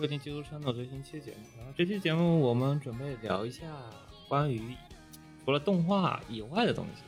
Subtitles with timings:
[0.00, 1.46] 收听《基督山的最新期节目。
[1.58, 3.66] 然后这期节目我们准备聊一下
[4.30, 4.74] 关于
[5.44, 7.02] 除了动画以外的东西，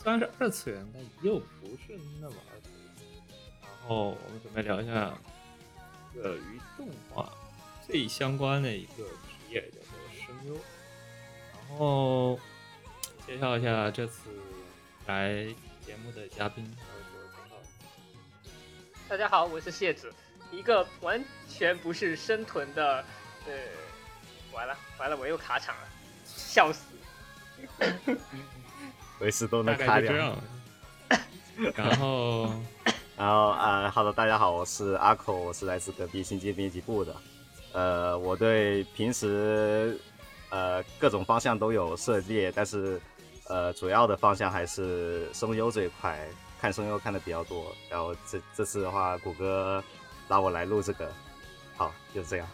[0.00, 3.10] 虽然是二次元，但又不是那么二次元。
[3.62, 5.12] 然后我们准备聊一下
[6.14, 7.32] 关于动画
[7.84, 9.88] 最相关的一个职业，叫做
[10.24, 10.54] 声优。
[11.52, 12.38] 然后
[13.26, 14.30] 介绍一下这次
[15.06, 15.44] 来
[15.84, 16.64] 节目的嘉宾，
[19.08, 20.14] 大家好，我是谢子，
[20.50, 23.04] 一个完全不是生存的，
[23.46, 23.52] 呃，
[24.52, 25.82] 完了完了，我又卡场了，
[26.24, 26.84] 笑死！
[29.20, 30.00] 维斯都能卡掉。
[30.00, 30.36] 概就这样。
[31.74, 32.50] 然后
[33.16, 37.16] 然后啊、哈喽，大家好，我是阿口，我是来自隔壁新界编辑部的。
[37.72, 39.98] 呃，我对平时
[40.50, 43.00] 呃各种方向都有涉猎，但是
[43.48, 46.28] 呃主要的方向还是声优这一块，
[46.60, 47.74] 看声优看的比较多。
[47.88, 49.82] 然后这这次的话，谷歌
[50.28, 51.12] 拉我来录这个，
[51.76, 52.48] 好，就这样。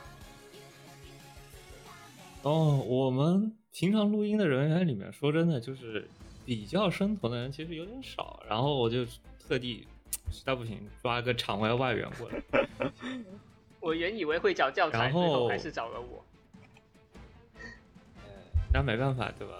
[2.42, 6.08] 哦，我们平常录音的人员里面，说真的，就是
[6.44, 8.42] 比较生存的人其实有点少。
[8.48, 9.06] 然后我就
[9.38, 9.86] 特地
[10.30, 12.68] 实在不行抓一个场外外援过来。
[13.80, 16.24] 我原以为会找教材，然后最后还是找了我。
[18.72, 19.54] 那没办法，对吧？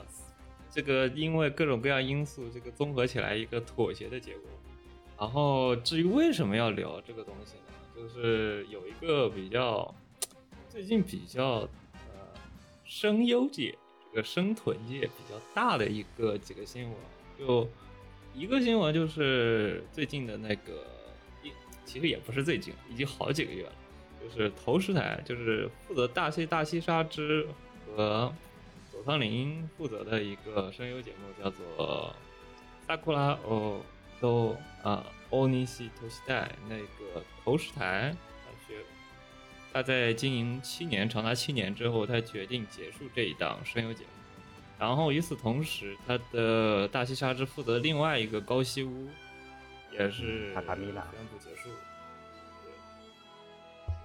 [0.71, 4.51] 这个因为各种各样因素，这个综合起来一个妥协的结果。
[5.19, 7.72] 然后至于为什么要聊这个东西呢？
[8.03, 9.95] 就是有一个比较
[10.69, 12.35] 最近比较呃
[12.85, 13.73] 声优界
[14.11, 16.95] 这个声臀界比较大的一个几个新闻，
[17.39, 17.69] 就
[18.35, 20.85] 一个新闻就是最近的那个，
[21.45, 21.53] 一
[21.85, 23.73] 其实也不是最近，已经好几个月了。
[24.21, 27.47] 就是头十台，就是负责大西大西沙之
[27.87, 28.33] 和
[28.91, 32.15] 佐仓绫负责的一个声优节目，叫做
[32.89, 33.81] 《Sakura o
[34.21, 38.15] do 啊 Onishi Toshidai》那个投石台，
[39.73, 44.11] 他在经营七年长达七年之后，他决定结束这一档声优节目。
[44.79, 49.09] 然后与此同时，他的大西沙之负责另外一个高西屋，
[49.91, 51.71] 也是塔卡米娜宣布结束。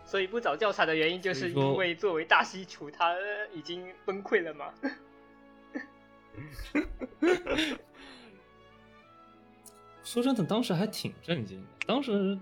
[0.06, 3.14] 所以不找教材的原因，就是因为作为大西厨，他
[3.54, 4.74] 已经崩溃了嘛。
[10.08, 11.68] 说真的，当时还挺震惊的。
[11.86, 12.40] 当时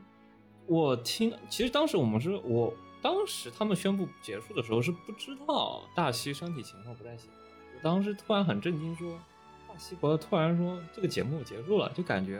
[0.67, 2.71] 我听，其实当时我们是我
[3.01, 7.27] 当时他们宣布结束的时候是不知道大西身体情况不太行。
[7.73, 9.19] 我当时突然很震惊说，
[9.67, 12.39] 大西伯突然说这个节目结束了，就感觉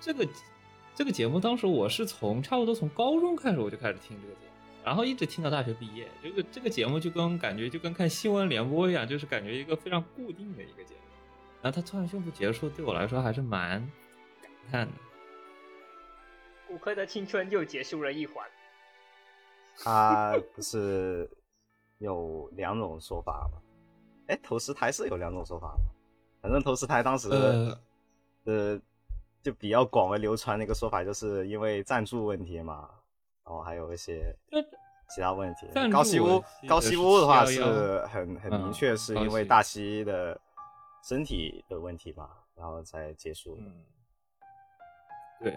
[0.00, 0.26] 这个
[0.94, 4.52] 这个节目当时我是从差不多从高中开始我就开始听这个节目，
[4.82, 6.08] 然后一直听到大学毕业。
[6.22, 11.00] 这个这个节目就跟感觉就跟看新闻联播一样，就是感觉一个非常固定的一个节目。
[11.62, 13.80] 然后他突然宣布结束，对我来说还是蛮
[14.42, 14.92] 感叹的。
[16.66, 18.46] 骨科的青春又结束了一环。
[19.82, 21.28] 他不是
[21.98, 23.60] 有两种说法吗？
[24.28, 25.80] 哎，投石台是有两种说法吗？
[26.42, 27.78] 反正投石台当时呃
[28.44, 28.80] 呃
[29.42, 32.88] 就比较广为流传的一个说法，就是因为赞助问题嘛，
[33.44, 34.34] 然后还有一些
[35.14, 40.40] 其他问题高西屋高西屋的话是是711很很嗯明确，是因为大西的
[41.02, 43.62] 身体的问题吧，然后才结束的。
[43.62, 43.84] 嗯，
[45.40, 45.52] 对，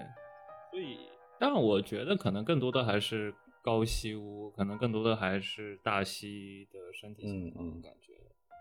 [0.72, 1.10] 所以，
[1.40, 8.14] 但我觉得可能更多的还是高西屋，可能更多的还是大西的身体情况嗯嗯感觉。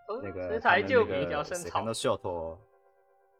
[0.07, 2.57] 投那个石台就比较深草 Second，Shot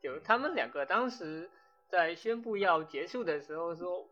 [0.02, 1.50] 就他们两个当时
[1.90, 4.08] 在宣布要结束的时候说，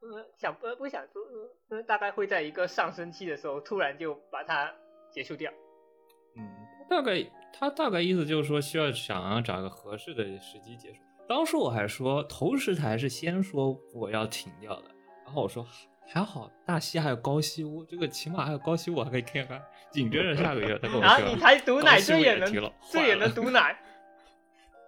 [0.00, 1.22] 呃，想不不想说，
[1.68, 4.74] 呃，大概会在一个上升期的时候，突然就把它
[5.10, 5.52] 结束掉。
[6.36, 6.42] 嗯，
[6.90, 7.12] 大概
[7.56, 11.00] 他大概意思就是说，需要想要找个合适的时机结束。
[11.28, 14.90] 当时我还说投石台是先说我要停掉的，
[15.24, 15.66] 然后我说
[16.06, 19.62] 还好大西还有高西屋，这个起码还有高西屋我还可以看看。
[19.90, 23.78] 紧接着下个月他跟我说，然后你才毒奶高西屋最也能停了，最也能毒奶，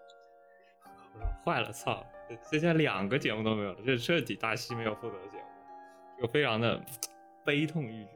[1.44, 2.04] 坏了，操！
[2.50, 6.82] 这下两个节目都没有了，这彻底大西没有负责的节目，就非常的
[7.46, 8.15] 悲痛欲绝。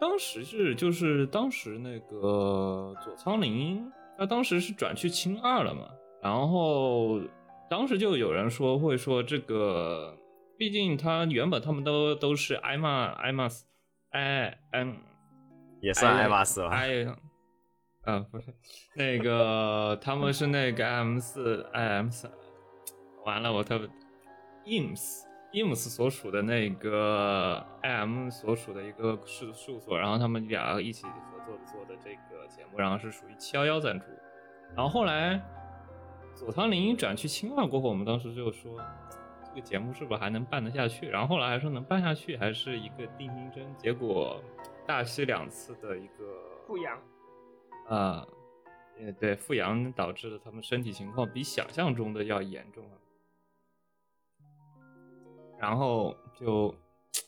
[0.00, 5.88] 就当时是就是当时那个佐仓绫，他当时是转去青二了嘛，
[6.22, 7.20] 然后
[7.68, 10.16] 当时就有人说会说这个
[10.56, 13.64] 毕竟他原本他们都都是艾玛艾玛斯
[14.10, 14.96] 艾嗯
[15.80, 16.70] 也算艾玛斯吧。
[16.70, 17.04] 哎，
[18.04, 18.54] 啊不是
[18.96, 22.28] 那个他们是那个 M 四 M 四，
[23.24, 23.88] 完了我特别
[24.66, 34.06] IMS IMS 所属的那个 M 所属的一个事事务所，然后他们俩一起合作做的这个节目，然后是属于七幺幺赞助，
[34.76, 35.40] 然后后来
[36.34, 38.78] 佐仓绫转去青瓦过后，我们当时就说。
[39.50, 41.08] 这个节目是不是还能办得下去？
[41.08, 43.64] 然后后来还说能办下去，还是一个定心针。
[43.78, 44.44] 结果
[44.86, 46.98] 大西两次的一个复阳，
[47.88, 48.26] 啊，
[49.00, 52.90] 呃，对，复阳导致了他们身体情况比想象中的要严重了。
[55.60, 56.74] 然后就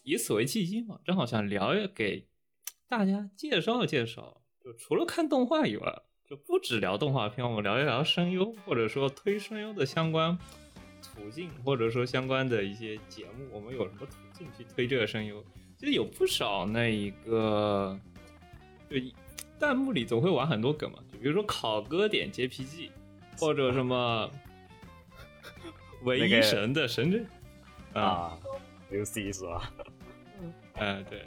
[0.02, 2.26] 以此为契机嘛，正好想聊一给
[2.88, 10.38] 大家介绍介绍，就除了看动画以外，就不止聊动画片，我们聊一聊声优，或者说推声优的相关
[11.02, 15.44] 途径，或者说相关的一些节目，我们有什么途径去推这个声优？
[15.78, 17.98] 其实有不少那一个，
[18.88, 18.96] 就
[19.58, 22.90] 弹幕里总会玩很多梗嘛，就比如说考歌点 JPG，
[23.38, 24.30] 或者什么
[26.02, 27.26] 唯一神的神阵
[27.92, 28.38] 啊，啊
[28.90, 29.72] ，UC 是吧？
[30.74, 31.22] 哎对，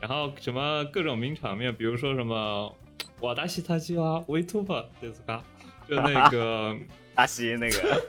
[0.00, 2.74] 然后什么各种名场面，比如说什么
[3.20, 5.42] 瓦达西塔西哇维图巴这是嘎，
[5.88, 6.76] 就那个
[7.14, 8.02] 大西那个，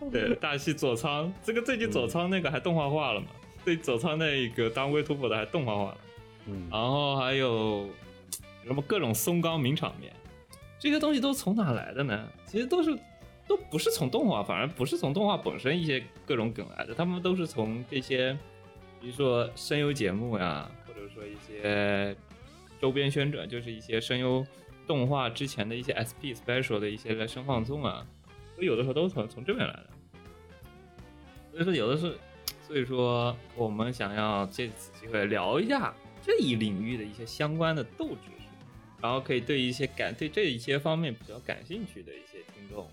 [0.10, 3.28] 对大西佐仓，这个最近佐仓那个还动画化了嘛？
[3.64, 5.98] 对佐仓那个当维图巴的还动画化了。
[6.46, 7.88] 嗯，然后还有
[8.64, 10.12] 什么各种松冈名场面，
[10.78, 12.28] 这些东西都从哪来的呢？
[12.46, 12.98] 其实都是
[13.46, 18.36] 都不是从动画，反而不是从动画本身一些各种梗来的，他们都是从这些，
[19.00, 22.16] 比如说声优节目呀，或者说一些
[22.80, 24.46] 周边宣传，就是一些声优
[24.86, 28.06] 动画之前的一些 SP special 的一些声放送啊，
[28.54, 29.90] 所以有的时候都是从从这边来的。
[31.52, 32.16] 所以说有的是，
[32.66, 38.48] 所以说我们想要借此机会聊一下这一领域的一些相关的斗知识，
[39.00, 42.88] 然后可以对一些感对这一些方面比较感兴趣的一些听众，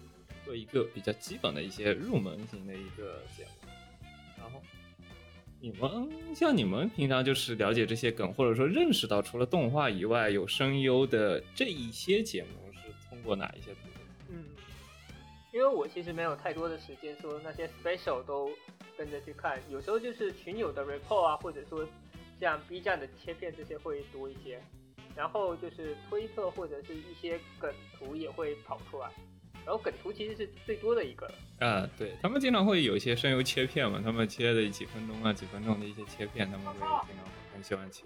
[0.45, 3.69] 做一个比较基本的一些入门型的一个节目。
[4.37, 4.61] 然后
[5.59, 12.79] 你们像你们平常就是了解这些梗，或者说认识到除了动画以外有声优的这一些节目是
[13.09, 14.01] 通过哪一些途径？
[14.29, 14.45] 嗯，
[15.51, 18.49] 因为我其实没有太多的时间说那些 special 都
[18.97, 21.87] 跟着去看，有时候就是群友的 report 啊，或者说
[22.39, 24.59] 像 B 站的切片这些会多一些，
[25.15, 29.11] 然后就是推特或者是一些梗图也会跑出来，
[29.65, 31.33] 然后梗图其实是最多的一个了。
[31.59, 38.05] 啊，对他们经常会有一些声优切片嘛，他们切的几分钟啊、几分钟的一些切片，他们会经常很喜欢切。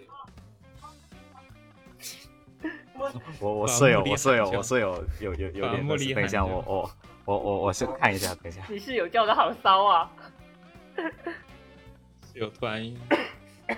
[3.40, 6.90] 我我舍友，我舍友，我舍友有有有点东西，等一下我我
[7.26, 8.62] 我我我先看一下，等一下。
[8.68, 10.10] 你室友叫的好骚啊！
[12.32, 12.94] 室友突然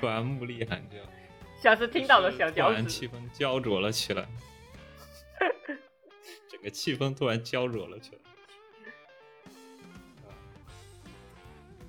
[0.01, 0.97] 突然目力喊叫，
[1.61, 4.27] 像是听到了小突脚趾，然气氛焦灼了起来，
[6.59, 8.19] 整个气氛突然焦灼了起来。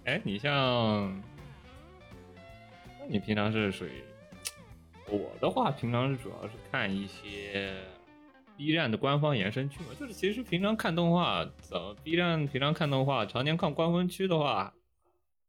[0.05, 0.53] 哎，你像，
[2.99, 4.03] 那你平常是属于
[5.07, 7.75] 我的话，平常是主要是看一些
[8.55, 14.73] B 站的官方延伸区嘛，就是其实平常看动画，呃，B 站平常看动画，常年看官方区的话，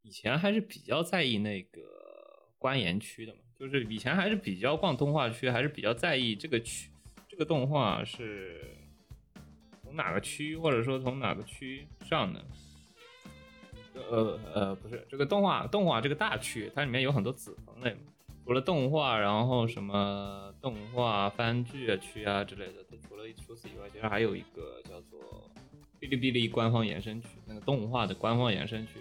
[0.02, 1.80] 以前还是比较在意那个
[2.58, 6.90] 关研区的嘛，就是以前还是比较逛动画区，还是比较在意这个区
[7.28, 8.76] 这个动画是
[9.90, 12.40] 从哪个区，或者说从哪个区上的。
[13.92, 17.94] 呃呃，不是这个动画动画这个大区，它里面有很多子分类，
[18.44, 25.20] 除了动画，然后什么动画番剧啊区啊之类的，它除了除此以外，其实还有一个叫做
[26.00, 29.00] 哔哩哔哩官方延伸区，那个动画的官方延伸区。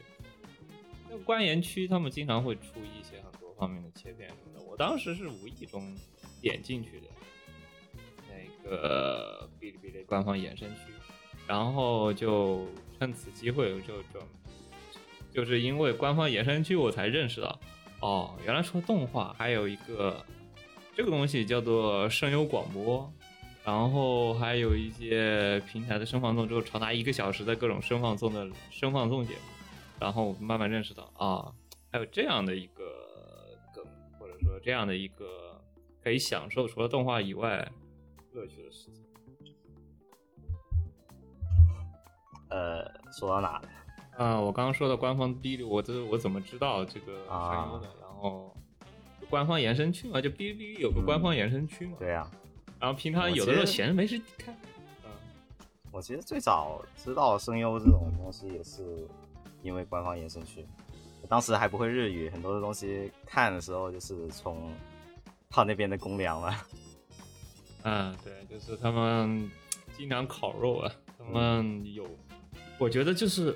[1.08, 5.96] 那个关研区他们经常会出一些很多方面的切片什么的，我当时是无意中
[6.41, 7.08] 点进去的
[8.70, 10.94] 个哔哩哔哩官方延伸区，
[11.48, 12.68] 然后就
[13.00, 14.20] 趁此机会就就
[15.34, 17.60] 就是因为官方延伸区我才认识到，
[18.02, 20.24] 哦，原来除了动画还有一个
[20.96, 23.12] 这个东西叫做声优广播，
[23.64, 29.40] 然后还有一些平台的声放送，之后长达一个小时的各种声放送的声放送节目，
[30.00, 31.52] 然后慢慢认识到啊，
[31.92, 32.84] 还有这样的一个
[33.74, 33.84] 梗，
[34.20, 35.62] 或者说这样的一个
[36.04, 37.72] 可以享受除了动画以外
[38.39, 39.03] 乐趣的事情。
[42.50, 43.69] 呃，说到哪了？
[44.17, 47.88] 啊，我刚刚说的官方哔哩，我这我怎么知道这个啊声优的？
[48.01, 48.55] 然后
[49.29, 51.98] 官方延伸区嘛，就哔哩哔哩有个官方延伸区嘛。
[52.00, 52.29] 对呀、
[52.79, 54.55] 然后平常有的时候闲着没事看，
[55.03, 55.12] 嗯，
[55.91, 59.08] 我其实最早知道声优这种东西也是
[59.62, 60.65] 因为官方延伸区，
[61.27, 64.72] 当时还不会日语，很多的东西看的时候就是从
[65.51, 66.55] 靠那边的公粮嘛。
[67.84, 69.50] 嗯，对，就是他们
[69.98, 72.06] 经常烤肉啊，他们有，
[72.78, 73.56] 我觉得就是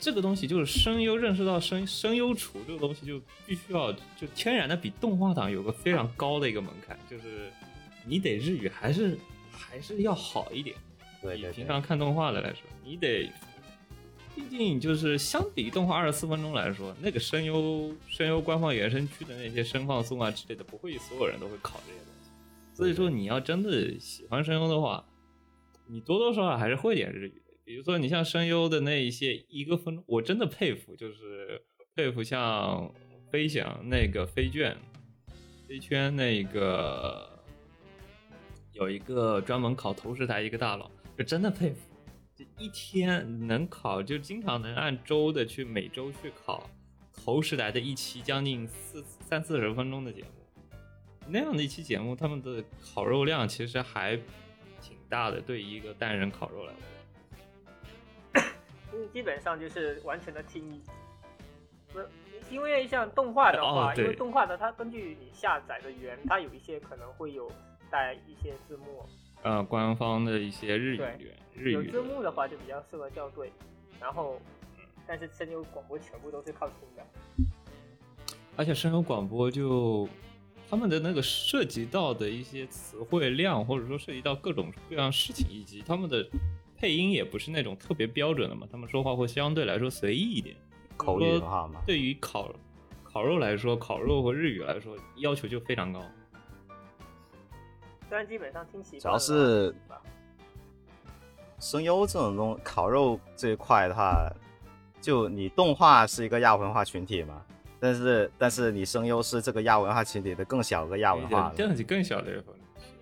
[0.00, 7.50] 这个东西，就是声优认识到声声优厨这个东西，就必须要就天然的比动画党有个非常高的一个门槛，就是
[8.06, 9.18] 你得日语还是
[9.50, 10.74] 还是要好一点。
[11.20, 13.28] 对对对，比平常看动画的来说，你得，
[14.34, 22.17] 毕竟就是相比动画二十四分钟来说，那个声优声优官方原声区的那些声放送啊之类的，不会所有人都会考这些东西。
[22.78, 25.04] 所以说，你要真的喜欢声优的话，
[25.88, 27.52] 你多多少少还是会点日语的。
[27.64, 31.60] 比如说，你像声优的那一些一个分钟，我真的佩服，就是
[31.96, 32.88] 佩服像
[33.32, 34.76] 飞翔那个飞卷、
[35.66, 37.42] 飞圈那个
[38.72, 41.80] 有一个专门考投石台一个大佬，就真的佩服。
[42.36, 46.70] 就一天能考，就经常能按周的去每周去考
[47.12, 50.28] 投石台的一期，将近四三四十分钟的节目。
[51.28, 54.16] 那样的一期节目，他们的烤肉量其实还
[54.80, 58.42] 挺大的，对于一个单人烤肉来说。
[58.92, 60.80] 因 为基本上就是完全的听力，
[61.92, 62.08] 不是
[62.50, 67.50] 因为像动画的话，哦因为动画的它根据你下载的源，它有一些可能会有
[67.90, 69.04] 带一些字幕，
[69.42, 71.02] 呃，官方的一些日语
[71.54, 73.52] 日语有字幕的话就比较适合校对，
[74.00, 74.40] 然后
[75.06, 77.04] 但是声优广播全部都是靠听的，
[78.56, 80.08] 而且声优广播就
[80.70, 86.28] 他们的那个涉及到的一些词汇量，或者说涉及到各种各样事情，以及他们的
[86.76, 90.54] 配音也不是那种特别标准的嘛，他们说话会相对来说随意一点。
[90.96, 92.52] 口语的话嘛，对于烤
[93.02, 96.02] 烤肉来说，烤肉和日语来说要求就非常高。
[98.08, 99.74] 虽然基本上听习惯，主要是
[101.58, 104.30] 声优这种东烤肉这一块的话，
[105.00, 107.42] 就你动画是一个亚文化群体嘛，
[107.80, 112.60] 但是但是你声优是这个亚文化群体的更小个亚文化这样子更小的一部分。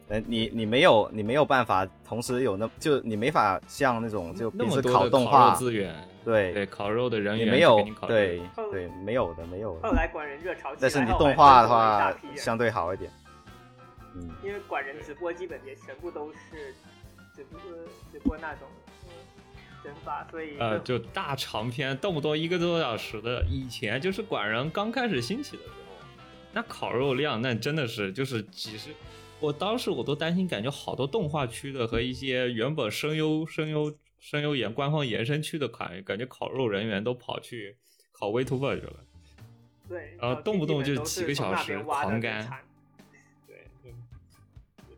[0.09, 5.93] 呃，你你没有你没有办法同时有那就你没法像那种就那平时烤动画资源，
[6.25, 8.41] 对对，烤肉的人员你没有对
[8.71, 13.11] 对没有的没有后的，来管人热潮起来，但是你动画的话相对好一点，
[14.15, 16.73] 嗯，因为管人直播基本也全部都是
[17.35, 17.61] 直播
[18.13, 18.69] 直播那种
[19.87, 23.45] 嗯整法，所以呃，就大长篇，动不动一个多小时的。
[23.49, 26.07] 以前就是管人刚开始兴起的时候，
[26.53, 28.91] 那烤肉量那真的是就是几十，
[29.39, 37.77] 我当时我都担心，感觉好多动画区的和一些原本声优声优声优延官方延伸区的感感觉烤肉人员都跑去
[38.11, 38.97] 烤 Vtuber 去了。
[39.89, 42.57] 对，然后动不动就几个小时狂干对，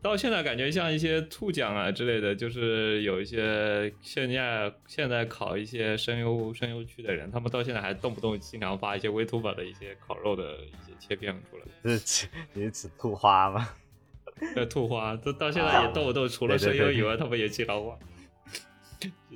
[0.01, 13.69] 到现在感觉像一些兔奖啊之类的，就是有一些现在现在考一些声优声优区的人，他们到现在还动不动经常发一些 Vtuber 的一些烤肉的一些切片出来，这是指你是指兔花吗？
[14.55, 17.99] 呃，兔花，这到现在也动不动除了声优以外，他们也经常发，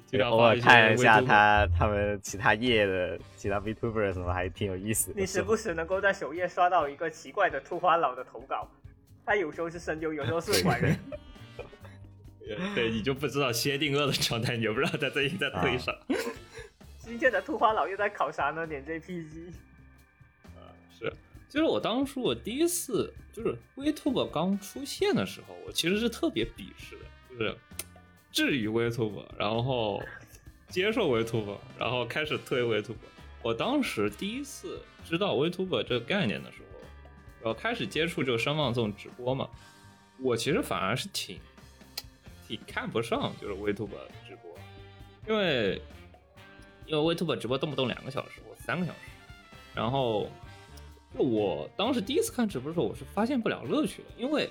[0.07, 5.21] 经常偶尔发一些看一下他他们其他页的其他 VTuber 什么，还挺有意思的。
[5.21, 8.71] 你时不时能够在首页刷到一个奇怪的兔花佬的投稿，
[9.25, 10.99] 他有时候是声优，有时候是管人。
[12.75, 15.97] 对，你就不知道薛定谔的状态，你就不知道他最近在推啥。
[16.99, 18.67] 今天的兔花佬又在考啥呢？
[18.67, 19.52] 点 JPG。
[20.99, 21.12] 是，
[21.49, 27.57] 就是我当初我第一次就是 Vtuber 刚出现的时候，我其实是特别鄙视的，就是
[28.31, 30.02] 质疑 Vtuber，然后
[30.69, 32.97] 接受 Vtuber，然后开始推 Vtuber。
[33.43, 36.62] 我当时第一次知道 Vtuber 这个概念的时候，
[37.42, 39.49] 然后开始接触这个声放送直播嘛，
[40.20, 41.40] 我其实反而是挺
[42.46, 43.88] 挺看不上就是 VTube
[44.28, 44.56] 直播，
[45.26, 45.82] 因为
[46.87, 48.99] 因为 VTube 直播动不动两个小时或三个小时，
[49.75, 50.30] 然后
[51.12, 54.49] 就我当时第一次看直播的时候，我是发现不了乐趣的，因为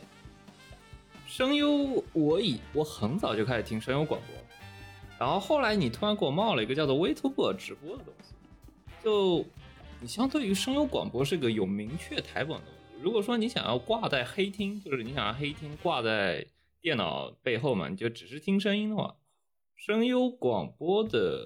[1.26, 4.36] 声优我以我很早就开始听声优广播，
[5.18, 8.34] 然后后来你突然给我冒了一个叫做 VTube 直播的东西，
[9.02, 9.46] 就
[10.02, 12.66] 你相对于声优广播是个有明确台本的。
[13.02, 16.46] 如果说你想要挂在黑厅，就是你想要黑厅挂在
[16.80, 19.16] 电脑背后嘛，你就只是听声音的话，
[19.76, 21.44] 声优广播的，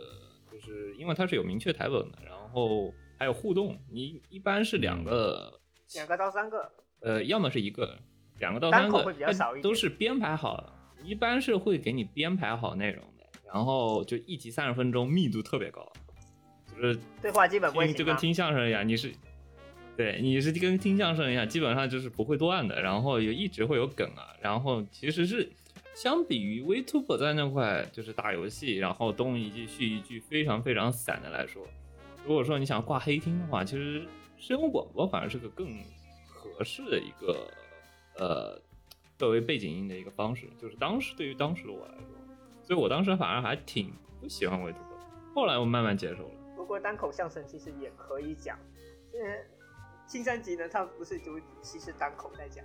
[0.52, 5.62] 就是因为它是有明确台本的，然后还有互动，你一般是两个，
[5.94, 6.70] 两个到三个，
[7.00, 7.98] 呃，要么是一个，
[8.40, 10.74] 两个到三个会比较少一点都是编排好的，
[11.06, 15.90] 一般是会给你编排好内容的，然后就一集三十分钟，密度特别高，
[16.70, 19.14] 就是对话基本不会就跟听相声一样，你是
[19.98, 25.50] 对你是跟听相声一样，基本上就是不会断的，然后也一直会有梗啊，然后其实是
[25.94, 31.66] 相比于 v t u b e 在那块就是打游戏，然后东一句续一句，非常非常散的来说
[32.26, 34.04] 如果说你想挂黑厅的话，其实
[34.38, 35.68] 声优广播反而是个更
[36.28, 37.48] 合适的一个
[38.18, 38.60] 呃
[39.18, 40.48] 作为背景音的一个方式。
[40.60, 42.08] 就是当时对于当时的我来说，
[42.64, 44.74] 所以我当时反而还挺不喜欢 VTuber，
[45.34, 46.32] 后来我慢慢接受了。
[46.56, 48.58] 不过单口相声其实也可以讲，
[49.14, 49.20] 呃，
[50.08, 52.64] 青山吉呢，他不是就其实单口在讲，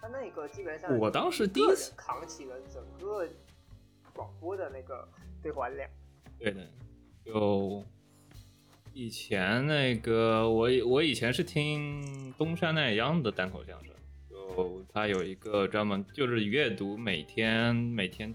[0.00, 3.28] 他那个基本上我当时第一次扛起了整个
[4.12, 5.08] 广播的那个
[5.42, 5.88] 对话量。
[6.38, 6.66] 对的，
[7.24, 7.84] 就
[8.92, 13.94] 以前那个我以我以前是听东山奈央的单口相声，
[14.28, 18.34] 就他有一个专门就是阅读每天每天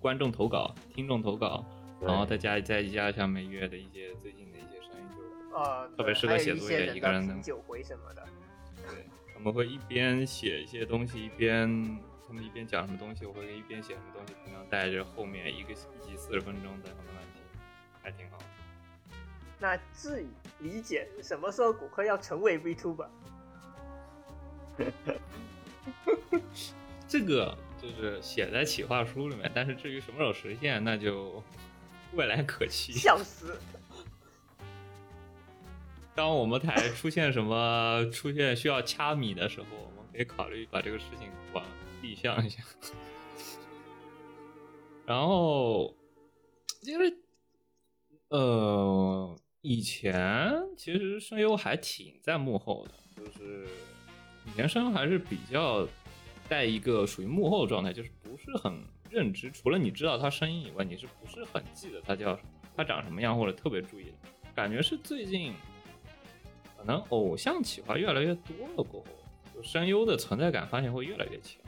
[0.00, 1.64] 观众投稿、听众投稿，
[2.00, 8.26] 然后再加再加上每月的一些最近的一些声音，就呃，特别适合写作业一个人能品酒会什么的。
[8.86, 11.68] 对，他们会一边写一些东西，一边
[12.26, 17.42] 他们一边讲什么东西，我会一边写什么东西，平常带着后面一个一集四十分钟的慢慢听，
[18.02, 18.38] 还挺好。
[19.58, 20.28] 那至于
[20.60, 23.08] 理解什么时候骨科要成为 VTuber，
[27.08, 31.42] 这个就是写在企划书里面，但是至于什么时候实现，那就
[32.12, 32.92] 未来可期。
[32.92, 33.58] 笑死！
[36.18, 41.64] 当我们台出现什么 出现需要掐米的时候，我们可以考虑把这个事情往
[42.02, 42.60] 立项一下。
[45.06, 45.94] 然后
[46.82, 47.16] 就是
[48.30, 53.68] 呃，以前其实声优还挺在幕后的，就是
[54.44, 55.86] 以前声优还是比较
[56.48, 58.76] 在一个属于幕后状态，就是不是很
[59.08, 62.36] 认知，除了你知道他声音以外，你是不是很记得他叫，
[62.76, 64.14] 他长什么样，或者特别注意的。
[64.52, 65.52] 感觉是最近
[66.78, 69.06] 可能偶像企划越来越多了过后，
[69.52, 71.60] 就声优的存在感发现会越来越强。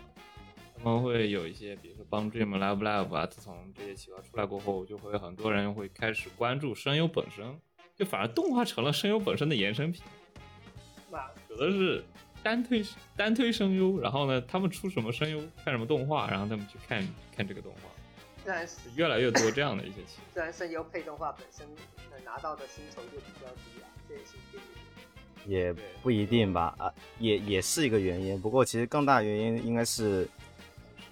[0.82, 7.60] 他们会有一些，比如说帮 Dream Live Live 啊，自从这些企划出来过后，就会很多人会开始关注声优本身，
[7.96, 10.02] 就反而动画成了声优本身的衍生品。
[11.10, 12.02] 那有的是
[12.42, 12.82] 单推
[13.14, 17.90] 单推声优，然后呢，他们出什么声优，看什么动画，然后他们去看看这个动画，
[18.42, 20.22] 自然越来越多这样的一些企划。
[20.32, 21.66] 虽然声优配动画本身
[22.10, 24.79] 能拿到的薪酬就比较低啊，这也是一个原因。
[25.46, 28.40] 也不一定吧，啊，也也是一个原因。
[28.40, 30.28] 不过其实更大的原因应该是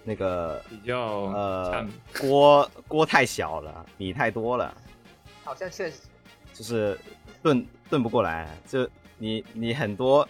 [0.03, 1.87] 那个比较呃
[2.19, 4.75] 锅锅太小了，米太多了，
[5.43, 5.97] 好像确实，
[6.53, 6.97] 就是
[7.41, 8.55] 炖炖不过来。
[8.67, 10.27] 就你你很多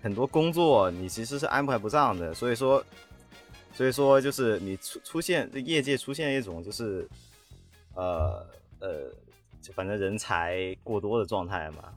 [0.00, 2.84] 很多工作你其实是安排不上的，所以说
[3.72, 7.06] 所以说就是你出出现业界出现一种就是
[7.94, 8.46] 呃
[8.80, 9.10] 呃，
[9.60, 11.92] 就反正人才过多的状态嘛。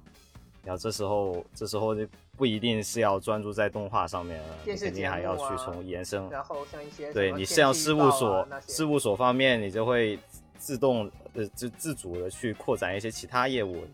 [0.67, 6.30] 然后这时候这时候就不一定是要专注在动画上面了，你肯定还要去从延伸。
[6.30, 10.19] 然后像一些对你像事务所、事务所方面，你就会
[10.58, 13.86] 自动呃自自主的去扩展一些其他业务。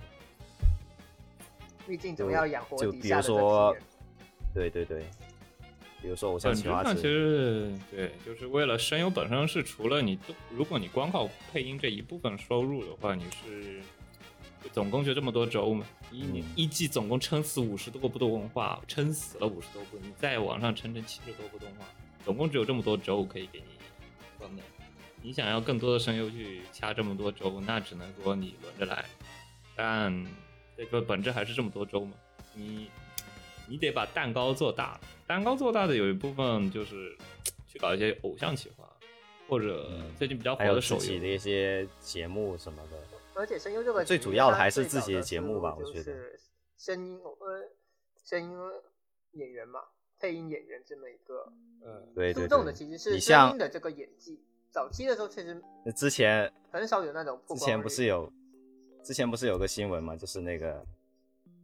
[1.86, 3.77] 毕竟总要养活就比如说
[4.51, 5.05] 对对对，
[6.01, 10.17] 比如说偶像本质企划上其，实对，就是为了声优本身是除了你，
[10.49, 13.86] 如果你光靠配音这一部分收入的话，你是就
[14.71, 21.86] 总共就这么多周嘛，一年、嗯一季总共撑死五十多部动画，撑死了五十多部，你再往上撑成七十多部动画，
[22.23, 23.65] 总共只有这么多周可以给你
[24.39, 24.63] 分的。
[25.21, 29.06] 你想要更多的声优去掐这么多周，那只能说你轮着来，
[29.76, 30.26] 但
[30.76, 32.13] 这个本质还是这么多周嘛，
[32.54, 32.89] 你
[33.67, 34.99] 你得把蛋糕做大。
[35.26, 37.17] 蛋糕做大的有一部分就是
[37.67, 38.86] 去搞一些偶像企划，
[39.47, 41.28] 或者最近比较火的手游自己的。
[41.28, 42.97] 一些节目什么的。
[43.36, 46.39] 而且声优这个最主要的还是自己的节目吧我觉得是
[46.78, 47.69] 声音呃
[48.24, 48.58] 声音
[49.32, 49.80] 演员嘛，
[50.19, 54.39] 配音演员这么一个呃，注对对对，重的其实是你像声音的这个演技。
[54.72, 58.32] 早期的时候确实那之前很少有那种之前不是有，
[59.04, 60.84] 之前不是有个新闻嘛，就是那个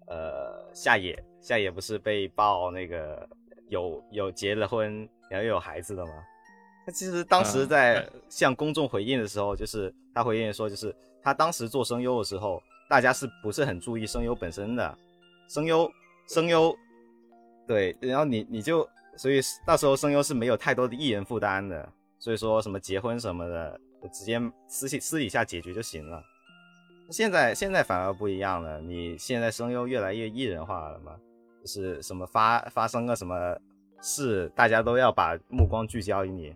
[0.07, 3.27] 呃夏野夏野不是被曝那个
[3.67, 6.11] 有有结了婚，然后又有孩子的吗？
[6.85, 14.97] 他其实当时啊在向公众回应的时候，就是他回应说，就是他当时做声优的时候，大家是不是很注意声优本身的？
[15.47, 15.91] 声优
[16.27, 16.75] 声优
[17.67, 21.87] 对，然后你你就所以到时候声优是没有太多的艺人负担的，
[22.19, 26.21] 所以说什么结婚什么的，就直接私底私底下解决就行了。
[27.09, 31.15] 现在现在反而不一样了，你现在声优越来越艺人化了嘛，
[31.61, 33.57] 就是什么发发生个什么
[34.01, 36.55] 事，大家都要把目光聚焦于你。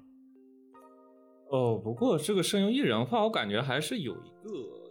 [1.54, 4.50] 哦，不过这个声优艺人化，我感觉还是有一个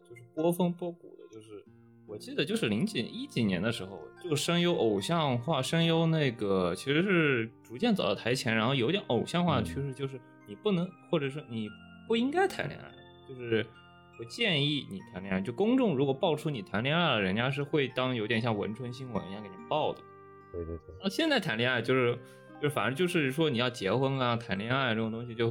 [0.09, 1.65] 就是波峰波谷的，就是
[2.07, 11.69] 我记得就是零几一几年的时候，这个声优偶像化，声优那个其实是逐渐走到台前，然后有点偶像化的趋势，就是你不能或者是你
[12.07, 12.93] 不应该谈恋爱，
[13.29, 13.67] 就是
[14.17, 15.41] 不建议你谈恋爱。
[15.41, 19.99] 就公众如果爆出你谈恋爱了，人家是会当有点像文春新闻一样给你报的。
[20.53, 22.17] 对对对，那现在谈恋爱就是，
[22.63, 25.51] 就反正就是说你要结婚啊、谈恋爱这种东西，就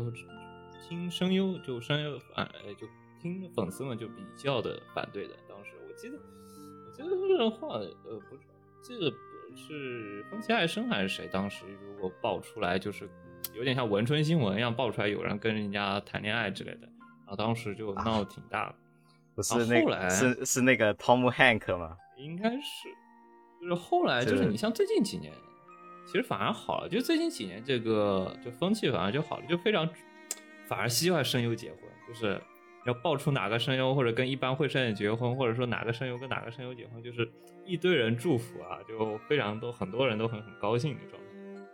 [0.87, 2.87] 听声优就声优反呃就
[3.21, 5.35] 听粉丝们就比较的反对的。
[5.47, 8.41] 当时我记得，我记得这个话呃不是，
[8.81, 9.11] 记得
[9.55, 13.09] 是风崎爱生还是谁，当时如果爆出来就是
[13.53, 16.87] 有点像文春新闻一样爆出来有人跟人家谈恋爱之类的，
[17.25, 18.75] 然后当时就闹得挺大的。
[19.33, 21.95] 不是那啊后来个是是那个 Tom Hank 吗？
[22.17, 22.89] 应该是，
[23.61, 25.33] 就是后来就是是你像最近几年，
[26.05, 29.87] 其实反而好了，就最近几年这个就风气反而就好了，就非常
[30.71, 32.41] 反而希望声优结婚，就是
[32.85, 37.29] 要爆出哪个声优或者跟一般会声演结婚，或者说哪个声优跟哪个声优结婚，就是
[37.65, 41.27] 一堆人祝福啊，就非常多很多人都很很高兴的状态。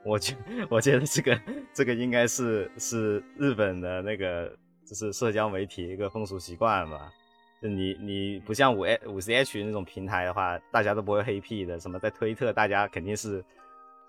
[0.04, 0.36] 我觉
[0.68, 1.40] 我觉得这个
[1.72, 4.52] 这个应该是是日本的那个
[4.84, 7.14] 就是社交媒体一个风俗习惯吧。
[7.62, 11.80] 就你你不像五 A 五 C H 那种平台的话，大家都不会黑屁的。
[11.80, 13.46] 什么在推特，大家肯定是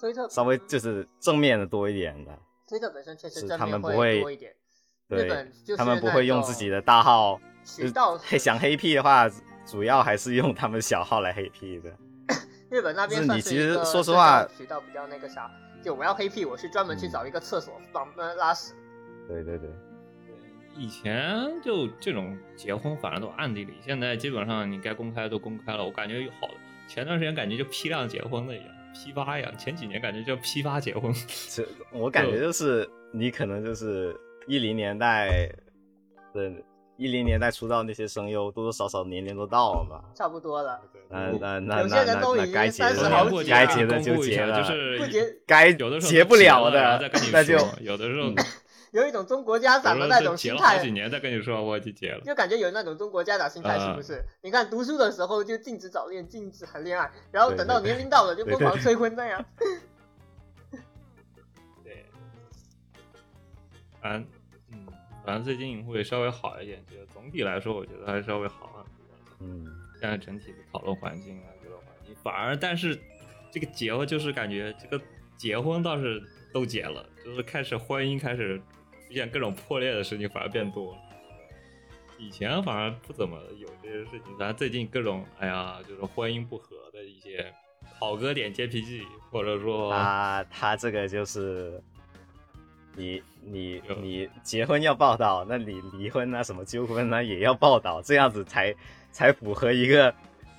[0.00, 2.38] 推特稍微就是正面的多一点的。
[2.66, 4.54] 推特本身确实是他正面们不会多一点，
[5.08, 9.28] 日对本就是，他们不会用自己的大号，渠道黑想黑屁的话，
[9.66, 11.90] 主要还是用他们小号来黑屁的。
[12.70, 15.50] 日本那边是算你其实是一个说实话渠道比较那个啥，
[15.82, 18.74] 就我要黑屁，我是专门去嗯找一个厕所帮呃拉屎。
[19.26, 19.70] 对对对，
[20.76, 25.82] 以前就这种结婚反正都暗地里，现在基本上你该公开都公开了。
[25.82, 26.54] 我感觉有好的，
[26.86, 29.56] 前段时间感觉就批量结婚了一样，批发一样。
[29.56, 31.10] 前几年感觉叫批发结婚。
[31.48, 34.14] 这我感觉就是你可能就是
[34.48, 35.46] 一零年代
[36.32, 36.50] 的，
[36.96, 40.02] 一零年代出道那些声优，多多少少年龄都到了嘛。
[40.14, 43.44] 差不多了，那那那有些那那人都已经那该结30的好几了。
[43.44, 48.32] 该结的就结了，就是不结该有的时候结不了的再跟你 那就说有的时候，
[48.92, 52.20] 有一种中国家长的那种心态了好几，年再跟你说我已经结了。
[52.24, 53.90] 就感觉有那种中国家长心态，啊。
[53.90, 54.24] 是不是？
[54.42, 58.58] 你看读书的时候就禁止早恋，禁止谈恋爱，然后等到年龄到了就对对。
[58.58, 59.44] 疯狂催婚那样。
[61.84, 62.06] 对，
[64.02, 64.26] 嗯，
[65.28, 69.36] 反正最近会稍微好一点，就总体来说，我觉得还稍微好很多。
[69.40, 69.62] 嗯，
[70.00, 72.98] 现在整体的讨论环境啊，这个环境，反而但是
[73.52, 75.04] 这个结婚就是感觉这个
[75.36, 78.56] 结婚倒是都结了，就是开始婚姻开始
[79.06, 80.98] 出现各种破裂的事情反而变多了。
[82.16, 87.52] 以前反而不怎么有这些事情，咱最近各种哎呀，就是婚姻不和的一些
[88.00, 91.82] 好哥点 JPG，或者说啊他这个就是。
[92.98, 98.74] 你你你结婚要报道，那你离婚啊什么纠纷啊也要报道，这样子才
[99.12, 100.12] 才符合一个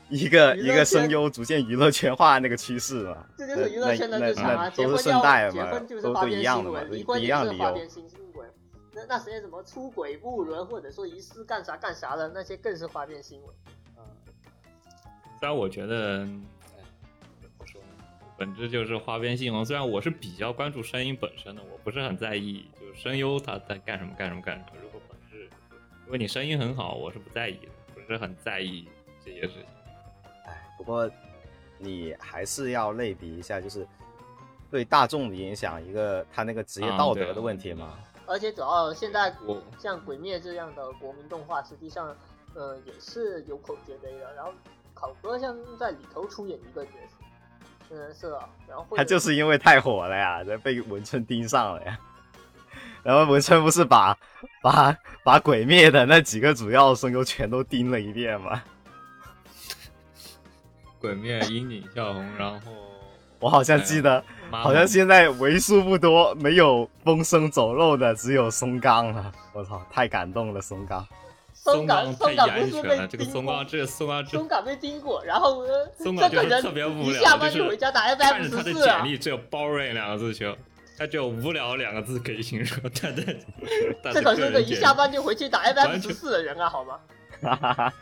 [0.07, 3.17] 一个一个声优逐渐娱乐圈化那个趋势嘛。
[3.37, 7.63] 这就是娱乐圈的那日常都是结婚要结顺带嘛婚就是都都一样的嘛，新闻，都离婚一就是样理由。
[7.63, 8.49] 花边新新闻。
[8.93, 13.53] 那那些什么出轨不伦，或者说疑似干啥干啥的，那些更是花边新闻。
[15.39, 16.25] 虽然我觉得？
[18.39, 19.65] 本质就是花边新闻。
[19.65, 24.67] 虽然我是比较关注声音本身的，我不是很在意，就是声优他在干什么干什么干什么。
[24.81, 25.49] 如果本质，
[26.05, 28.87] 如果你声音很好，我是不在意的，不是很在意
[29.25, 29.65] 这些事情。
[30.45, 31.11] 哎，不过
[31.77, 33.85] 你还是要类比一下，就是
[34.71, 37.99] 对大众的影响，一个他那个职业道德的问题嘛。
[38.25, 42.15] 而且主要现在我像《鬼灭》这样的国民动画，实际上
[42.55, 44.33] 呃也是有口皆碑的。
[44.33, 44.53] 然后
[44.93, 47.17] 考哥像在里头出演一个角色，
[47.91, 51.97] 嗯是啊，然后他就是因为太火了呀，才被文春盯上了呀。
[53.01, 54.15] 然后文春不是把
[54.61, 58.61] 把把鬼灭的那几个主要声优全都盯了一遍吗？
[60.99, 62.71] 鬼灭、樱井孝宏，然后
[63.39, 64.21] 我好像记得，
[64.51, 69.31] 好像现在为数不多没有风声走漏的只有松冈了。
[69.53, 71.07] 我操，太感动了，松冈。
[71.61, 80.57] 松冈冈太松冈不是被严选了，这个松冈，这个松冈这松冈被盯过，然后呃 松冈就是特别无聊一下班就是就回家打看着他的简，历只有 boring 两个字就，
[80.97, 83.23] 他只有无聊两个字可以形容他的。
[84.13, 86.99] 这可是个一下班就回去打 FF 完全十四的人啊，好吗？
[87.41, 87.93] 哈哈哈，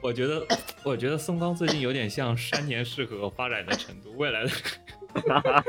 [0.00, 0.46] 我觉得，
[0.82, 4.50] 我觉得松冈最近有点像山田适合发展的程度，未来的，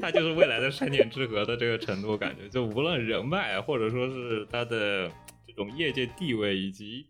[0.00, 5.12] 他就是未来的山田智和的这个程度，感觉就无论人脉，或者说是他的这
[5.58, 7.06] 种业界地位以及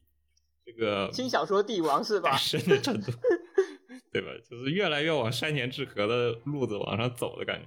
[0.65, 2.61] 这个轻小说帝王是吧深？
[2.67, 3.13] 的程度，
[4.13, 4.29] 对吧？
[4.51, 7.67] 就是越来越往山田智和的路子往上走的感觉。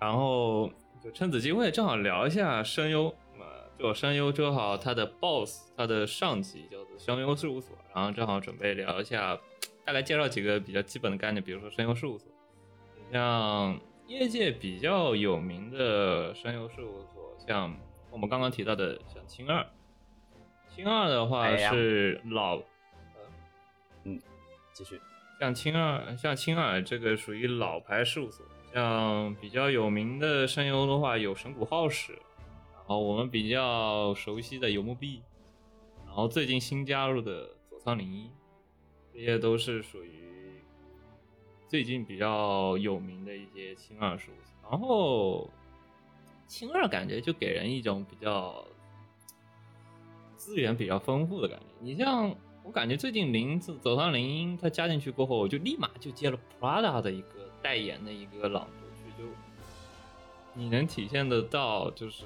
[0.00, 0.70] 然后
[1.02, 3.08] 就趁此机会，正好聊一下声优。
[3.08, 9.38] 啊，就声优正好他的 boss，他的上级叫做声优事务所，然后正好准备聊一下，
[9.84, 12.28] 大概介绍几个比较基本的概念，比如说声优事务所，
[13.10, 17.74] 像业界比较有名的声优事务所，像
[18.14, 19.66] 我们刚刚提到的像青二，
[20.68, 22.60] 青二的话是老，
[24.72, 25.00] 继续。
[25.40, 35.20] 像青二，像青二这个属于老牌事务所，像比较有名的声优的话有神谷浩史，然后我们比较熟悉的游牧币，
[36.06, 38.30] 然后最近新加入的佐仓绫一，
[39.12, 40.62] 这些都是属于
[41.66, 44.70] 最近比较有名的一些青二事务所。
[44.70, 45.50] 然后
[46.46, 48.64] 青二感觉就给人一种比较
[50.36, 51.66] 资源比较丰富的感觉。
[51.80, 59.28] 你像我感觉最近林子走上林音他加进去过后，我就立马就接了 Prada 的一个代言的一个朗读剧，就
[60.54, 62.24] 你能体现得到，就是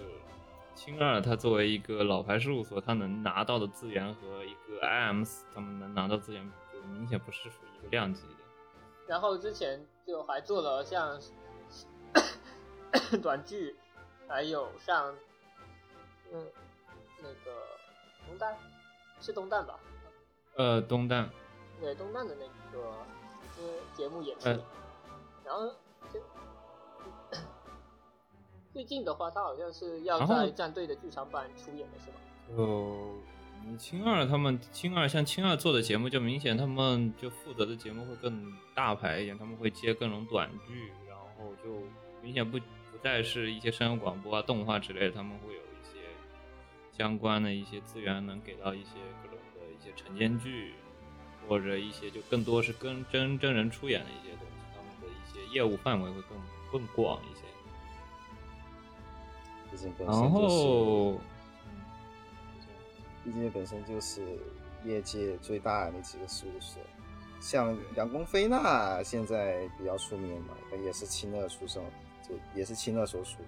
[0.75, 8.45] 青二他作为一个老牌事务所，他能拿到的资源和一个 IMs 他们能拿到资源，就明显不是属于一个量级的。
[9.09, 11.19] 然后之前就还做了像
[13.23, 13.75] 短剧，
[14.29, 15.15] 还有像
[16.33, 16.47] 嗯
[17.23, 17.67] 那个
[18.27, 18.57] 东蛋
[19.21, 19.81] 是东蛋吧？
[20.57, 21.31] 呃，东蛋，
[21.81, 22.89] 对东蛋的那个
[23.59, 23.65] 呃
[23.97, 24.61] 节目也是，呃
[25.45, 25.73] 然后
[26.13, 26.21] 这
[28.73, 32.19] 最近的话，他好像是要在战队的剧场版出演的是吧？
[32.57, 33.15] 就
[33.65, 41.83] 你青二他们青二像青二做的节目，就明显他们就负责的节目会更大牌一点，他们会接各种短剧，然后就
[42.23, 42.65] 明显不不
[43.03, 46.01] 再是一些声优广播啊、动画之类的，他们会有一些
[46.97, 48.91] 相关的一些资源能给到一些
[49.23, 50.75] 各种的一些晨间剧，
[51.49, 56.39] 或者一些就更多是跟真真人出演的一些东西，他们的一些业务范围会更
[56.73, 57.43] 更广一些。
[59.71, 61.19] 毕竟本然身就是，
[63.23, 64.39] 毕竟本身就是
[64.85, 66.83] 业界最大的那几个事务所，
[67.39, 71.83] 像杨光菲娜现在比较出名嘛，也是青乐出身，
[72.29, 73.39] 就也是亲乐所属。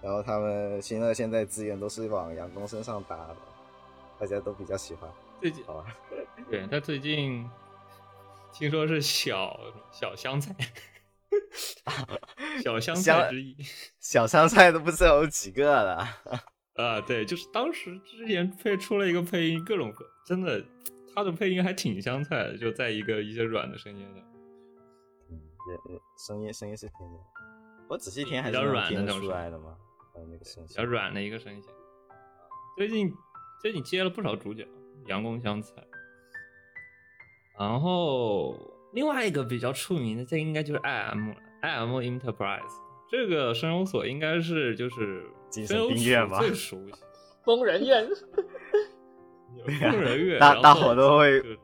[0.00, 3.36] 然后他们青乐现在资源都是往杨光身上搭的，
[4.18, 5.08] 大家都比较喜欢，
[5.40, 5.96] 最近好吧？
[6.50, 7.48] 对他最近
[8.52, 9.56] 听说是小
[9.92, 10.54] 小香菜，
[12.64, 13.56] 小香菜之一
[14.00, 16.08] 小香菜都不知道有几个了。
[16.74, 19.92] 啊，对，就是当时之前配出了一个配音，各种
[20.26, 20.64] 真的，
[21.14, 24.24] 他的配音还挺香菜的，就在一个一些软的声音上。
[25.30, 27.18] 嗯，也也声音声音是挺的，
[27.92, 29.76] 我仔细听还是比较能听得软的那种出来的嘛，
[30.14, 31.70] 呃，那个声比较软的一个声线。
[32.74, 33.12] 最近
[33.60, 34.66] 最近接了不少主角，
[35.08, 35.74] 阳光香菜。
[37.58, 38.56] 然后
[38.94, 42.72] 另外一个比较出名的，这应该就是 IM 了，IM Enterprise
[43.10, 46.94] 这个声优所应该是就是精神声优病院吧所最熟悉，
[47.44, 48.08] 疯人院
[49.66, 51.54] 疯人院，大大伙都会就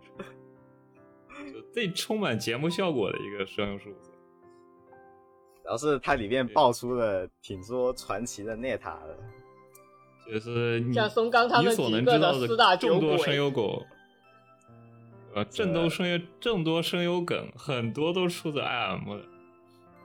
[1.50, 4.07] 就最充满节目效果的一个声优事务所。
[5.68, 13.84] 然后是它里面爆出了挺多传奇的内塔的，就是你像松冈他们所几个能知道的四大众多声优狗，
[15.34, 19.22] 呃，众多声优众多声优梗，很多都出自 IM 的。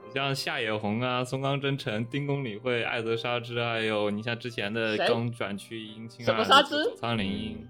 [0.06, 5.08] 你像夏野红啊、松冈真诚、丁宫理惠、艾泽沙织，还有你像之前的谁？
[5.08, 6.84] 刚转去樱青什么啊沙织？
[6.84, 7.66] 佐仓绫音、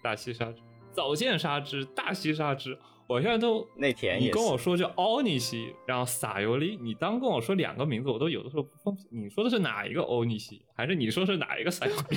[0.00, 0.58] 大西沙织、
[0.94, 8.96] 早见沙织、大西沙织，我现在都你内田你跟我说叫欧尼西，然后撒尤里，你当跟我说两个名字，我都有的时候不分。
[9.10, 12.16] 你说的是哪一个欧尼西，还是你说是哪一个撒尤里？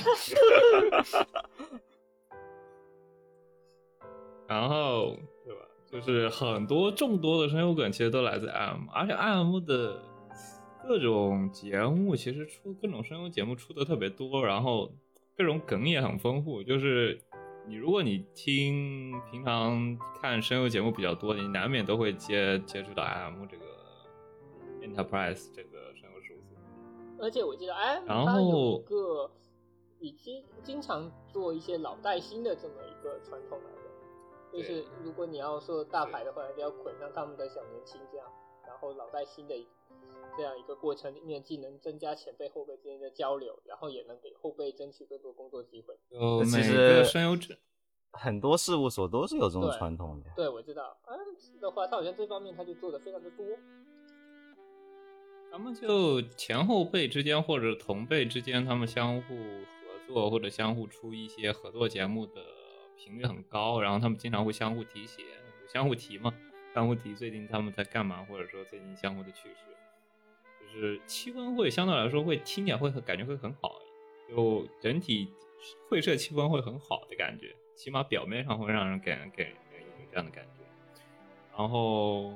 [4.48, 5.14] 然后
[5.44, 5.60] 对吧？
[5.90, 10.00] 就是很多众多的声优梗其实都来自 IM，而且 IM 的
[10.86, 14.90] 各种节目其实出各种声优节目出的特别多，然后
[15.36, 16.62] 各种梗也很丰富。
[16.62, 17.20] 就是
[17.68, 23.64] 你如果你听平常看声优节目比较多，你难免都会接接触到 IM 这个
[24.80, 26.56] Enterprise 这个声优事务所。
[27.22, 29.30] 而且我记得，哎，然他有一个
[29.98, 33.86] 已经经常做一些老带新的这么一个传统来的，
[34.50, 38.26] 就是如果你要说大牌的话，一定要捆上他们的小年轻这样，
[38.66, 39.68] 然后老带新的一
[40.36, 45.96] 这样一个过程里面，既能增加前辈后辈之间的交流，然后也能给后辈争取更多工作机会。
[46.10, 47.58] 就每其实个声优制，
[48.12, 50.30] 很多事务所都是有这种传统的。
[50.36, 51.16] 对，我知道，啊
[51.60, 53.46] 的话，他好像这方面他就做的非常的多。
[55.50, 62.42] 他们就前后辈之间或者同辈之间，他们相互合作或者相互出一些合作节目的
[62.96, 65.24] 频率很高，然后他们经常会相互提携，
[65.72, 66.32] 相互提嘛，
[66.78, 73.80] 相互提最近他们在干嘛，或者说最近相互的趋势，就是气氛会相对来说会听起来会很感觉会很好，
[74.28, 75.28] 就整体
[75.88, 80.62] 会社气氛会很好的感觉，起码表面上会让人给人给人给人一种这样的感觉，
[81.56, 82.32] 然后。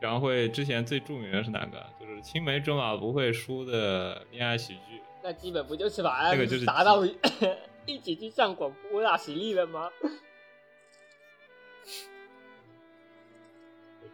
[0.00, 1.86] 然后会之前最著名的是哪个？
[2.00, 7.04] 就是青梅竹马不会输的恋爱喜剧，那基本不就是把这个就是达到
[7.84, 9.90] 一起去上广播大实力了吗？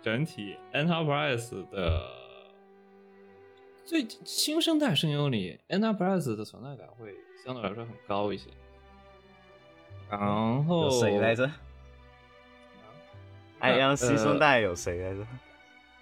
[0.03, 2.11] 整体 Enterprise 的
[3.85, 8.51] 最新生代声优里，Enterprise 的存在感会相对来说很高一些。
[10.11, 11.51] 然后有谁来着？
[13.59, 15.27] 哎呀，新生代有谁来着？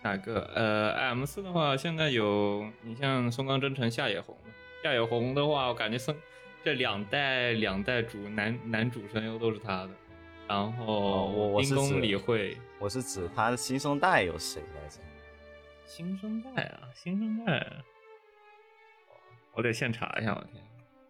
[0.03, 0.41] 哪个？
[0.55, 4.37] 呃，M 四的话，现在有你像松冈真澄、夏野红。
[4.83, 6.15] 夏野红的话，我感觉松
[6.63, 9.91] 这两代两代主男男主声优都是他的。
[10.47, 15.01] 然后哦我我丁是指宫理惠，我是指他的新生代有谁来着？
[15.87, 17.67] 新生代啊，新生代，
[19.53, 20.63] 我得现查一下，我天，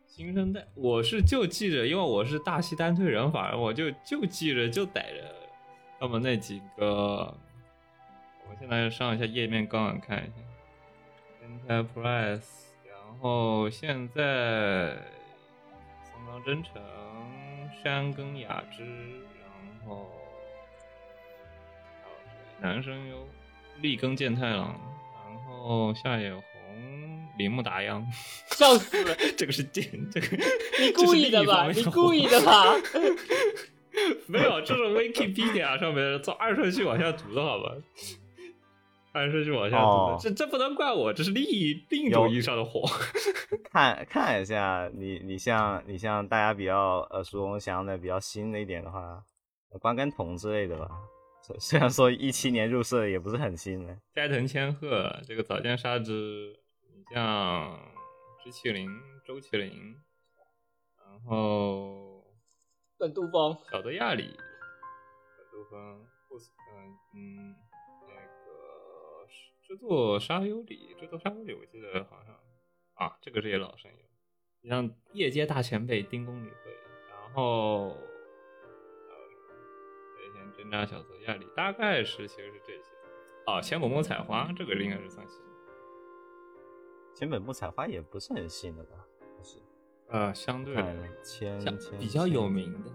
[0.07, 5.35] 新生代，我是就记着，因为我是大西单推人法，我就就记着就逮着
[5.99, 7.35] 他们那几个，
[8.47, 12.43] 我现在上一下页面刚刚看一下，Enterprise，
[12.85, 14.97] 然后现在
[16.05, 16.83] 松冈真诚、
[17.83, 19.24] 山根雅之，然
[19.87, 20.11] 后
[22.61, 23.29] 还有谁男声优
[23.81, 24.75] 立根健太郎，
[25.49, 26.43] 然后夏野红、
[27.39, 28.07] 铃木达央，
[28.57, 29.15] 笑死了！
[29.37, 30.37] 这个是电，这个
[30.81, 31.71] 你故意的吧？
[31.71, 32.75] 你故意的吧？
[34.27, 37.75] 没有，这是 Wikipedia 上面照按顺序往下读的好吧？
[39.13, 42.83] 按顺序往下读的，哦这这不能怪我，这是另一另一种意义上的火。
[43.71, 49.23] 看看一下，你你像你像大家比较耳熟能详的、比较新的一点的话，
[49.79, 50.89] 关根瞳之类的吧。
[51.43, 56.59] 虽虽然说一七年入社也不是很新了，斋藤千鹤，这个早见沙织，
[56.95, 57.79] 你像
[58.43, 58.89] 知麒麟、
[59.27, 59.95] 周麒麟，
[60.97, 62.25] 然后
[62.97, 64.35] 本杜峰，小泽亚里、
[65.37, 67.55] 本杜峰、布斯，嗯嗯，
[68.09, 69.29] 那个
[69.61, 72.35] 制作沙优里，制作沙优里，我记得好像
[72.95, 73.99] 啊，这个是也老声优，
[74.63, 76.57] 你像业界大前辈丁宫理惠，
[77.11, 77.95] 然后
[80.71, 82.83] 这些针扎小泽亚里，大概是其实是这些。
[83.47, 85.47] 哦，千本木采花，这个应该是算新的。
[87.15, 89.07] 千本木采花也不是很新的吧？
[89.37, 89.59] 不是，
[90.09, 91.59] 呃，相对来千
[91.99, 92.91] 比较有名的，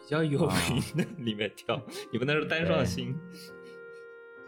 [0.00, 0.48] 比较有名
[0.96, 1.80] 的 里面挑，
[2.10, 3.16] 你不能说单双新，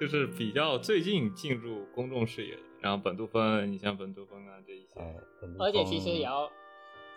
[0.01, 2.63] 就是比较最近进入公众视野的。
[2.81, 5.01] 然后本杜芬，你像本杜芬啊这一些，
[5.59, 6.51] 而且其实也要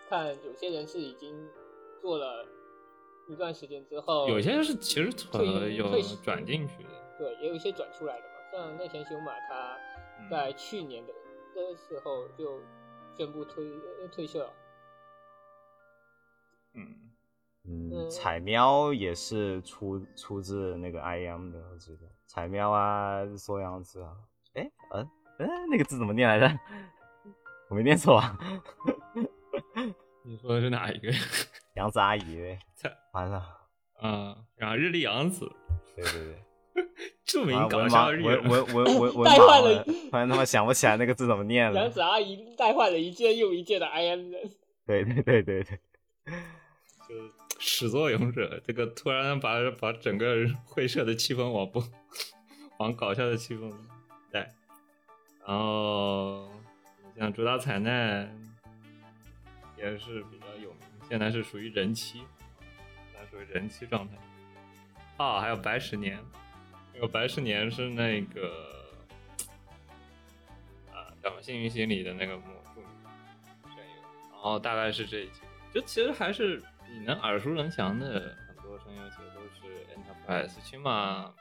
[0.09, 1.49] 看有些人是已经
[2.01, 2.45] 做了
[3.27, 6.89] 一段时间之后，有些人是其实退呃有退转进去的。
[7.17, 9.77] 对，也有一些转出来的嘛，像内田修马他
[10.19, 11.13] 嗯在去年的
[11.55, 12.59] 的时候就
[13.17, 13.63] 宣布退
[14.01, 14.53] 呃退社了。
[16.73, 17.11] 嗯，
[17.65, 24.17] 嗯，嗯彩喵也是出出自那个 I M 的，我记得彩喵啊，缩阳子啊，
[24.55, 24.99] 哎，呃，
[25.37, 26.59] 呃，那个字怎么念来着？
[27.69, 28.37] 我没念错啊，
[30.23, 31.11] 你说的是哪一个？
[31.75, 32.57] 杨子阿姨
[33.13, 33.43] 完了，
[34.01, 35.51] 嗯，然后日历杨子，
[35.95, 36.43] 对对对。
[37.23, 41.81] 著名搞笑日盲文文文 文文带坏了，突然他妈想不起来那个字怎么念了。
[41.81, 44.51] 杨子阿姨带坏了一届又一届的 I M 人，
[44.85, 45.79] 对对对对对，
[47.07, 47.15] 就
[47.59, 51.83] 始作俑者，这个突然把把整个会社的气氛往不
[52.79, 53.71] 往搞笑的气氛
[54.31, 54.51] 带，
[55.45, 56.49] 然后
[57.17, 58.27] 像主打彩奈
[59.77, 60.39] 也是比
[61.13, 62.23] 现在是属于人妻，
[63.11, 64.15] 现在属于人妻状态。
[65.17, 66.19] 啊，还有白十年，
[66.91, 68.97] 那个白十年是那个
[70.91, 72.81] 啊，叫什么《幸运星》里的那个魔术
[73.63, 76.59] 声优，然后大概是这一期，就其实还是
[76.91, 81.31] 你能耳熟能详的很多声优，其实都是 Enterprise，起码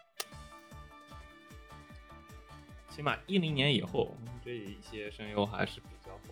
[2.90, 6.32] 起码一零年以后，这一些声优还是比较活跃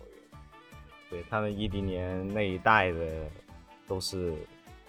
[1.11, 3.29] 对他们一零年那一代的
[3.85, 4.33] 都是，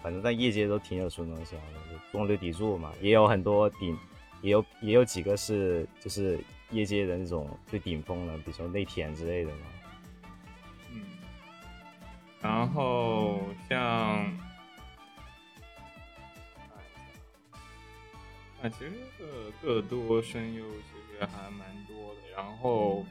[0.00, 3.98] 反正在业界都挺有熟能详的，就中流砥柱嘛，也有很多顶，
[4.40, 6.38] 也有也有几个是就是
[6.70, 9.66] 业界的那种最顶峰的，比如说内田之类的嘛。
[10.92, 11.02] 嗯，
[12.40, 13.80] 然后像，
[18.62, 22.20] 啊，其实各各多声优其实还蛮多的。
[22.36, 23.04] 然后，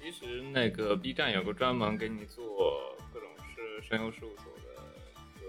[0.00, 4.82] 其实那个 B 站有个专门给你做各种是声优事务所的
[5.36, 5.46] 一个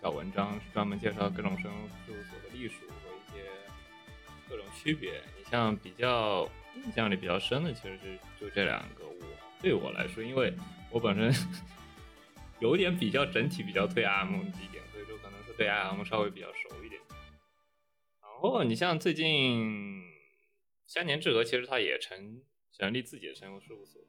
[0.00, 3.44] 小文章，是专门介绍各种声优事务所的隶属和一些
[4.48, 5.20] 各种区别。
[5.36, 9.04] 你像比较印象里比较深的，其实是就这两个。
[9.04, 9.16] 我
[9.60, 10.54] 对我来说，因为
[10.92, 11.48] 我本身
[12.60, 17.00] 有点比较整体比较对 RM 几点，所以说可能是对 RM 稍微比较熟一点。
[18.22, 20.00] 然后你像最近
[20.86, 22.40] 三年之和，其实他也成
[22.78, 24.00] 成立自己的声优事务所，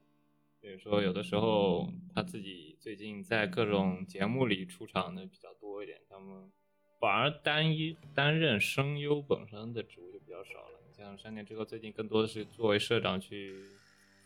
[0.62, 6.52] 所以说有的时候他自己最近在各种节目里出场的比较多一点，他们
[7.00, 10.80] 反而单一担任声优本身的职务就比较少了。
[10.96, 13.56] 像山田之后最近更多的是作为社长去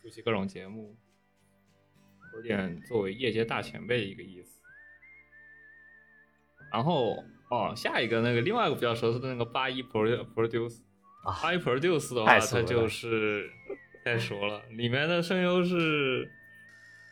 [0.02, 0.96] 出席各种节目，
[2.34, 4.60] 有点作为业界大前辈的一个意思。
[6.72, 10.80] 然后哦，下一个那个另外一个比较熟悉的那个八一 Pro Produce，
[11.24, 13.48] 啊八一 Produce 的话，太熟了它就是
[14.12, 16.30] 太熟了，里面的声优是。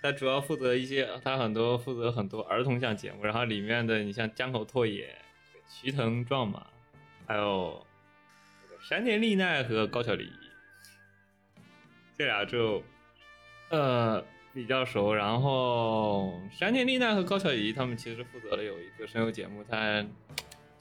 [0.05, 5.16] 他主要负责一些，他很多负责很多儿童向节目，然后里面的你像江口拓也、
[5.68, 6.66] 齐藤壮马，
[7.24, 7.86] 还有
[8.80, 11.61] 山田丽奈和高桥李依，
[12.18, 12.82] 这俩就
[13.68, 14.20] 呃
[14.53, 15.14] 比较熟。
[15.14, 20.05] 然后山田丽奈和高桥李依他们其实负责了有一个声优节目，他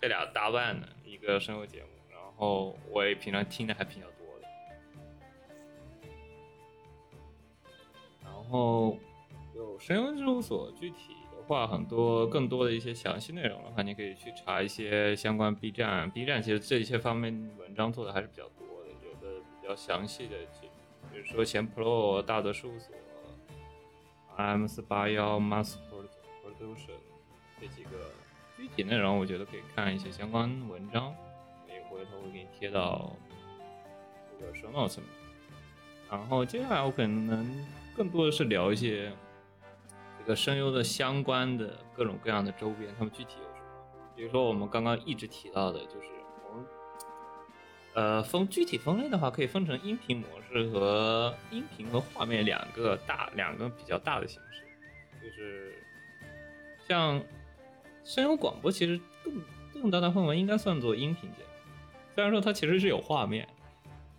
[0.01, 4.20] 这俩搭伴的一个声优节目，然后我也平常听的还比较多
[8.51, 8.97] 然后
[9.55, 20.35] 有声优事务所，具体的话，很多更多的一些详细内容的话，你可以去查一些相关 B 站，B 站其实这些方面文章做的还是比较多的，有的比较详细的，
[21.13, 22.93] 比如说前 Pro 大德事务所、
[24.35, 26.99] M 四八幺 Mass Production
[27.61, 28.11] 这几个
[28.57, 31.15] 具体内容，我觉得可以看一些相关文章，
[31.69, 33.15] 也回头会给你贴到
[34.37, 35.21] 这个 show notes 里面。
[36.09, 39.11] 然后接下来我可能更多的是聊一些
[40.19, 43.65] 这个声优的相关的各种各样的周边，他们具体有什么？
[44.15, 46.07] 比如说我们刚刚一直提到的，就是
[46.47, 46.65] 我们
[47.93, 54.63] 呃分具体分类的话，可以分成音频模式和音频和画面两个大两个比较大的形式，
[55.21, 55.83] 就是
[56.87, 57.21] 像
[58.03, 59.33] 声优广播，其实更
[59.73, 61.49] 更大大范围应该算作音频节目，
[62.15, 63.47] 虽然说它其实是有画面，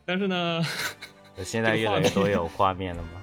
[0.05, 0.63] 但是呢。
[1.43, 3.22] 现在越来越多有画面了吗？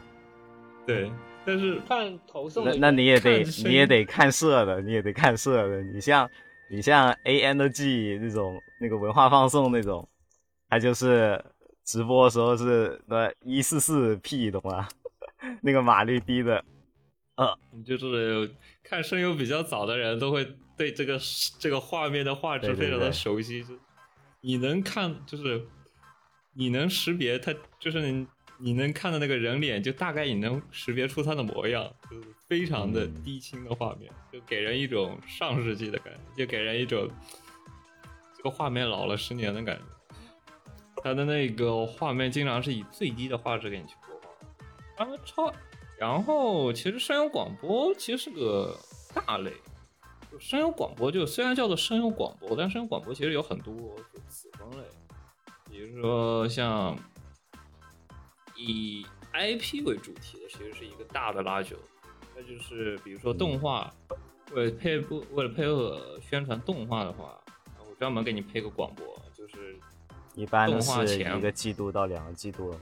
[0.90, 1.12] 对，
[1.46, 5.82] 但是看投送那那你也得你也得看色的，你也得看色的。
[5.84, 6.30] 你像
[6.72, 10.08] 你像 A N G 那种那个文化放送那种，
[10.68, 11.44] 它就是
[11.86, 14.88] 直播的时候是那一四四 P 懂吗？
[15.62, 16.64] 那个码率低的，
[17.86, 18.52] 就是
[18.84, 20.46] 看声优比较早的人都会
[20.78, 21.18] 对这个
[21.60, 23.70] 这个画面的画质非常的对熟悉，就
[24.42, 25.66] 你能看就是
[26.56, 28.26] 你能识别它，就是
[28.62, 37.10] 你能看到那个人脸，就大概你能识别出他的模样，就是非常的低清的画面，就给人一种上世纪的感觉，就给人一种
[38.36, 39.84] 这个画面老了十年的感觉。
[41.02, 44.20] 它的那个画面经常是以最低的画质给你去播
[44.98, 45.54] 放，然后超，
[45.98, 48.78] 然后其实声优广播其实是个
[49.14, 49.54] 大类，
[50.30, 53.96] 就声优广播就虽然叫做声优广播，但声优广播其实有很多
[54.28, 54.86] 子分类，
[55.70, 56.94] 比如说像
[58.60, 61.78] 以 IP 为主题的，其实是一个大的拉九，
[62.36, 63.94] 那就是比如说动画，
[64.52, 67.42] 为了配不为了配合宣传动画的话，
[67.80, 69.80] 我专门给你配个广播，就是
[70.36, 72.80] 一般都动画是前一个季度到两个季度了。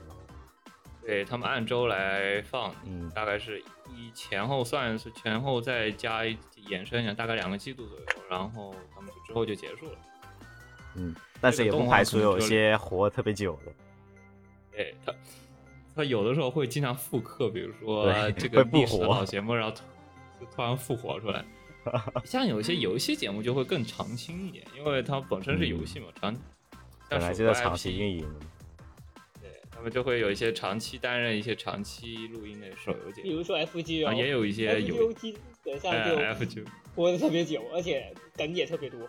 [1.02, 9.98] 对他们按周来放，嗯大概是一前后算是前后再加一衍生一下，大概两个季度左右，然后他们之后就结束了。
[10.96, 13.72] 嗯，但是也不排除有一些活特别久的。
[14.72, 15.12] 对他，
[15.98, 18.06] 他有的时候会经常复刻，比如说
[18.38, 19.82] 这个历史的老节目，然后突
[20.38, 21.44] 就突然复活出来。
[22.24, 26.38] 像有一些游戏节目就会更长青一点，因为它本身是游戏嘛，长嗯
[27.10, 28.24] 本来就在长期运营。
[29.42, 36.62] 对他们就会有一些长期担任一些长期录音的手游节目，比如说 FG 哦，啊也有一些 FGO 有基本上哎就 F 九
[36.94, 39.00] 播的特别久，而且梗也特别多。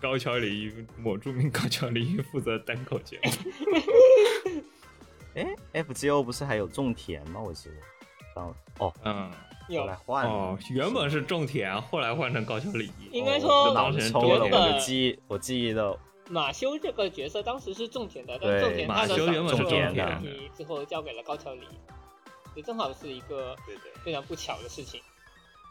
[0.00, 3.30] 高桥李依某著名高桥李依负责单口节目，
[5.34, 7.40] 哎，FGO 不是还有种田吗？
[7.40, 7.74] 我记得。
[8.34, 9.30] 当哦，嗯，
[9.86, 10.24] 来换。
[10.26, 21.66] 哦，原本是种田，后来换成高桥李依，应该哦说当成子抽了，我的记忆，我记忆的马修这个角色当时是种田的，但对种田他的马修原本是种田的问题之后交给了高桥李，
[22.54, 23.90] 也正好是一个对对。
[24.04, 25.00] 非常不巧的事情。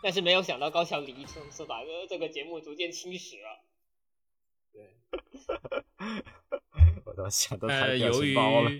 [0.03, 3.59] 但是没有想到高桥李从此把这个节目逐渐侵蚀了。
[7.05, 8.71] 我都想到但他的表由于情包了。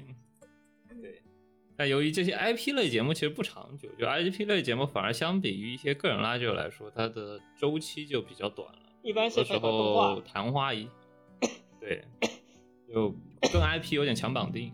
[1.02, 1.22] 对，
[1.76, 8.80] 但由于这些 IP 类节目其实不长久，就 IP 类节目反而相比于一些个人拉九来说，它的周期就比较短了。
[9.04, 10.90] 一般时候画，昙花一，
[11.80, 12.04] 对，
[12.88, 13.16] 就
[13.54, 14.74] 跟 IP 有点强绑定。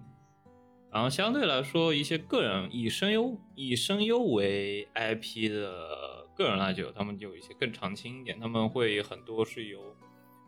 [0.91, 9.95] 然后相对来说，一些个人以声优以声优为 IP 的个人拉九，他们就有一些更长青一点，他们会很多是由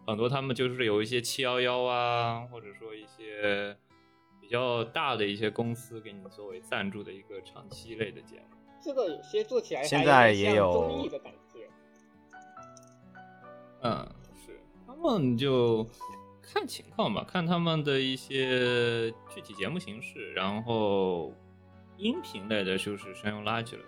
[0.05, 3.75] 很多他们就是有一些七幺幺啊，或者说一些
[4.39, 8.55] 比较大的一些公司给你作为赞助的一个长期类的节目。
[8.83, 11.67] 这个有些做起来现在也有综艺的感觉。
[13.81, 15.87] 嗯，是，他们就
[16.41, 21.33] 看情况吧，看他们的一些具体节目形式，然后
[21.97, 23.83] 音频类的就是商用垃圾了。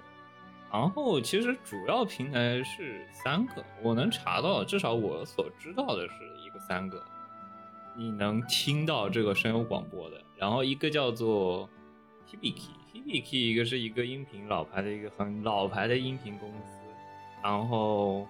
[0.71, 6.13] 然后其实主要平台是三个，我能查到，至少我所知道的是
[6.45, 7.03] 一个三个，
[7.95, 10.21] 你能听到这个声优广播的。
[10.35, 11.69] 然后一个叫做
[12.29, 16.79] Hibiki，Hibiki 一个是一个音频老牌的一个很老牌的音频公司，
[17.41, 18.27] 然后。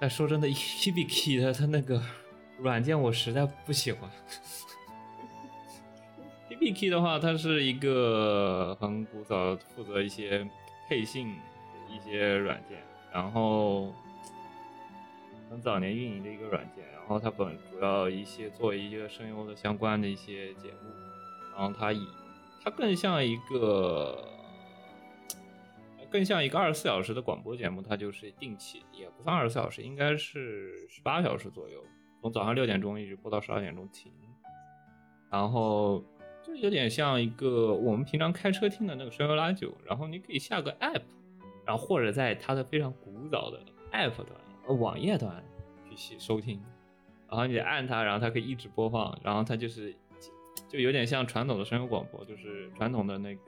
[0.00, 2.02] 但说真的， Hibiki 的它那个
[2.58, 4.10] 软件我实在不喜欢。
[6.64, 10.48] B K 的话，它是一个很古早，负责一些
[10.88, 11.36] 配信
[11.90, 13.92] 一些软件，然后
[15.50, 16.82] 很早年运营的一个软件。
[16.94, 20.88] 然后它本主要一些做一些声优的相关的一些节目，
[21.54, 22.08] 然后它以
[22.62, 24.26] 它更像一个。
[26.10, 31.84] 更像一个二十四小时的广播节目，它就是定期，也不算二十四小时，应该是十八小时左右，
[32.22, 34.10] 从早上六点钟一直播到十二点钟停。
[35.30, 36.02] 然后
[36.46, 41.02] 就有点像一个我们平常开车听的那个声优拉九，然后你可以下个 app，
[41.64, 43.58] 然后或者在它的非常古早的
[43.92, 44.28] app 端、
[44.66, 45.42] 呃网页端
[45.96, 46.60] 去收听，
[47.28, 49.94] 然后你按它，然后它可以一直播放，然后它就是
[50.68, 53.42] 就有点像传统的声优广播，就是传统的那个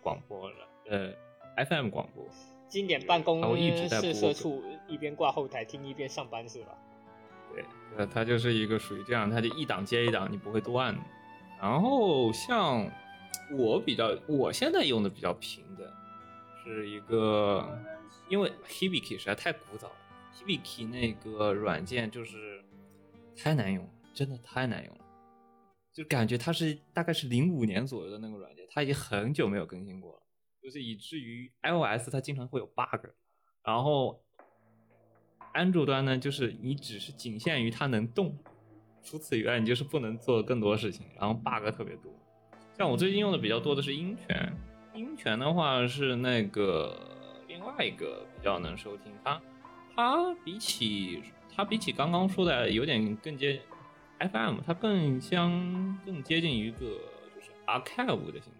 [0.00, 0.56] 广播了，
[0.88, 1.12] 呃。
[1.54, 2.24] FM 广播，
[2.66, 6.68] 经典办公它会一直在播室社畜一边挂后台听一边上班是吧？
[7.52, 7.62] 对，
[7.94, 10.98] 呃，它就是一个属于这样，它就一档接一档，你不会断。
[11.62, 12.90] 然后像
[13.56, 15.94] 我比较，我现在用的比较频的，
[16.64, 17.78] 是一个，
[18.28, 19.94] 因为 Hibiki 实在太古早了
[20.34, 22.64] ，Hibiki 那个软件就是
[23.36, 25.04] 太难用了，真的太难用了，
[25.92, 30.22] 就感觉它是大概是零五年左右的那个软件，它已经很久没有更新过了。
[30.60, 33.06] 就是以至于 iOS 它经常会有 bug，
[33.64, 34.20] 然后
[35.52, 38.36] 安卓端呢，就是你只是仅限于它能动，
[39.02, 42.12] 除此以外你就是不能做更多事情，然后 bug 特别多。
[42.78, 44.52] 像我最近用的比较多的是音泉，
[44.94, 46.96] 音泉的话是那个
[47.48, 49.42] 另外一个比较能收听，它
[49.94, 51.22] 它比起
[51.54, 53.60] 它比起刚刚说的有点更接
[54.18, 56.78] FM，它更相更接近一个
[57.34, 58.58] 就是 archive 的形式。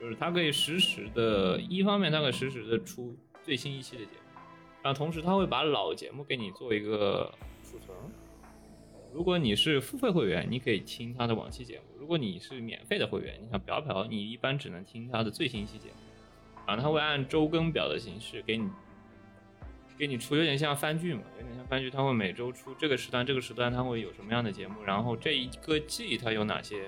[0.00, 4.40] 就是它可以实时的，一方面它可以实时的出最新一期的节目，
[4.82, 7.30] 然后同时它会把老节目给你做一个
[7.62, 7.94] 储存。
[9.12, 15.94] 如果你是付费会员，你可以听他的往期节目；如果你是免费的会员，你像表表，你一般只能听他的最新一期节目。
[16.66, 18.68] 然后他会按周更表的形式给你
[19.98, 26.86] 给你出，有点像番剧嘛，有点像番剧，他会每周出这个时段，这个时段他会有什么样的节目，然后这一个季它有哪些。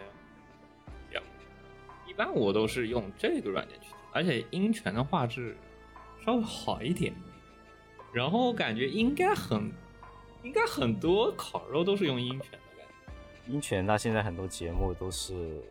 [2.05, 5.57] 一般我都是用这个软件去听，而且音泉的画质
[6.23, 7.15] 稍微好一点，
[8.13, 9.73] 然后我感觉应该很，
[10.43, 13.53] 应该很多烤肉都是用鹰犬的感觉。
[13.53, 15.63] 鹰犬它现在很多节目都是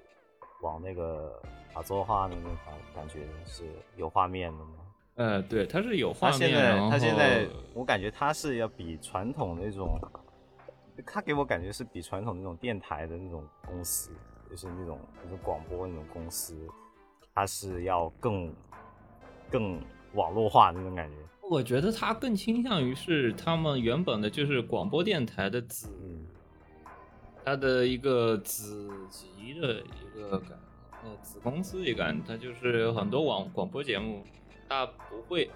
[0.62, 1.42] 往那个
[1.74, 3.64] 打作画的那种感感觉是
[3.96, 4.72] 有画面的吗？
[5.16, 6.40] 呃，对，它是有画面。
[6.40, 10.00] 它现在它现在我感觉它是要比传统那种，
[11.06, 14.12] 它给我感觉是比传统那种电台的那种公司。
[14.50, 16.68] 就是那种那种广播那种公司，
[17.34, 18.54] 它是要更
[19.50, 21.16] 更网络化的那种感觉。
[21.52, 25.90] 我觉得他更倾向于是他们原本的就是广播电台的子，
[27.44, 30.58] 它的一个子集的一个感，
[31.04, 34.24] 呃，子公司一个，它就是有很多网广播节目，
[34.70, 35.52] 它不会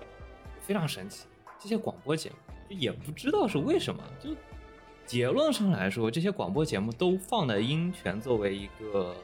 [0.59, 1.27] 非常神奇。
[1.57, 2.35] 这些广播节目
[2.67, 4.35] 也不知道是为什么就。
[5.05, 9.15] 结论上来说，这些广播节目都放在音泉作为一个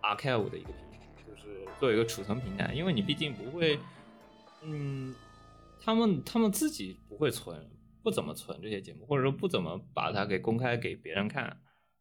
[0.00, 2.72] archive 的一个平台，就是作为一个储存平台。
[2.72, 3.80] 因为你毕竟不会，
[4.62, 5.12] 嗯，
[5.88, 7.66] 他们他们自己不会存，
[8.02, 11.58] 不怎么存这些节目，或者说不怎么把它给公开给别人看。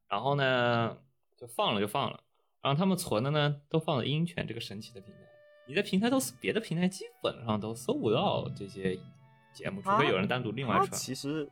[0.09, 0.97] 然后呢，
[1.37, 2.21] 就放了就放了。
[2.61, 5.19] 然后他们存的呢，都放在音泉这个神奇的平台。
[5.69, 8.93] 你在平台都别的平台基本上都搜不到这些
[9.53, 10.91] 节目，除非有人单独另外传。
[10.91, 11.49] 其实。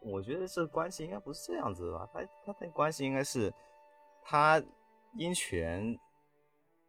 [0.00, 2.06] 我觉得这关系应该不是这样子吧？
[2.12, 3.50] 他他的关系应该是，
[4.22, 4.62] 他
[5.16, 5.98] 音泉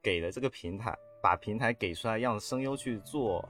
[0.04, 3.48] 给了这个平台，把平台给出来，让声优去做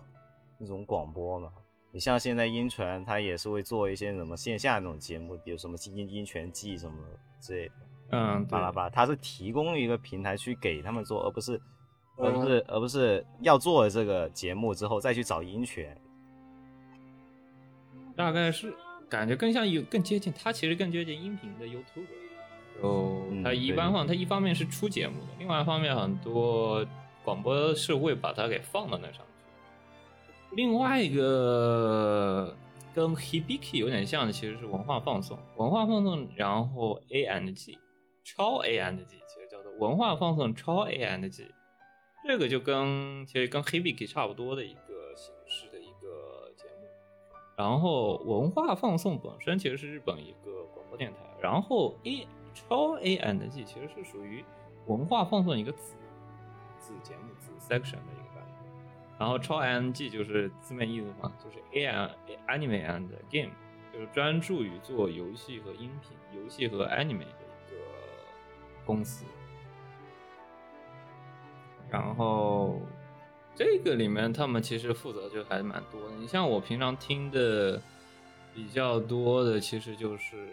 [0.57, 1.51] 那种广播嘛。
[1.91, 6.97] 你像现在音泉，他也是会做一些什么线下那种节目，比如什么音音泉记什么
[7.39, 7.73] 之类的。
[8.11, 11.59] 嗯，巴拉巴拉，他是提供一个平台去给他们做，而不是
[12.17, 15.97] 而不是而不是要做了这个节目之后再去找音泉。
[18.15, 18.73] 大概是。
[19.07, 22.07] 感觉更像有更接近，它其实更接近音频的 YouTube，
[22.81, 26.83] 就嗯它一般放，它一方面是出节目的，另外一方面很多
[27.23, 29.34] 广播是会把它给放到那上去。
[30.55, 32.55] 另外一个
[32.93, 37.77] 跟 Hibiki 有点像的，其实是文化放送，文化放送，然后 A and G，
[38.23, 41.45] 超 A and G，其实叫做文化放送超 A and G，
[42.25, 46.87] 这个就跟其实跟 Hibiki 差不多的一个形式的一个节目。
[47.57, 54.43] 然后文化放送本身其实是日本一个广播电台，然后 A 超 A and G 其实是属于
[54.87, 55.95] 文化放送一个子
[56.79, 58.24] 子节目子 section 的一个，
[59.17, 62.09] 然后超 ANG 就是字面意思嘛，就是 A and
[62.47, 63.51] anime and game，
[63.93, 67.77] 就是专注于做游戏和音频、游戏和 anime 的一个
[68.85, 69.25] 公司。
[71.89, 72.81] 然后
[73.53, 76.15] 这个里面他们其实负责就还蛮多的。
[76.17, 77.81] 你像我平常听的
[78.53, 80.49] 比较多的，其实就是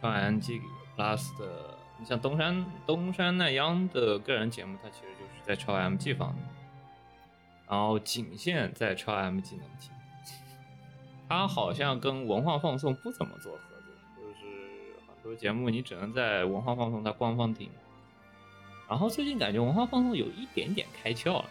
[0.00, 0.60] 川 NG
[0.96, 1.76] Plus 的。
[1.96, 6.44] 你像东山东山奈央的个人节目，它其实就是在超 MG 方面，
[7.74, 9.90] 然后仅限在超 MG 能听。
[11.28, 17.68] 它好像跟文化放送不怎么做合作，就是很多节目你只能在文化放送它官方听。
[18.88, 21.50] 然后最近感觉文化放送有一点点开窍了，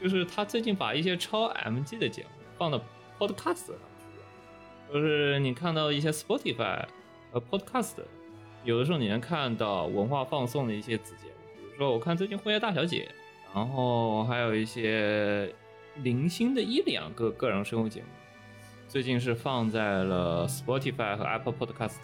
[0.00, 2.80] 就是他最近把一些超 MG 的节目放到
[3.18, 3.76] Podcast 上，
[4.90, 6.86] 就是你看到一些 Spotify
[7.30, 7.96] 和 Podcast，
[8.64, 13.06] 有的时候你能看到文化放送的一些子节目，比如说我看最近《辉夜大小姐》，
[13.54, 15.52] 然后还有一些
[16.02, 18.06] 零星的一两个个人生活节目，
[18.88, 21.96] 最近是放在了 Spotify 和 Apple Podcast，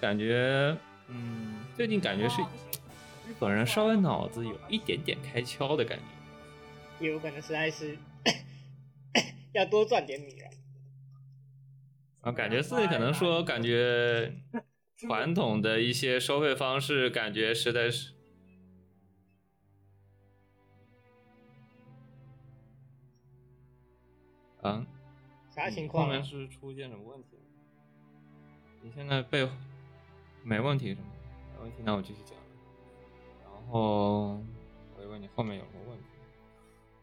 [0.00, 0.76] 感觉
[1.08, 2.42] 嗯，最近感觉是。
[3.28, 7.98] 日本人稍微脑子有一点点开窍的感觉，也有可能实在是
[9.52, 10.48] 要多赚点米了。
[12.22, 14.32] 啊，感觉是可能说，感觉
[14.96, 18.12] 传统的一些收费方式，感觉实在是
[24.68, 24.86] 啊，
[25.48, 26.06] 啥情况、啊？
[26.06, 27.38] 后面是出现什么问题？
[28.82, 29.48] 你现在背
[30.44, 31.06] 没问题是吗？
[31.54, 32.36] 没问题，那我继续讲。
[33.42, 34.40] 然后
[34.96, 36.04] 我就问你后面有什么问题。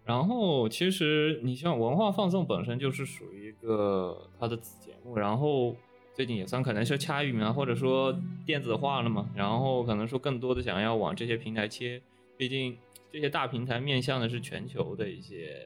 [0.03, 5.75] 然后其实你像文化放送本身就是属于一个它的子节目，然后
[6.13, 12.01] 最近也算可能是掐域名啊，或者说电子化了嘛，然后可能说更多的想要往这些平台切，
[12.37, 12.77] 毕竟
[13.11, 15.59] 这些大平台面向的是全球的一些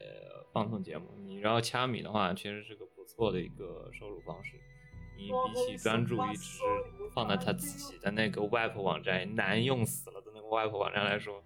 [0.52, 1.04] 放送节目，
[1.40, 4.60] 你然后掐米的话，确实是个不错的一个收入方式。
[5.16, 6.62] 你比起专注于只是
[7.14, 11.42] 放在他自己的那个 web 网站难用死了的那个 web 网站来说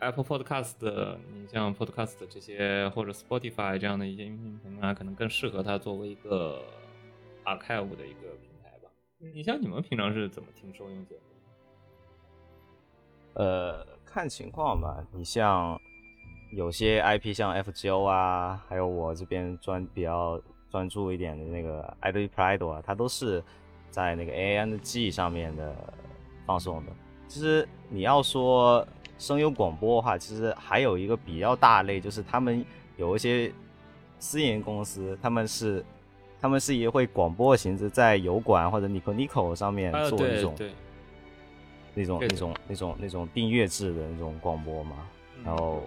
[0.00, 6.62] ，Apple Podcast 的你像 Podcast 这些或者 Spotify 这样的一些音频平台，可能更适合它作为一个
[7.44, 8.90] archive 的一个平台吧。
[9.16, 11.20] 你像你们平常是怎么听收音节目？
[13.32, 15.02] 呃，看情况吧。
[15.12, 15.80] 你像
[16.56, 20.40] 有些 IP 像 FGO 啊，还有我这边专比较。
[20.68, 23.42] 专注一点的那个 Idol Pride 啊，它都是
[23.88, 25.74] 在那个 A N G 上面的
[26.44, 26.92] 放送的。
[27.28, 28.86] 其实你要说
[29.16, 32.62] 声优广播的话，其实还有一个比较大类，就是他们
[32.96, 33.50] 有一些
[34.18, 35.82] 私营公司，他们是
[36.40, 40.72] 他们是也会广播的形式在油管或者 Nico Nico 上面做一种、对
[41.94, 44.96] 那种那种那种那种订阅制的那种广播嘛。
[45.44, 45.80] 然后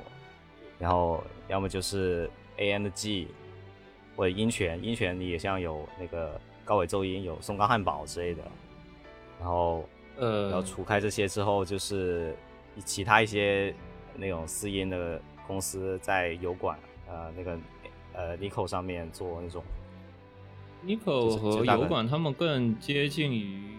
[0.80, 2.28] 然后要么就是
[2.58, 3.28] A N G。
[4.16, 8.44] 或者音泉，音泉你也像有那个高尾奏音，有松冈汉堡之类的，
[9.40, 12.36] 然后呃，然后除开这些之后，就是
[12.84, 13.74] 其他一些
[14.18, 16.78] 那种私音的公司在油管
[17.08, 17.58] 呃那个
[18.12, 19.64] 呃 Nico 上面做那种
[20.86, 23.72] Nico 和油管，他们更接近于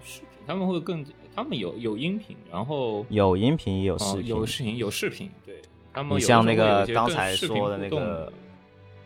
[0.00, 1.04] 视频，他们会更
[1.34, 5.60] 他们有有音频，然后有音频也有视频，有视频有视频，对
[5.92, 8.32] 他们你像那个刚才说的那个，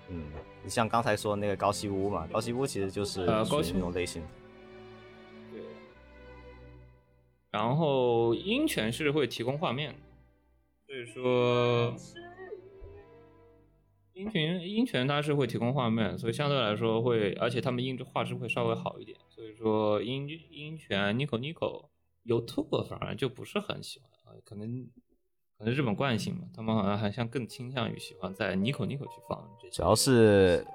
[0.08, 0.24] 嗯。
[0.64, 4.22] 你像刚才说那个高西屋嘛，高西屋其实就是呃高西那种类型。
[5.50, 5.60] 对。
[7.50, 9.92] 然后音泉是会提供画面，
[10.86, 11.92] 所以说
[14.12, 19.18] 音泉音泉它是会提供画面，所以相对来说会，而且他们音质画质会稍微好一点。
[19.30, 21.88] 所以说音音泉 Nico Nico
[22.24, 24.86] YouTube 反而就不是很喜欢啊，可能。
[25.62, 29.72] 可能日本惯性嘛，他们好像还像更倾向于喜欢在 Nico Nico 去放这些。
[29.72, 30.66] 主要是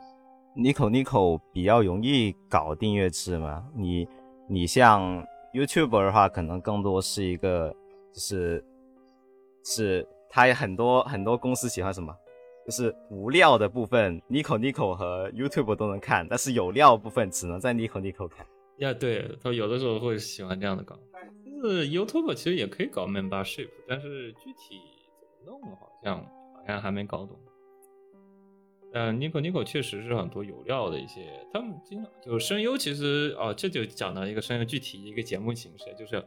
[0.55, 4.07] Nico Nico 比较容易搞订阅制嘛，你
[4.47, 5.21] 你像
[5.53, 7.69] YouTube 的话，可能更多是一个
[8.13, 8.63] 就是
[9.65, 12.15] 是它很多很多公司喜欢什么，
[12.65, 18.45] 就是无料的部分 Nico Nico 和 YouTube 都能看，但是有料部分只能在 Nico Nico 看。
[18.77, 20.97] 呀，对他有的时候会喜欢这样的搞。
[21.61, 24.79] 是 YouTube 其实也可以搞 membership，但是具体
[25.19, 27.37] 怎么弄好像好像还没搞懂。
[28.93, 36.23] 嗯，Nico Nico 确实是很多有料的一些，他们经常就是声优，其实哦，这就讲到一个声优具体一个节目形式，就是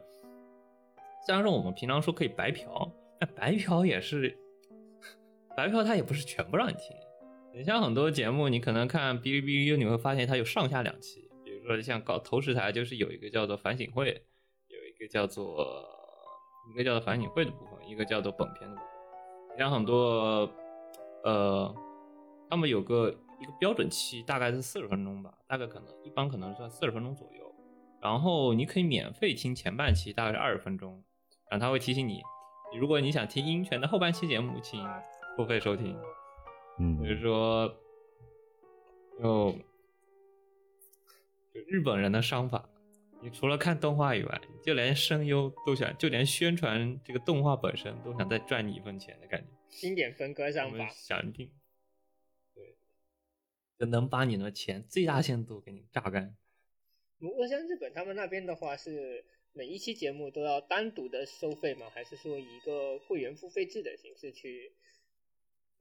[1.25, 4.37] 虽然说我们平常说可以白嫖，但白嫖也是
[5.57, 6.95] 白嫖，它也不是全部让你听。
[7.53, 14.23] 你像很多节目，你可能看哔哩哔哩，你会发现它有上下两期，比如说像搞投石台，就是有一个叫做反省会，
[15.01, 15.83] 一个叫做
[16.69, 19.57] 一个叫做反省会的部分，一个叫做本片的部分。
[19.57, 20.47] 像很多
[21.23, 21.75] 呃。
[22.49, 27.49] 他们有个一个标准期，大概是四十分钟吧，大概可能一般可能算四十分钟左右。
[28.01, 31.01] 然后你可以免费听前半期，大概是二十分钟，
[31.49, 32.21] 然后他会提醒你，
[32.77, 34.85] 如果你想听音泉的后半期节目，请
[35.37, 35.97] 付费收听。
[36.77, 37.73] 嗯，比如说，
[39.17, 39.53] 就
[41.53, 42.67] 就日本人的商法，
[43.21, 49.47] 你除了看动画以外，就连声优都想，就连宣传这个动画本身都想再赚你一份钱的感觉。
[49.69, 51.51] 经典分割上吧，想听，
[52.53, 52.75] 对，
[53.77, 56.35] 就能把你的钱最大限度给你榨干。
[57.19, 61.87] 不过像日本他们那边的话，是每一期节目都要单独的收费吗？
[61.93, 64.71] 还是说以一个会员付费制的形式去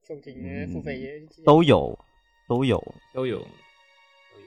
[0.07, 0.67] 收听呢？
[0.73, 1.99] 付费也都有，
[2.47, 2.79] 都有。
[3.15, 3.47] 都有，都有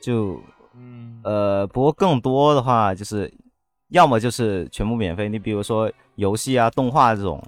[0.01, 0.41] 就
[0.76, 3.34] 嗯呃，不过更多的话就是，
[3.89, 5.30] 要么就是全部免费。
[5.30, 7.41] 你比如说游戏啊、动画这种，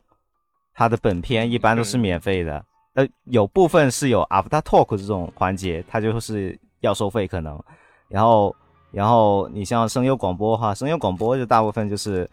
[0.74, 2.66] 它的本片一般都是免费的。
[2.94, 7.62] 呃，有部分是有 after talk 这种环节，它就是要收费可能。
[8.08, 8.56] 然后，
[8.92, 12.30] 然后你像声优广播的话，声优广播就大部分就是，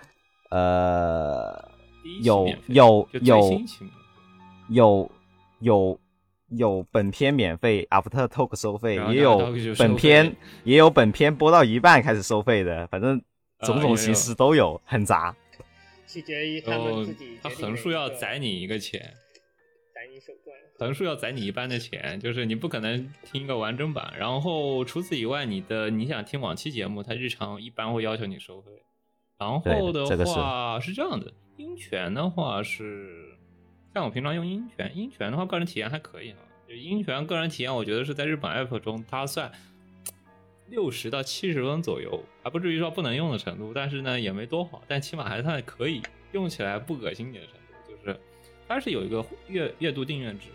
[0.51, 1.69] 呃，
[2.23, 3.61] 有有有
[4.69, 5.11] 有
[5.59, 5.99] 有
[6.57, 9.39] 有本片免费，after talk 收费，也有
[9.79, 13.21] 本片也有本片播到一半开始收费的，反正
[13.61, 15.35] 种种形式都有，很杂。
[16.07, 19.01] 取决于他们自己他横竖要宰你一个钱，
[19.95, 20.55] 宰你手段。
[20.79, 24.13] 横竖要宰你一半的钱，就是你不可能听一个完整版。
[24.19, 28.71] 然后除此以外，你的你想听往期节目，他日常一般会要求你收费。
[29.39, 33.39] 然后的对这个是话是这样的，音泉的话是，
[33.95, 36.39] 像我平常用音泉，音泉的话个人体验还可以啊。
[36.67, 39.53] 就音泉个人体验，我觉得是在日本 app 中，它算
[40.69, 46.01] 六十到七十分左右，还不至于说不能用的程度，但是呢也没多好，但起码还算可以
[46.33, 47.93] 用起来不恶心你的程度。
[47.93, 48.19] 就是
[48.67, 50.49] 它是有一个月月度订阅制，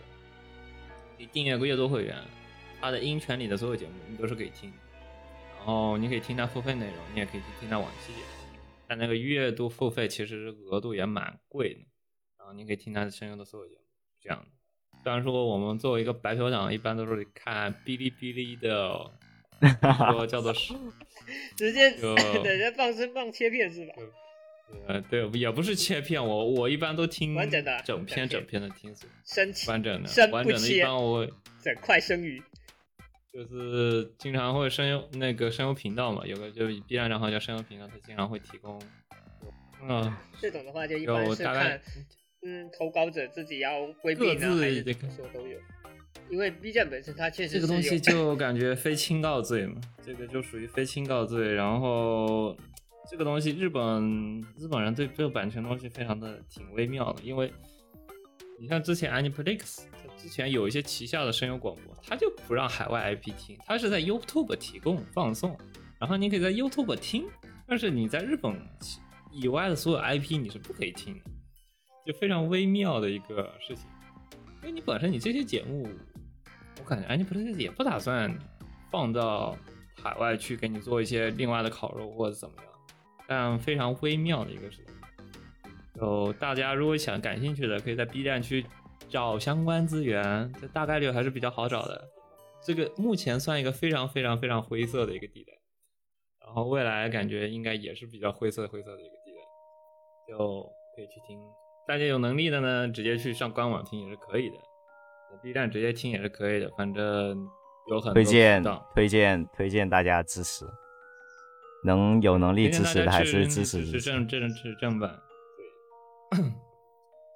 [1.18, 2.16] 你订阅个月度会员，
[2.82, 4.74] 它的音泉里的所有节目你都是可以听，
[5.58, 8.26] 然后你可以听它付费内容，你也可以去听它往期节目。
[8.88, 11.82] 但那个月度付费其实额度也蛮贵的，
[12.48, 13.82] 后你可以听他声优的所有节目，
[14.22, 14.46] 这样的。
[15.04, 19.12] 虽然说我们作为一个白嫖党，一般都是看哔哩哔哩的，
[20.12, 20.74] 说叫做是，
[21.56, 23.94] 直接就 等着放声放切片是吧？
[24.86, 28.94] 呃，对，也不是切片，我我一般都听完整的整篇整篇的听，
[29.24, 32.44] 生完整的完整的，一般我会整块生鱼，
[33.32, 38.82] 就是经常会声优那个声优频道嘛，有个就是 B 站账号叫声优频道，它经常会提供，
[39.82, 41.82] 嗯，这种的话就一般是看
[42.50, 45.60] 嗯投稿者自己要规避呢，还个怎么说都有。
[46.30, 51.54] 因为 B 站本身它确实这个东西 就感觉非亲告罪嘛，这个就属于非亲告罪。
[51.54, 52.56] 然后
[53.10, 57.52] 这个东西，日本日本人对这个版权东西非常的挺微妙的，因为
[58.58, 65.58] 你像之前 Aniplex，它之前有一些旗下的声优广播，它就不让海外 IP 听，它是在 YouTube 提供放送，
[66.00, 67.26] 然后你可以在 YouTube 听，
[67.68, 68.54] 但是你在日本
[69.32, 71.22] 以外的所有 IP 你是不可以听的，
[72.08, 73.86] 就非常微妙的一个事情。
[74.62, 75.86] 因为你本身你这些节目，
[76.80, 78.34] 我感觉 Aniplex 也不打算
[78.90, 79.58] 放到
[80.02, 82.66] 海外去给你做一些另外的烤肉或者怎么样，
[83.28, 84.96] 但非常微妙的一个事情。
[85.96, 88.66] 就大家如果想感兴趣的，可以在 B 站去
[89.10, 92.08] 找相关资源，这大概率还是比较好找的。
[92.64, 95.54] 这个目前算一个非常非常非常灰色的一个地带，
[96.46, 100.64] 然后未来感觉应该也是比较灰色灰色的一个地带，就
[100.96, 101.40] 可以去听。
[101.88, 104.58] 大家有能力的呢，直接去上官网听也是可以的
[105.42, 107.48] ，B 站直接听也是可以的，反正
[107.90, 108.64] 有很多推荐
[108.94, 110.66] 推荐推荐大家支持，
[111.86, 114.12] 能有能力支持的还是支持支支持。
[114.12, 115.18] 正正是正版，
[116.36, 116.44] 对，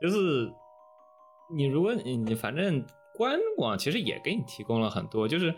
[0.01, 0.51] 就是
[1.55, 5.55] 你如果你你反正官网其实也给你提供了很多，就是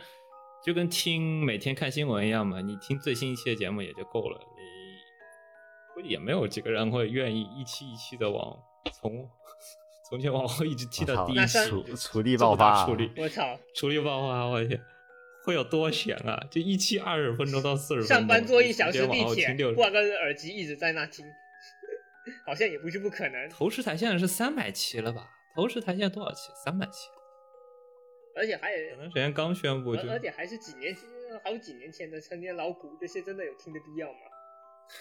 [0.64, 8.56] 就跟听每天看新闻一样嘛，你听最新一期的节目也就够了，你估计也没有几个人会愿意一期一期的往
[8.92, 9.30] 从
[10.10, 14.80] 从前往后一直踢到第一期，处处力爆发，处理我操，处理爆发，我去，
[15.46, 16.46] 会有多闲啊？
[16.52, 21.26] 就一期二十分钟到四十分钟，上班坐一小时地铁挂个耳机一直在那听，
[22.46, 23.50] 好像也不是不可能。
[23.50, 25.30] 投石台现在是三百期了吧？
[25.56, 26.52] 投石台现在多少期？
[26.64, 27.08] 三百期。
[28.36, 31.04] 而且还有前段时间刚宣布就，而而且还是几年前、
[31.44, 34.20] 好几年前的陈年老古，这些真的有听的必要吗？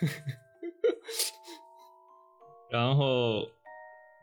[2.70, 3.46] 然后，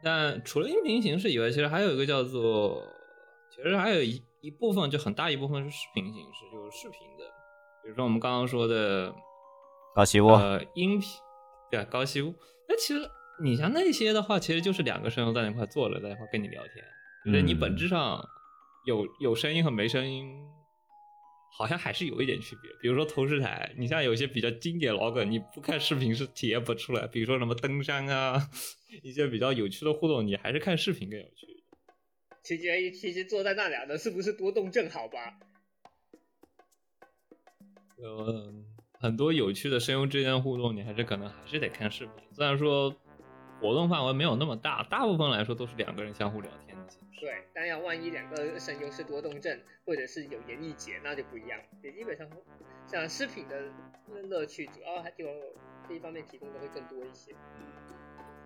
[0.01, 2.81] 但除了音频形式以外，其实还有一个叫做，
[3.49, 7.25] 其实还有一一部分就很大一部分是视频形式，就是视频的，
[7.83, 9.13] 比如说我们刚刚说的
[9.95, 11.09] 高希沃，呃音频，
[11.69, 12.33] 对啊，高希沃。
[12.67, 13.09] 那其实
[13.43, 16.85] 你像那些的话，其实就是两个声优在那块坐着，在那块跟你聊天，
[17.25, 18.23] 就是你本质上
[18.85, 20.31] 有有声音和没声音，
[21.51, 22.71] 好像还是有一点区别。
[22.81, 27.05] 比如说投石台，你像有些比较经典老梗，你不看视频是体验不出来。
[27.07, 28.49] 比如说什么登山啊，
[29.03, 31.47] 一些比较有趣的互动，你还是看视频更有趣。
[32.43, 35.39] 取决于其实坐在那俩的是不是多动症好吧？
[37.97, 38.53] 呃，
[38.93, 42.13] 很多有趣的声优之间的互动，你还是可能还是得看视频。
[42.31, 42.95] 虽然说
[43.59, 47.19] 活动范围没有那么大，大部分来说都是两个人相互聊天的形式。
[47.19, 51.59] 对，但要万一两个声优是多动症，或者是有言语节，那就不一样。
[51.83, 52.27] 也基本上
[52.87, 53.71] 像视频的
[54.29, 55.25] 乐趣，主要还就
[55.87, 57.33] 这一方面提供的会更多一些。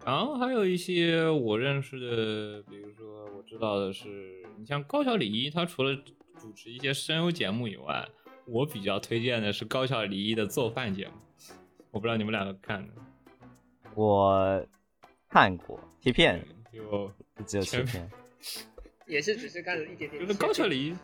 [0.05, 5.95] 然后还有一些我认识的，比如说我知道的是，你像高桥李依，他除了
[6.35, 8.05] 主持一些声优节目以外，
[8.45, 11.13] 我比较推荐的是高桥李依的做饭节目。
[11.91, 12.93] 我不知道你们两个看的，
[13.93, 14.65] 我
[15.33, 17.11] 看过贴片，有
[17.43, 18.07] 只有贴片。
[19.07, 20.21] 也是只是看了一点点。
[20.21, 20.95] 就是高桥李依，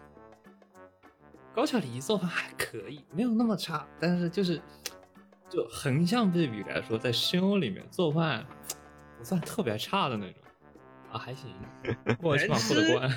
[1.51, 4.61] 高桥李依做饭还可以，没有那么差，但是就是
[5.49, 8.45] 就横向对比来说，在声优里面做饭
[9.17, 10.35] 不算特别差的那种
[11.11, 11.51] 啊，还行，
[12.21, 13.11] 我起码过得关。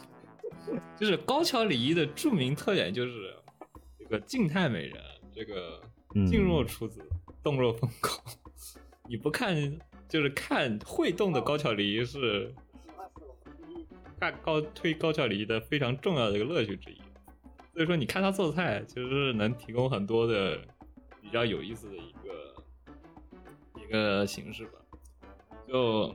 [0.96, 3.36] 就是高桥李一的著名特点就是
[3.98, 5.02] 这个静态美人，
[5.34, 5.82] 这个
[6.14, 7.06] 嗯静若处子，
[7.42, 8.08] 动若疯狗。
[9.06, 9.54] 你不看，
[10.14, 12.54] 就是看会动的高桥梨是
[14.20, 17.02] 看高推高桥梨的非常重要的一个乐趣之一。
[17.72, 20.56] 所以说，你看他做菜，其实是能提供很多的
[21.20, 24.78] 比较有意思的一个一个形式吧。
[25.66, 26.14] 就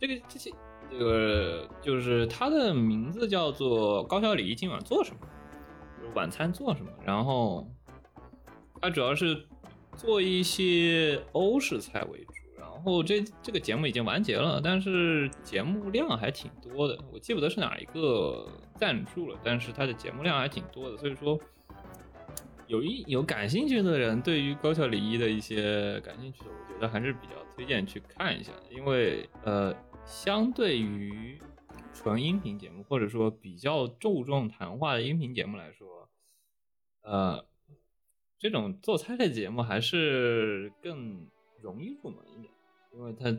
[0.00, 0.50] 这个这些
[0.90, 5.20] 这个就是它的名字叫做高桥李依今晚做什么，
[6.02, 6.90] 就是晚餐做什么。
[7.06, 7.64] 然后
[8.80, 9.46] 它主要是
[9.94, 12.32] 做一些欧式菜为主。
[12.78, 21.36] 然后这这个节目已经完结了，但是节目量还挺多的，我记不得是哪一个赞助了，但是它的节目量还挺多的，所以说
[22.68, 29.74] 有一有感兴趣的人，对于高桥李依的一些感兴趣的，我觉得还是比较推荐去看一下，因为呃，
[30.06, 31.36] 相对于
[31.92, 36.08] 纯音频节目或者说比较注重谈话的音频节目来说，
[37.02, 37.44] 呃，
[38.38, 41.26] 这种做菜类节目还是更
[41.60, 42.52] 容易入门一点。
[42.92, 43.36] 因为它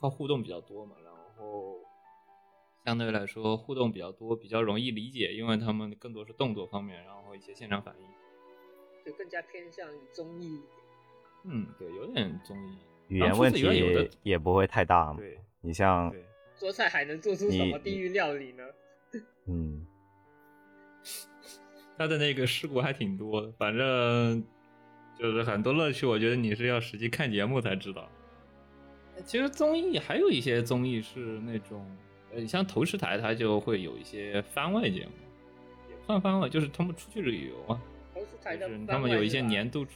[0.00, 1.78] 靠互动比较多嘛，然后
[2.84, 8.06] 相对来说互动比较多，比较容易理解，因为他们更多是动作方面，然后一些现场反应，
[9.04, 10.60] 就更加偏向于综艺。
[11.44, 12.76] 嗯，对，有点综艺，
[13.08, 13.62] 语言问题
[14.22, 15.18] 也不会太大嘛。
[15.18, 16.24] 对你像，对，
[16.54, 18.64] 做菜还能做出什么地狱料理呢？
[19.46, 19.86] 嗯，
[21.96, 24.44] 他的那个事故还挺多的，反正
[25.18, 28.10] 就是很多乐趣，我觉得你是要实际看节目才知道。
[29.24, 31.84] 其实综艺还有一些综艺是那种，
[32.32, 35.12] 呃，像投石台，它就会有一些番外节目，
[35.88, 37.80] 也不算番外，就是他们出去旅游啊，
[38.14, 39.86] 都是台的就是他们有一些年度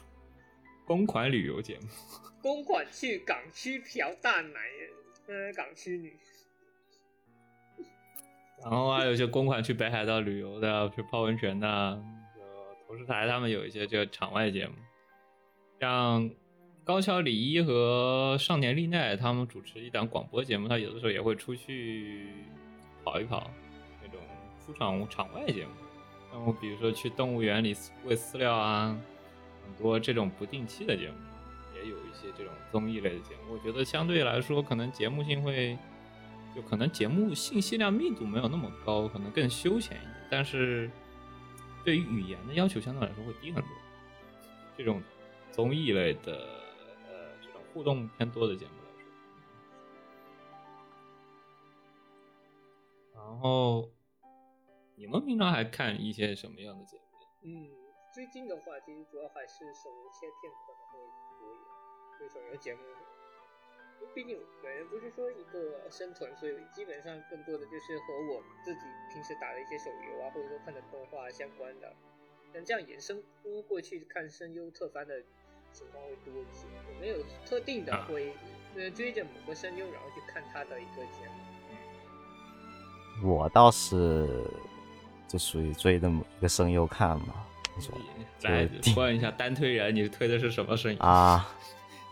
[0.87, 1.89] 公款旅游节目。
[2.41, 4.61] 公款去港区嫖大奶，
[5.27, 6.17] 呃，港区女。
[8.63, 12.03] 然后还有一些公款去北海道旅游的，去泡温泉的，
[12.37, 12.43] 就
[12.87, 14.75] 投石台他们有一些这个场外节目，
[15.81, 16.29] 像
[16.89, 22.29] 高桥李依和上田丽奈他们主持一档广播节目，他有的时候也会出去
[23.05, 23.51] 跑一跑，
[24.03, 24.19] 那种
[24.65, 25.71] 出场场外节目。
[26.33, 27.77] 然后比如说去动物园里
[28.07, 28.99] 喂饲料啊，
[29.67, 31.17] 很多这种不定期的节目，
[31.75, 33.53] 也有一些这种综艺类的节目。
[33.53, 35.77] 我觉得相对来说，可能节目性会。
[36.57, 40.91] 就可能节目信息量密度没有那么高，可能更休闲一点，但是
[41.85, 43.71] 对于语言的要求相对来说会低很多。
[44.75, 45.03] 这种
[45.53, 46.49] 综艺类的
[47.73, 48.91] 互动偏多的节目来
[53.15, 53.91] 说，然后
[54.97, 57.03] 你们平常还看一些什么样的节目？
[57.43, 57.71] 嗯，
[58.15, 60.99] 最近的话，其实主要还是手游切片可能会
[61.39, 61.69] 多一点，
[62.19, 62.81] 对手游节目。
[64.15, 68.81] 毕竟本人不是说一个生存，所以基本上更多的就是和我自己
[69.13, 71.95] 平时打的一些手游啊，或者说看的动画相关的。
[72.53, 73.23] 但这样衍生
[73.67, 75.23] 过去看声优特番的
[75.73, 77.17] 情况会多一些，我没有
[77.47, 78.33] 特定的啊会
[78.77, 81.27] 呃追着某个声优然后去看他的一个节
[83.21, 83.29] 目。
[83.29, 84.45] 我倒是
[85.27, 87.45] 就属于追着某一个声优看嘛，
[87.77, 87.99] 那种
[88.43, 90.99] 来就问一下单推人，你推的是什么声音？
[91.01, 91.49] 啊，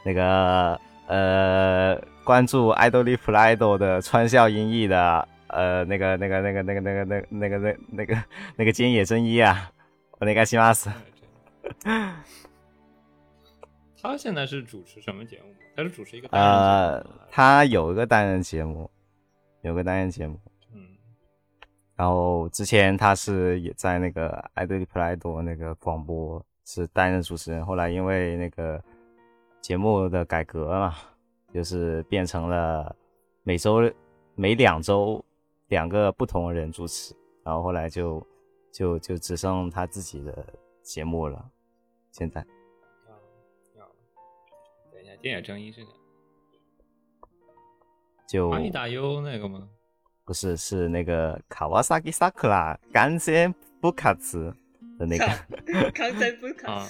[0.05, 8.23] 那个呃，关注爱豆利普拉爱豆的川校音译的呃，那个那个那个那个那个那个那个那那个
[8.57, 9.71] 那个菅野真一啊，
[10.19, 10.91] 我那个西马斯，
[14.07, 15.59] 他现在是主持什么节目吗？
[15.75, 18.91] 他是主持一个单人节目呃，他有一个单人节目，
[19.63, 20.39] 有个单人节目。
[20.73, 20.97] 嗯，
[21.95, 28.83] 然后之前他是也在那个爱德里普莱多那个广播是担任主持人，后来因为那个
[29.61, 30.95] 节目的改革嘛，
[31.53, 32.95] 就是变成了
[33.43, 33.91] 每周
[34.35, 35.25] 每两周
[35.69, 38.25] 两个不同人主持，然后后来就
[38.73, 40.47] 就就只剩他自己的
[40.83, 41.45] 节目了。
[42.13, 42.45] 现在
[45.21, 45.89] 电野真一是哪？
[48.29, 49.69] 就阿伊大优那个吗？
[50.25, 54.53] 不是是那个卡瓦萨基萨克拉干森布卡茨
[54.99, 55.25] 的那个。
[55.95, 56.89] 康森布卡啊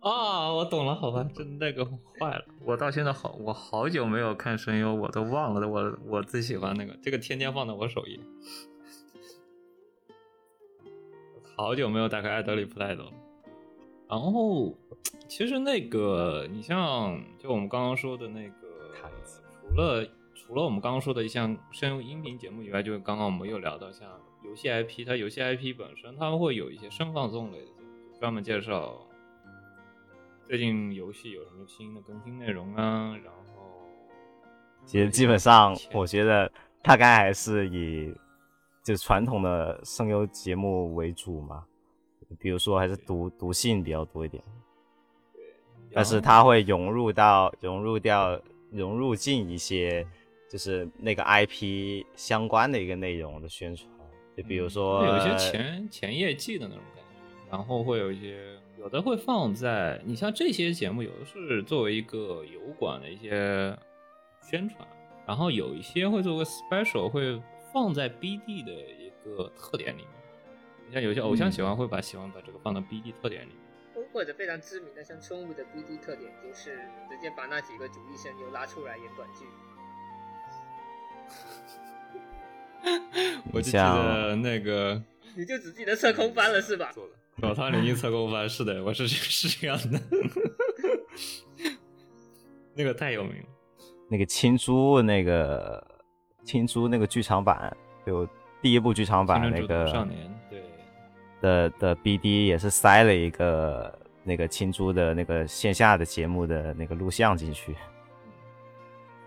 [0.00, 8.18] 啊，我懂了，好吧，真那个坏了，我到现在好，我好久没有看声优，我都忘了我我最喜欢那个，这个天天放在我首页，
[11.56, 13.12] 好久没有打开艾德里普莱德了。
[14.12, 14.76] 然后，
[15.26, 18.54] 其实那个，你像就我们刚刚说的那个，
[19.70, 24.06] 除了除了我们刚刚说的像声优音频节目以外，就是刚刚我们又聊到像
[24.44, 28.98] 游戏 IP，它游戏 IP 本身它会有一些声放送类的节目，专门介绍
[30.46, 33.64] 最近游戏有什么新的更新内容啊，然后
[34.84, 36.52] 其实基本上，我觉得
[36.82, 38.14] 大概还是以
[38.82, 41.64] 就传统的声优节目为主嘛，
[42.38, 44.42] 比如说还是读读信比较多一点，
[45.92, 50.06] 但是它会融入到融入掉融入进一些
[50.50, 53.88] 就是那个 IP 相关的一个内容的宣传，
[54.36, 58.38] 就比如说会有一些前前业绩的那种感觉，然后会有一些
[58.78, 63.76] 有的会放在你像这些节目，有的是作为一个油管的一些
[64.50, 64.86] 宣传，
[65.26, 67.40] 然后有一些会做个 special 会
[67.72, 70.21] 放在 BD 的一个特点里面。
[70.92, 73.56] 你像有些偶像喜欢会把喜欢把这个放到 BD 特点里面。
[74.12, 76.76] 或者非常知名的像春雾的 BD 特点，就是
[77.08, 79.46] 直接把那几个主力声优拉出来演短剧。
[83.54, 85.02] 我就记得那个
[85.34, 86.92] 你就只记得侧空翻了是吧？
[86.92, 89.98] 做的手套领域侧空翻，是的，我是是这样的，
[92.76, 93.48] 那个太有名了。
[94.10, 95.82] 那个青珠那个
[96.44, 97.74] 青珠那个剧场版，
[98.06, 98.28] 就
[98.60, 100.41] 第一部剧场版那个少年，对，
[101.42, 107.76] 的的 BD 也是塞了一个那个青珠的那个线下的节目的那个录像进去。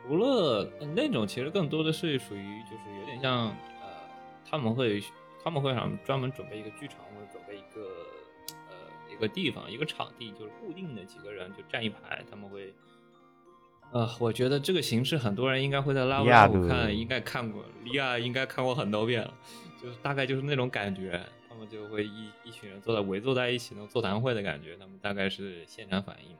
[0.07, 3.49] 除了呃那种，其实更多的是属于就是有点像
[3.81, 3.87] 呃，
[4.49, 5.03] 他们会
[5.43, 7.81] 他们会想专门准备一个剧场或者准备一个
[8.49, 12.73] 呃一个地方一个场地，就是固定的几个人就站一排，他们会。
[13.91, 19.31] 呃，我觉得这个形式很多人应该会在拉布拉利亚看，应该看过，利亚应该看过很多遍了，
[19.81, 26.35] 就是大概就是那种感觉，他们就会一一群人坐在围坐在一起那种座谈会的感觉，他们大概是现场反应。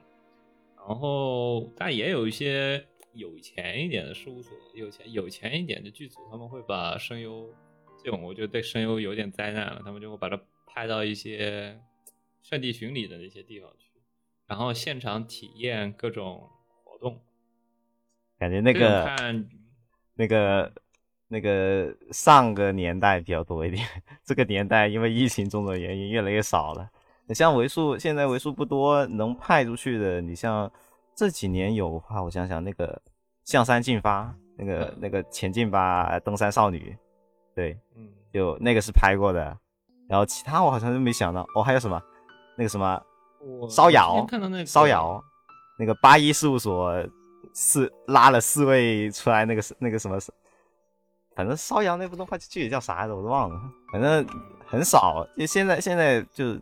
[0.76, 7.52] 然后，但也有一些有钱一点的事务所，有钱有钱一点的剧组，他们会把声优
[8.02, 11.80] 这种，我觉得对声优有点灾难了，他们就会把它派到一些
[12.40, 13.90] 圣地巡礼的那些地方去，
[14.46, 16.48] 然后现场体验各种
[16.84, 17.20] 活动。
[18.38, 19.48] 感觉那个看
[20.14, 20.72] 那个
[21.28, 23.86] 那个上个年代比较多一点，
[24.24, 26.88] 这个年代因为疫情种种原因越来越少了。
[27.26, 30.70] 你像为数现在为数不多能派出去的，你像
[31.14, 33.00] 这几年有的话，我想想那个
[33.44, 36.96] 象山进发，那个嗯那个前进吧登山少女，
[37.54, 39.56] 对，嗯，就那个是拍过的。
[40.08, 42.00] 然后其他我好像就没想到哦，还有什么
[42.56, 43.02] 那个什么
[43.40, 45.20] 我烧窑看到那个烧窑，
[45.80, 46.94] 那个八一事务所
[47.52, 50.16] 四拉了四位出来，那个是那个什么，
[51.36, 53.60] 反正烧窑那部动画具体叫啥来着我都忘了，
[53.92, 54.26] 反正
[54.66, 55.24] 很少。
[55.36, 56.58] 就现在现在就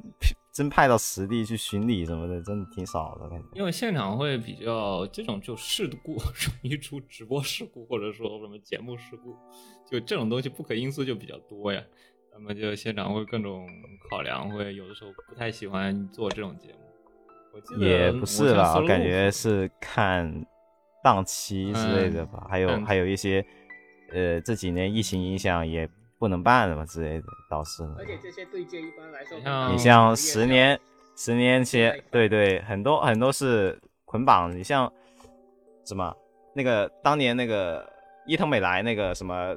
[0.52, 3.46] 真派到实地去巡礼什么的，真的挺少的感觉。
[3.54, 6.14] 因为现场会比较这种就事故
[6.44, 9.36] 容易出直播事故，或者说什么节目事故，
[9.88, 11.80] 就这种东西不可因素就比较多呀。
[12.32, 13.64] 那么就现场会各种
[14.10, 16.78] 考量，会有的时候不太喜欢做这种节目。
[17.54, 20.44] 我记得也不是啦，我感觉是看
[21.02, 23.44] 档期之类的吧，还有嗯还有一些
[24.14, 25.88] 呃这几年疫情影响也
[26.18, 30.80] 不能办了嘛之类的，导致了而且这些对接一般来说，像你像十年
[31.16, 34.50] 十年前，对对，很多很多是捆绑。
[34.56, 34.90] 你像
[35.84, 36.14] 什么
[36.54, 37.86] 那个当年那个
[38.26, 39.56] 伊藤美来那个什么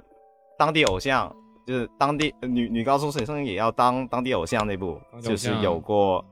[0.58, 1.34] 当地偶像，
[1.66, 6.26] 就是当地女女高中生也要当当地偶像那部就是有过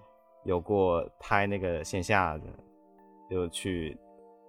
[0.44, 2.44] 有过拍那个线下的，
[3.30, 3.98] 就去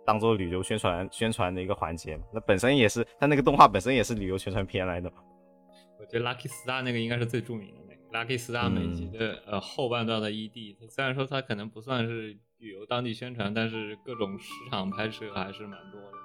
[0.06, 2.24] 当做旅游宣传宣传的一个环节嘛。
[2.32, 5.16] 那本身也是，它那个动画本身也是旅游宣传片来的嘛。
[5.98, 16.18] 我觉得 Lucky Star 那个应该是最著名的那个 Lucky Star 美集的、呃后半段的 ED，虽然说它可能不算是旅游当地宣传，但是各种市场拍摄还是蛮多的。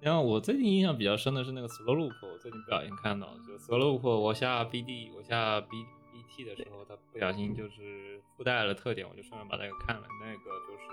[0.00, 5.82] 然后我最近印象比较深的是那个 Slow Loop，我最近不小心看到，就 Slow Loop 我下 BD 我下 B
[6.12, 10.84] BT 的时候，它不小心就是附带了特点，我就顺便把那个看了，那个就是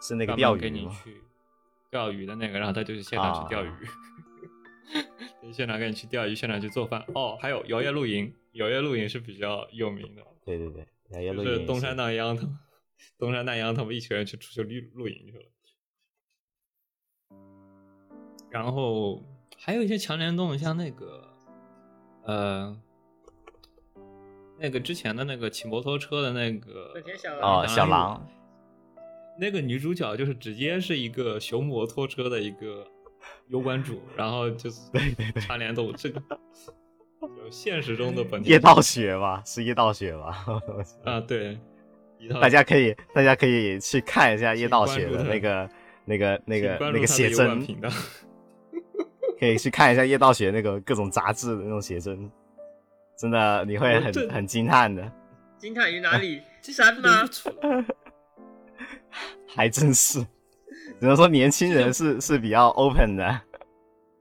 [0.00, 1.22] 是那个钓鱼吗你去
[1.90, 3.70] 钓鱼的那个，然后他就是现场去钓鱼，
[5.42, 7.04] 就现场给你去钓鱼，现场去做饭。
[7.14, 12.58] 哦，还有摇曳露营，摇曳露营是比较有名的，对对对，摇曳露营就是东山是大央他们，
[13.18, 15.44] 东山大央他们一群人去出去露露营去了。
[18.50, 19.22] 然后
[19.56, 21.28] 还有一些强联动，像那个，
[22.24, 22.76] 呃，
[24.58, 26.92] 那个之前的那个骑摩托车的那个
[27.40, 28.26] 哦，小狼，
[29.40, 32.86] 那个女主角就是直接是一个熊摩托车的一个
[33.48, 36.20] 油管主，然后就是对对对插联动这个，
[37.22, 40.44] 就现实中的本田叶道雪吧，是叶道雪吧？
[41.04, 41.58] 啊，对，
[42.40, 45.70] 大家可以大家可以去看一下叶道雪的那个
[46.04, 47.88] 那个那个那个写真，频道，
[49.38, 52.30] 可以去看一下叶道雪那个各种杂志的那种写真，
[53.18, 55.10] 真的你会很很惊叹的，
[55.56, 56.42] 惊叹于哪里？
[56.62, 57.26] 山吗？
[59.54, 60.20] 还真是，
[61.00, 63.40] 只能说年轻人是是比较 open 的，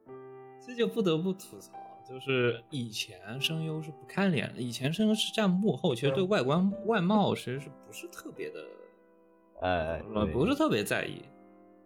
[0.65, 1.73] 这就不得不吐槽，
[2.07, 8.65] 就是以前声优是不看脸的，以前声优是站幕后，其实对外观外貌其实是不是特别的
[9.61, 10.01] 呃，
[10.33, 11.21] 不是特别在意，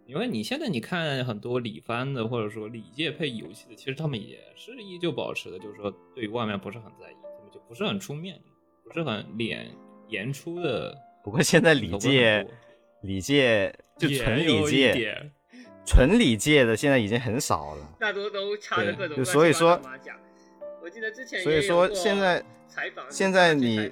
[0.06, 8.40] 因为你现在你看很多李番的，或者说李界配游戏的，其实他们也是依旧保持的，就是说对于外面不是很在意，他们就不是很出面，
[8.84, 9.70] 不是很脸
[10.10, 10.96] 演出的。
[11.24, 12.46] 不过现在李界
[13.04, 15.32] 礼界就纯礼界，
[15.86, 17.96] 纯礼界的现在已经很少了。
[18.00, 20.18] 大多都插着各种就所以说八糟马甲。
[20.82, 23.92] 我记得之前所以说也有过现在采访，现在你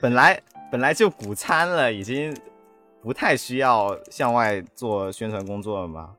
[0.00, 0.40] 本来
[0.70, 2.36] 本来就谷餐了，已经
[3.02, 6.14] 不太需要向外做宣传工作了嘛。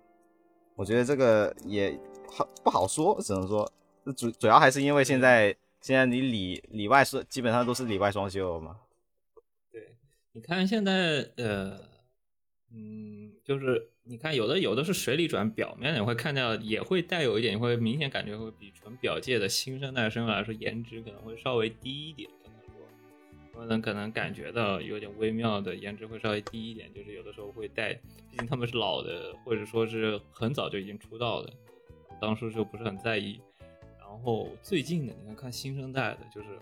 [0.75, 1.97] 我觉得这个也
[2.29, 3.71] 好不好说，只能说
[4.15, 8.75] 主主要还是因为现在现在你里里外是基本上都是里外双修了嘛。
[10.35, 11.79] 你看现在呃，
[12.69, 31.53] 嗯，就是你看有的有的是水里转表面的，你会看到也会带有一点，你会明显感觉会比纯表界的新生代声优来说，颜值可能会稍微低一点，可能说，我能可能感觉到有点微妙的颜值会稍微低一点，就是有的时候会带，毕竟他们是老的，或者说是很早就已经出道的，
[32.19, 33.39] 当初就不是很在意。
[33.97, 36.59] 然后最近的，你看看新生代的，就是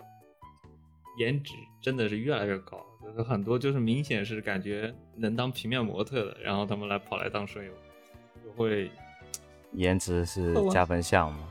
[1.16, 7.70] 颜值真的是越来越高，就是很多就是明显是感觉能当平面模特的，然后他们来跑来当声优，
[8.44, 8.90] 就会
[9.72, 11.48] 颜值是加分项嘛。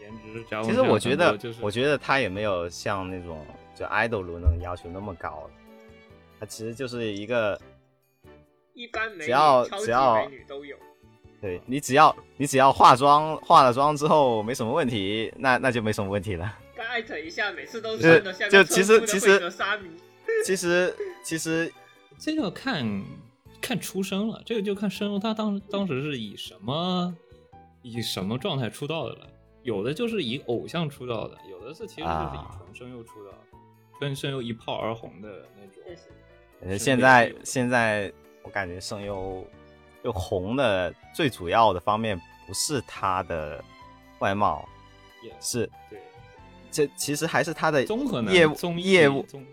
[0.00, 0.70] 颜值加分。
[0.70, 3.44] 其实我觉得，就是我觉得他也没有像那种
[3.74, 5.48] 就 idol 那种要求那么高，
[6.38, 7.58] 他其实就是一个
[8.74, 9.30] 一般美女、只
[9.90, 10.76] 要美女都有。
[11.40, 16.54] 对你只要你只要化妆化了妆之后没什么问题，那那就没什么问题了。
[16.80, 19.90] 该艾特一下，每次都是穿的像就其实其实惠格沙弥。
[20.46, 21.70] 其实其实
[22.18, 23.04] 这个看
[23.60, 27.14] 看出生了，这个就看声优他当当时是以什么
[27.82, 29.26] 以什么状态出道的了。
[29.62, 33.38] 有的就是以偶像出道的，有的是其实就是以啊纯声优出道的，
[34.00, 35.82] 跟声优一炮而红的那种。
[35.84, 36.02] 确实，
[36.62, 38.10] 呃是现在现在
[38.42, 39.46] 我感觉声优
[40.02, 43.62] 就红的最主要的方面不是他的
[44.20, 44.66] 外貌，
[45.22, 46.00] 也是对，
[46.70, 49.44] 这其实还是他的综合能业务综业务综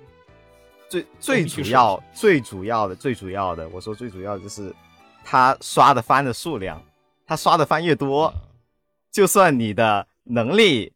[0.89, 4.73] 最最主要最主要的最主要的，我说最主要的就是
[5.23, 6.81] 他刷的番的数量，
[7.25, 8.33] 他刷的番越多，
[9.11, 10.93] 就算你的能力、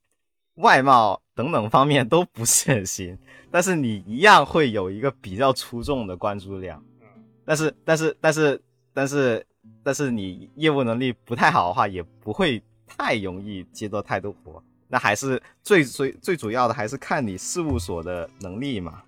[0.56, 3.18] 外貌等等方面都不是很行，
[3.49, 6.81] 但是你一样会有一个比较出众的关注量。
[7.02, 7.07] 嗯
[7.43, 8.61] 但是但是但是
[8.93, 9.45] 但是
[9.84, 14.64] 但是你业务能力不太好的话，也不会太容易接到太多活。
[14.91, 19.01] 那还是最最最主要的还是看你事务所的能力嘛。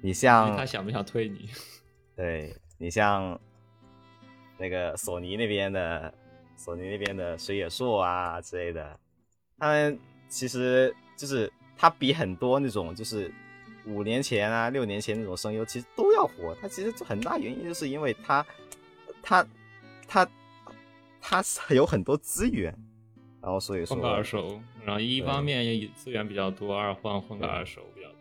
[0.00, 1.48] 你像他想不想推你？
[2.16, 3.38] 对你像，
[4.58, 6.12] 那个索尼那边的
[6.56, 8.98] 索尼那边的水野硕啊之类的，
[9.58, 9.98] 他们
[10.28, 13.32] 其实就是他比很多那种就是
[13.86, 16.56] 五年前啊六年前那种声优其实都要火。
[16.60, 18.44] 他其实很大原因就是因为他
[19.22, 19.46] 他
[20.08, 20.28] 他
[21.20, 22.74] 他是有很多资源，
[23.40, 23.96] 然后所以说
[24.84, 28.16] 然后一方面也资源比较多，二换混个二手比较多，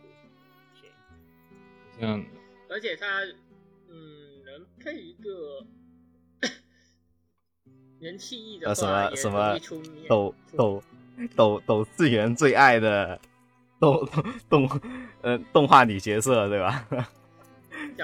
[0.75, 2.23] 是像
[2.69, 3.21] 而且他
[3.89, 5.65] 嗯能配一个
[7.99, 9.57] 人气艺的呃什么什么
[10.07, 10.83] 抖抖
[11.35, 13.19] 抖 抖次元最爱的
[13.79, 14.07] 动
[14.49, 14.81] 动
[15.21, 16.87] 呃动画女角色对吧？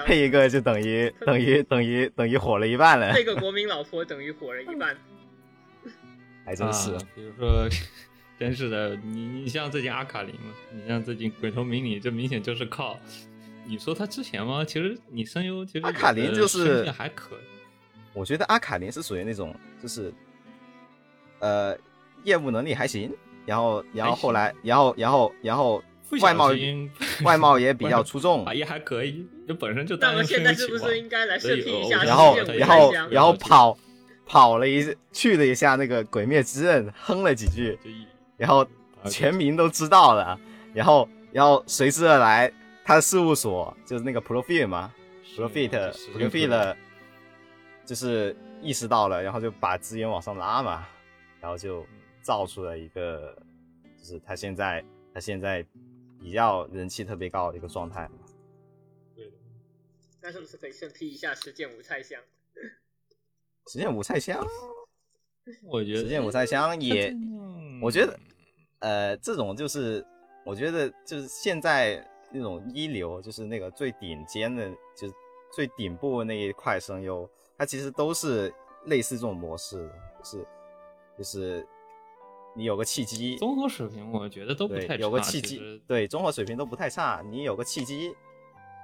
[0.04, 4.96] 配一个就等于等于等于等于火了一半了，配个国民老婆等于火了一半。
[6.44, 6.92] 还真是。
[6.92, 7.68] 啊，比如说，
[8.38, 12.98] 真是的，你你像最近阿卡琳嘛，你像最近鬼头迷你，这明显就是靠。
[13.66, 14.64] 你说他之前吗？
[14.64, 17.38] 其实你声优其实阿卡琳就是还可以，
[18.14, 20.12] 我觉得阿卡琳是属于那种就是
[21.40, 21.76] 呃
[22.24, 23.12] 业务能力还行，
[23.44, 25.82] 然后然后后来然后然后然后
[26.22, 26.50] 外貌
[27.24, 33.76] 外貌也比较出众 啊，，也还可以，就本身就那么现在是不是应该来所以审批一下然后然后然后跑
[34.24, 34.82] 跑了一
[35.12, 37.78] 去了一下那个鬼灭之刃，哼了几句，
[38.38, 38.64] 然后
[39.02, 40.40] 啊全民都知道了，
[40.72, 42.50] 然后然后随之而来，
[42.84, 44.94] 他的事务所就是那个 Profit 嘛
[45.36, 46.76] ，Profit Profit
[47.84, 50.88] 就是意识到了，然后就把资源往上拉嘛，
[51.40, 51.84] 然后就
[52.22, 53.36] 造出了一个，
[53.98, 55.64] 就是他现在他现在
[56.20, 58.08] 比较人气特别高的一个状态。
[59.16, 59.32] 对的
[60.20, 62.20] 那是不是可以审批一下实践五菜香？
[63.66, 64.42] 实践五菜香，
[65.62, 68.18] 我觉得实践五菜香也，嗯我觉得
[68.80, 70.04] 呃，这种就是
[70.44, 75.14] 我觉得就是现在那种一流，就是那个最顶尖的，就是
[75.54, 78.52] 最顶部那一块声优，它其实都是
[78.86, 80.46] 类似这种模式的，就是
[81.18, 81.66] 就是
[82.54, 85.00] 你有个契机，综合水平，我觉得都不对太，差。
[85.02, 88.14] 有个契机，对，综合水平都不太差，你有个契机，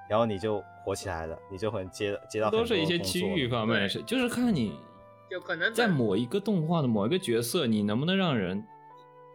[0.09, 4.79] 然后你就火起来了，你就会接接到很多都是一些机遇方面的事，就是看你
[5.31, 8.65] 就可能在某一个动画的某一个角色，你能不能让人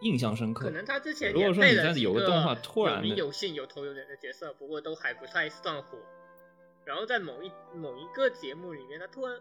[0.02, 0.66] 印象深刻。
[0.66, 5.98] 可能他之前如果说你在配了几有个动画突然的有名有姓有头有脸的角色，不过都还不太算火。
[6.86, 9.40] 然后在某一某一个节目里面，他突然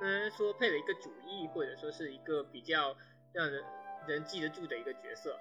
[0.00, 2.96] 嗯说配了一个主役，或者说是一个比较
[3.32, 3.62] 让人
[4.06, 5.36] 人记得住的一个角色，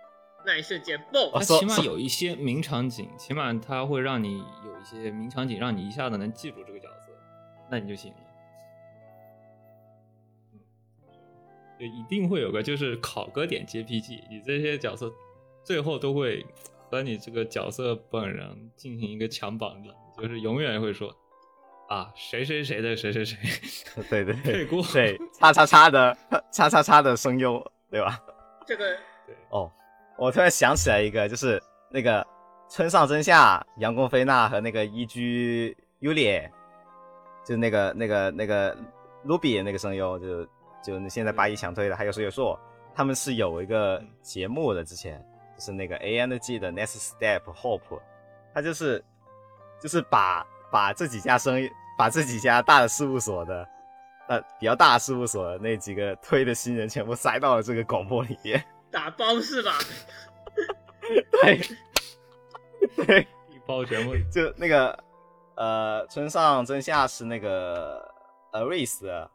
[0.45, 7.11] 那一瞬间爆它哦说说起码有一些名场景，起码它会让你有一些名场景，让你一下子能记住这个角色，
[7.69, 8.17] 那你就行了。
[11.79, 15.11] 一定会有个就是考个点 JPG，你这些角色
[15.63, 16.45] 最后都会
[16.89, 21.15] 和你这个角色本人进行一个强绑定，就是永远会说
[21.89, 23.37] 啊谁谁谁的谁谁谁，
[24.09, 26.17] 对对对配过对， 叉叉叉的
[26.51, 28.19] 叉叉叉的声优，对吧？
[28.65, 28.85] 这个
[29.25, 29.71] 对哦，
[30.17, 32.25] 我突然想起来一个，就是那个
[32.69, 36.41] 村上真夏、杨宫菲娜和那个伊居优里，
[37.45, 38.75] 就那个那个那个
[39.25, 40.47] Ruby 那个声优，就
[40.87, 42.57] 就那现在八一强推的，还有水有硕，
[42.95, 45.21] 他们是有一个节目的，之前
[45.57, 47.99] 就是那个 A N G 的 Next Step Hope，
[48.53, 49.03] 他就是
[49.81, 53.67] 就是把把这几家生意把这几家大的事务所的。
[54.29, 58.61] 呃，比较大的事务所的那几个推的新人全部塞到了这个广播里面，
[58.91, 59.71] 打包是吧？
[61.41, 61.61] 对，
[63.05, 65.01] 对，一包全部就那个
[65.55, 68.05] 呃，村上真夏是那个
[68.51, 69.29] Aris，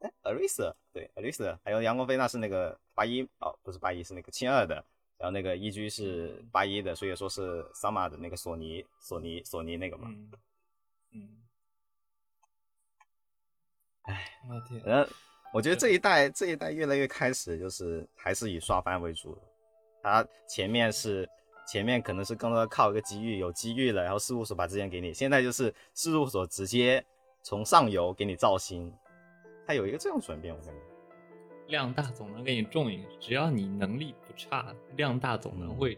[0.00, 4.74] 哎，Aris，对，Aris，还有杨光飞那是那个八一哦，不是八一，是那个七二的，
[5.18, 10.32] 然后那个一居是八一的，所以说是桑马的那个索尼，索尼，索尼那个嘛，嗯
[11.12, 11.28] 嗯，
[14.02, 15.10] 唉，我天，然后
[15.52, 19.34] 我觉得这一代这一代越来越开始就是还是以刷番为主。
[19.34, 19.42] 的，
[20.02, 21.28] 它前面是
[21.68, 27.04] 前面可能是更多靠一个机遇，有机遇了，然后事务所把资源给你，现在就是事务所直接
[27.42, 28.90] 从上游给你造星，
[29.70, 30.80] 它有一个这样转变，我感觉。
[31.68, 35.96] 量大总能给你中一个，只要你能力不差，量大总能会。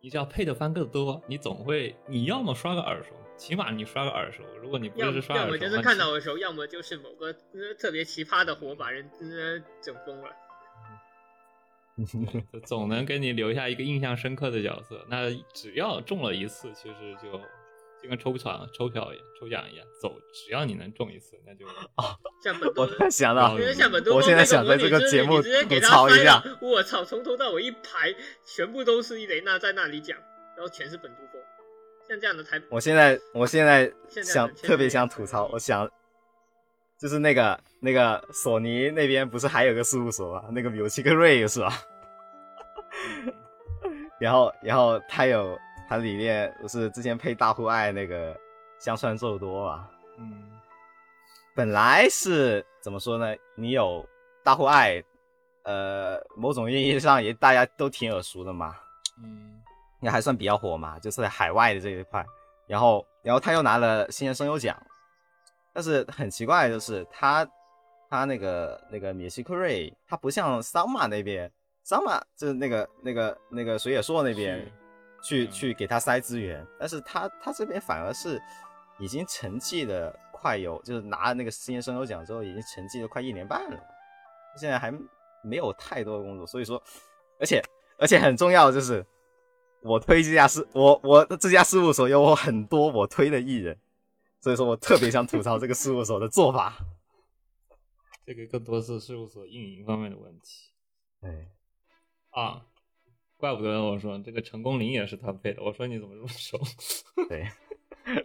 [0.00, 4.42] 你只要配的番更多，你总会，你要么刷个耳熟，起码你刷个耳熟。
[4.62, 10.30] 如果你不要是刷耳熟，要么就是看到的时候，要么就是某个、呃、特别奇葩的活把人呃整疯了。
[12.64, 15.04] 总能给你留下一个印象深刻的角色。
[15.10, 17.38] 那只要中了一次，其实就
[18.02, 21.66] 就跟抽奖、抽票一样、抽奖一样，走，只要你能中一次，那就
[22.42, 28.14] 像本我，突然想到哦因为像本多我现在想在这个节目吐槽一下，我操，从头到尾一排
[28.44, 30.16] 全部都是伊雷娜在那里讲，
[30.56, 31.40] 然后全是本都风，
[32.08, 33.92] 像这样的台，我现在我现在
[34.22, 35.90] 想特别想吐槽，我想
[37.00, 40.44] 就是那个那个索尼那边不是还有个事务所吗？
[40.52, 41.72] 那个有七个瑞是吧？
[44.20, 45.58] 然后然后他有
[45.88, 48.38] 他里面不是之前配大户爱那个
[48.78, 49.88] 香川奏多嘛？
[50.18, 50.50] 嗯
[51.54, 53.34] 本来是怎么说呢？
[53.56, 54.06] 你有
[54.44, 55.02] 大户爱，
[55.64, 58.76] 呃，某种意义上也大家都挺耳熟的嘛，
[59.22, 59.60] 嗯
[60.00, 62.24] 也还算比较火嘛，就是在海外的这一块。
[62.68, 64.80] 然后，然后他又拿了新人声优奖，
[65.72, 67.44] 但是很奇怪的就是他
[68.08, 71.50] 他那个那个米西克瑞，他不像桑马那边，
[71.82, 74.70] 桑马就是那个那个那个水野硕那边
[75.22, 78.40] 去嗯去给他塞资源，但是他他这边反而是
[78.98, 83.80] 已经沉寂的快有，就是拿了那个新人声优奖之后，已经沉寂了快一年半了，
[84.56, 84.92] 现在还
[85.42, 86.82] 没有太多的工作，所以说，
[87.38, 87.62] 而且
[87.98, 89.04] 而且很重要的就是。
[89.80, 93.78] 我推这家事，我我这家事务所有我很多我推的艺人，
[94.40, 96.76] 所以说我特别想吐槽这个事务所的做法。
[98.26, 100.72] 这个更多是事务所运营方面的问题
[101.20, 101.52] 对，
[102.30, 102.66] 啊。
[103.38, 106.58] 怪不得我说这个成功林也是他配的，我说你怎么这么熟？
[107.28, 107.48] 对，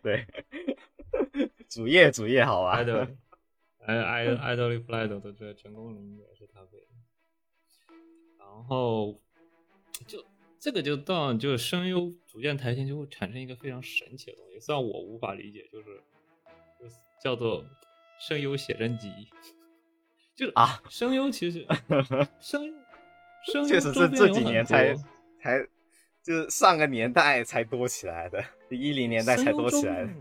[0.02, 0.26] 对，
[1.70, 2.94] 主业主业好啊爱，豆，
[3.80, 6.88] 爱爱爱豆利弗莱德的这个成功林也是他配的。
[8.40, 9.22] 然后
[10.08, 10.26] 就
[10.60, 16.02] 这个就到就是声优逐渐抬迁，就会产生一个非常神奇的东西，虽然我无法理解，就是
[16.80, 17.64] 就是叫做
[18.20, 19.10] 声优写真集，
[20.36, 22.74] 就是啊，声优其实声优声优
[23.46, 24.96] 确实是这几年才
[25.42, 25.68] 才
[26.22, 30.12] 就是上个年代才多起来的，一零年代才多起来的。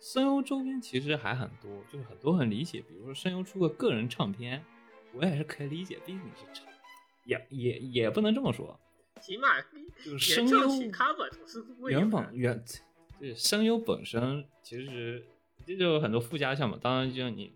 [0.00, 4.64] 声优周边其实还很多，就是很多很理解，比如说声优出个个人唱片，
[5.12, 6.66] 我也是可以理解，毕竟你是唱，
[7.24, 8.78] 也也也不能这么说，
[9.20, 9.60] 起码
[10.04, 12.62] 就是声优原本原
[13.18, 15.26] 就是声优本身其实
[15.66, 17.52] 这就有很多附加项目，当然就你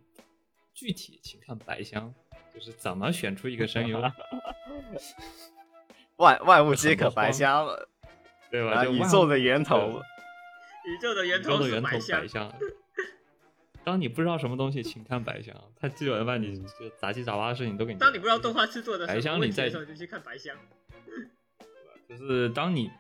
[0.75, 2.13] 具体请看白箱，
[2.55, 4.01] 就是怎么选出一个声优，
[6.17, 7.67] 万万物皆可白香，
[8.51, 8.85] 对吧？
[8.85, 10.01] 宇宙的源头。
[10.87, 12.53] 宇宙的源宇宙头的源头白是白香，
[13.85, 17.99] 当你不知道什么东西，请看白箱，它基本把你就杂七杂八的事情都给你。
[17.99, 20.57] 当你不知道动画制作的白什箱你在就去看白箱。
[22.09, 22.91] 就是当你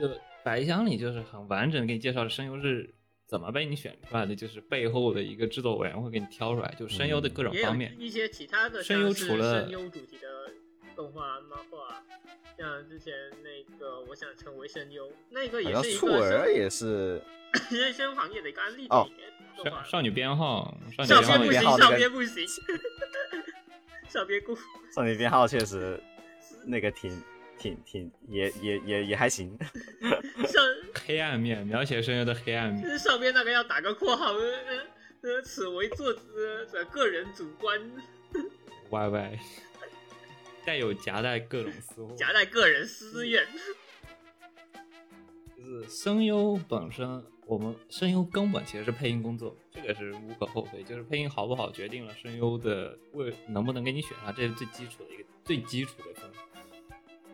[0.00, 0.10] 就
[0.42, 2.92] 白箱里就是很完整给你介绍的声优是
[3.30, 7.94] 怎么被你选出来的，就是背后的一个制作委员会给你挑出来，就声优的各种方面。
[7.96, 10.50] 一些其他的，声优除了声优主题的
[10.96, 12.02] 动画、漫画，
[12.58, 17.22] 像之前那个我想成为声优，那个也是一个触儿声也是，
[17.70, 19.08] 人生行业的一个案例哦
[19.64, 19.84] 少。
[19.84, 20.76] 少女编号，
[21.06, 22.46] 少女编编不行，号少少编不行，
[24.08, 24.58] 少编故
[24.92, 26.02] 少女编号确实
[26.66, 27.16] 那个挺
[27.60, 29.56] 挺挺也也也也还行。
[30.48, 30.64] 上
[30.94, 32.98] 黑暗面，描写声优的黑暗面。
[32.98, 36.20] 上边那个要打个括号，呃呃呃，此为作者
[36.72, 37.78] 的个人主观
[38.88, 39.38] ，Y Y，
[40.64, 42.14] 带有夹带各种私货。
[42.16, 43.46] 夹带个人私怨。
[45.54, 50.82] 就是声优本身，我们声优根本其实是配音工作，这个是无可厚非。
[50.82, 56.30] 就是配音好不好决定了声优的为能不能给你选上，这是最基础的一个最基础的分。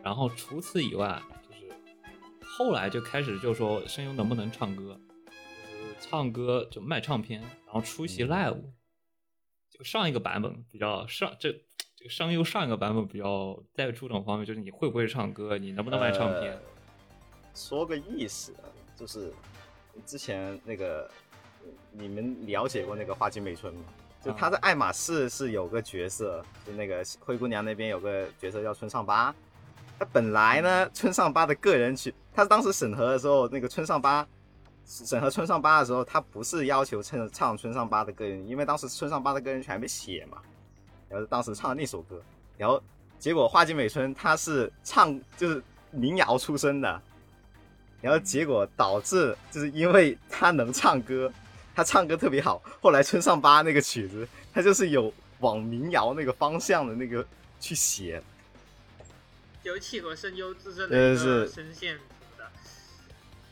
[0.07, 1.69] 然后除此以外，就是
[2.41, 8.57] 后来就开始就说声优能不能唱歌，就是唱歌就卖唱片，然后出席 live。
[9.69, 11.51] 就上一个版本比较上这
[11.93, 16.53] 这个声优上一个版本比较在注重方面，就是你会不会唱歌，你能不能卖唱片。
[16.53, 16.59] 呃
[17.53, 18.63] 说个意思，啊
[18.95, 19.33] 就是
[20.05, 21.11] 之前那个
[21.91, 23.83] 你们了解过那个花季美春吗？
[24.23, 29.35] 就他在爱马仕是有个角色，就那个灰姑娘那边有个角色叫村上八。
[29.99, 34.27] 他本来呢，村上八的个人曲，他当时审核的时候，那个村上八
[34.85, 40.37] 审核村上八的时候，他不是要求唱唱村上八的个人，因为当时村上八的个人曲还没写嘛，
[41.09, 42.21] 然后当时唱的那首歌，
[42.57, 42.81] 然后
[43.17, 45.61] 结果花井美春她是唱就是
[45.91, 47.01] 民谣出身的，
[47.99, 51.31] 然后结果导致就是因为他能唱歌，
[51.75, 57.25] 他唱歌特别好，后来村上八那个曲子，他就是有往民谣那个方向的那个
[57.59, 58.21] 去写，
[59.67, 62.51] 就契合声优自身的呃一个声线什么的。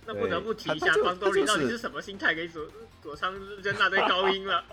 [0.05, 2.65] 那不得不提一下方多林他就是到底是什么心态给佐
[3.01, 4.63] 佐仓扔那堆高音了？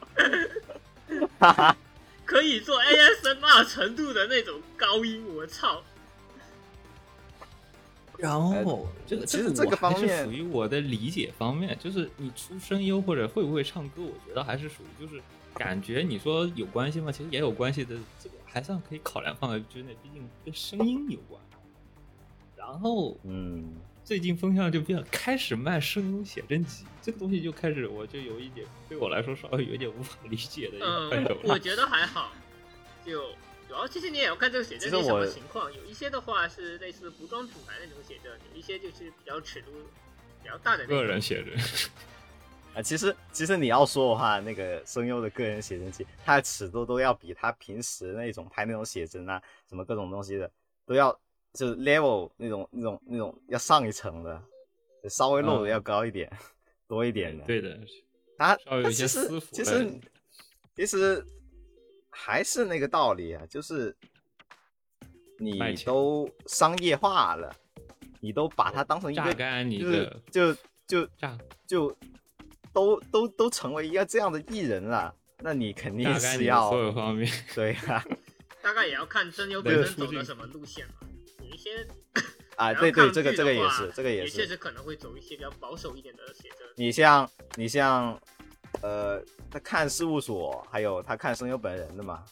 [1.39, 1.77] 哈哈，
[2.25, 5.83] 可以做 ASMR 程度的那种高音，我操！
[8.19, 15.21] 然后这个其实这个我还是方面属于我的理解方面，就是你出声优或者会不会唱歌，我觉得还是属于就是
[15.55, 17.11] 感觉你说有关系吗？
[17.11, 21.41] 其实也有关系的，这个还算可以考量范围之内，毕竟跟声音有关。
[22.55, 23.75] 然后嗯，
[24.05, 32.31] 最近风向就变了，开始卖声优写真集，这个东西就开始我就有一点对我来说稍微有点无法理解的一个范畴嗯，我觉得还好，
[33.05, 33.31] 就
[33.67, 39.73] 主要其实你也要看这个写真是什么情况，有一些的话是类似服装品牌那种写真，有一些就是比较尺度
[40.43, 41.57] 比较大的那种个人写真。
[42.75, 50.51] 啊，其实其实你要说的话，那个声优的个人写真集，它的尺度都要比他平时那种拍那种写真啊，什么各种东西的，
[50.87, 51.13] 都要
[51.53, 54.43] 就是 level 那种那种那种要上一层的，
[55.11, 56.31] 稍微露的嗯要高一点，
[56.89, 57.45] 多一点的。
[57.45, 57.79] 对的，
[58.39, 60.01] 它稍微有些它其实其实
[60.75, 61.27] 其实
[62.09, 63.95] 还是那个道理啊，就是
[65.39, 67.55] 你都商业化了，
[68.21, 70.55] 你都把它当成一榨个干你就是的就
[70.87, 71.95] 就榨就
[72.73, 77.31] 都都都成为一个这样的艺人了，那你肯定是要所有方面。
[77.55, 78.05] 对啊
[78.63, 80.95] 大概也要看声优本身走的什么路线嘛。
[81.41, 81.87] 有一些
[82.57, 84.39] 啊，对对，这个这个也是，这个也是。
[84.39, 86.59] 也确实可能会走一些比较保守一点的写真。
[86.77, 88.19] 你像你像
[88.83, 92.25] 呃，他看事务所，还有他看声优本人的嘛，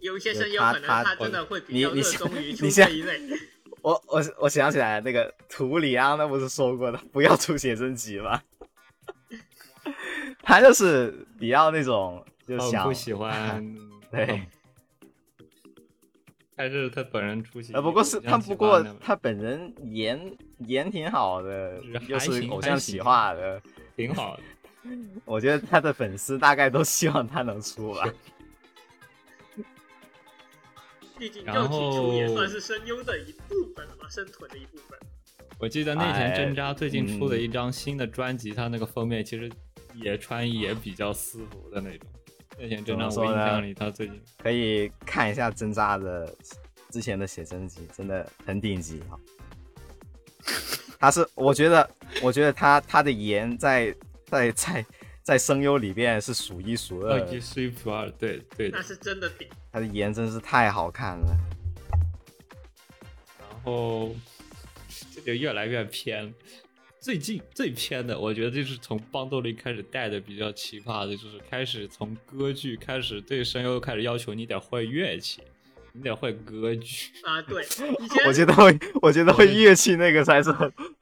[0.00, 3.20] 有一些声优可能他真的会比较热你你像衷于出这一类。
[3.82, 8.40] 我我我想起来那个图里昂那不是说过的，不要出写真集吗？
[10.42, 13.76] 他就是比较那种就想他不喜欢，
[14.10, 14.42] 对，
[16.56, 17.72] 还是他本人出席。
[17.72, 23.60] 呃，不过是他不过他本人颜颜挺好的是，又是偶像企行划的，
[23.96, 24.42] 挺好的。
[25.24, 28.04] 我觉得他的粉丝大概都希望他能出吧。
[31.22, 34.98] 毕竟然肉体出也后算是声优的一部分了嘛，生存的一部分。
[35.60, 39.48] 我记得那田真渣哎最近出了嗯一张新的专辑，他那个封面其实
[39.94, 42.08] 也穿也比较私服的那种。
[42.58, 46.34] 那田真渣怎么说呢我印象里他最近可以看一下真扎的
[46.90, 49.16] 之前的写真集，真的很顶级哈。
[50.98, 51.88] 他是，我觉得，
[52.20, 53.94] 我觉得他他的颜在
[54.26, 54.84] 在在
[55.22, 58.82] 在声优里边是数一数二的，二级是一数二，对对的那。
[58.82, 59.48] 是真的顶。
[59.70, 61.36] 他的颜真是太好看了。
[63.38, 64.14] 然后
[65.14, 66.34] 这就越来越偏。
[66.98, 75.42] 最近最偏的，我觉得就是从邦多利开始带的比较奇葩的，就是开始从歌剧开始对声优开始要求你得会乐器，
[75.92, 77.10] 你得会歌剧。
[77.22, 77.62] 啊，对，
[78.00, 80.52] 以前我觉得会，我觉得会乐器那个才是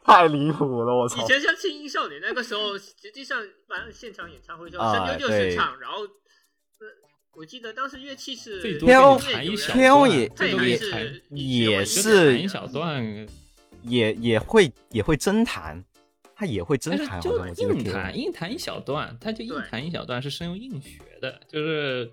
[0.05, 1.27] 太离谱了，我操以！
[1.27, 6.87] 前像轻音少女那个时候，实际上反正现场演唱会的时候，啊声优就是唱，然后，呃，
[7.35, 13.29] 我记得当时乐器是最多天欧给你弹一小天欧也也是也是弹一小段，
[13.83, 15.83] 也也会也会真弹，
[16.35, 22.11] 他也会真弹，就硬弹硬弹一小段，他就硬弹一小段，是声优硬学的，就是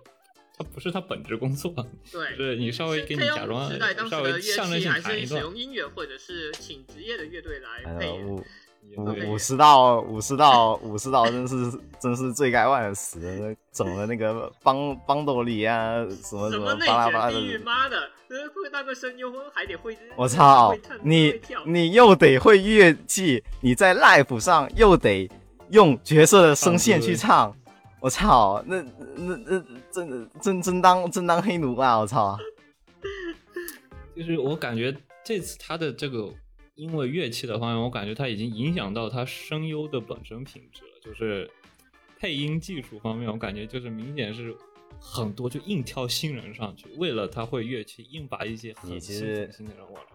[0.57, 1.71] 他不是他本职工作，
[2.11, 8.23] 对，就是你稍微给你假装时代当时稍的乐微象征器还性弹一段，是使用音乐或者是请职业的乐队来呃配乐。
[8.23, 8.43] 五
[8.95, 11.55] 五五十道五十道五十道真是
[11.99, 13.19] 真是罪该万死，
[13.73, 17.65] 整的那个邦邦斗里啊什么什么什么内巴拉巴拉卷地狱，的。
[17.65, 20.73] 妈的，呃会那个声优还得会，我操！
[21.03, 25.29] 你你又得会乐器，你在 live 上又得
[25.71, 27.53] 用角色的声线去唱，
[27.99, 28.63] 我操！
[28.65, 28.81] 那
[29.17, 29.63] 那那
[30.05, 31.97] 真真真当真当黑奴啊！
[31.97, 32.37] 我操！
[34.15, 36.31] 就是我感觉这次他的这个
[36.75, 41.49] 因为乐器的方面，我感觉他已经影响到他声优的本身品质了，就是
[42.19, 44.55] 配音技术方面，我感觉就是明显是
[44.99, 50.13] 很多就硬挑新人上去，为了他会乐器，硬把一些很新你其实很新的人往上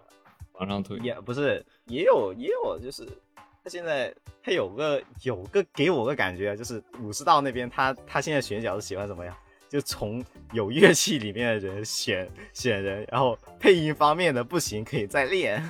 [0.52, 0.96] 往上推。
[0.98, 3.04] 也不是，也有也有，就是
[3.64, 4.14] 他现在
[4.44, 9.36] 他有个有个给我个感觉啊，就是武士道那边他他现在选角是喜欢什么呀？
[9.72, 10.22] 就从
[10.52, 15.66] 有乐器里面的人选选人，然后配音方面的不行可以再练。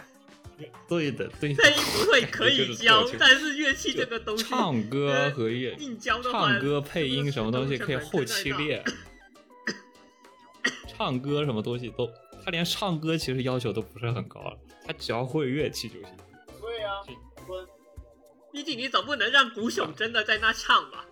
[0.88, 1.62] 对的，对的。
[1.62, 8.84] 配音不会可以教，但是乐器这个东西，唱歌和乐硬教的话，唱歌配音什么东西可以后期练，
[10.88, 12.10] 唱歌什么东西都，
[12.44, 16.10] 他连唱歌其实要求都不是很高了，他只要会乐器就行。
[16.60, 16.90] 对啊，
[18.52, 21.06] 毕竟你总不能让古舑真的在那唱吧？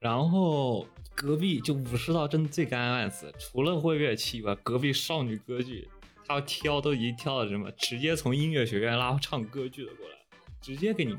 [0.00, 5.88] 然后隔壁就武士道真的最该万死，除了会乐器吧，隔壁少女歌剧，
[6.26, 10.14] 他挑都已经挑了什么，直接从音乐学院拉唱歌剧的过来，
[10.60, 11.16] 直接给你。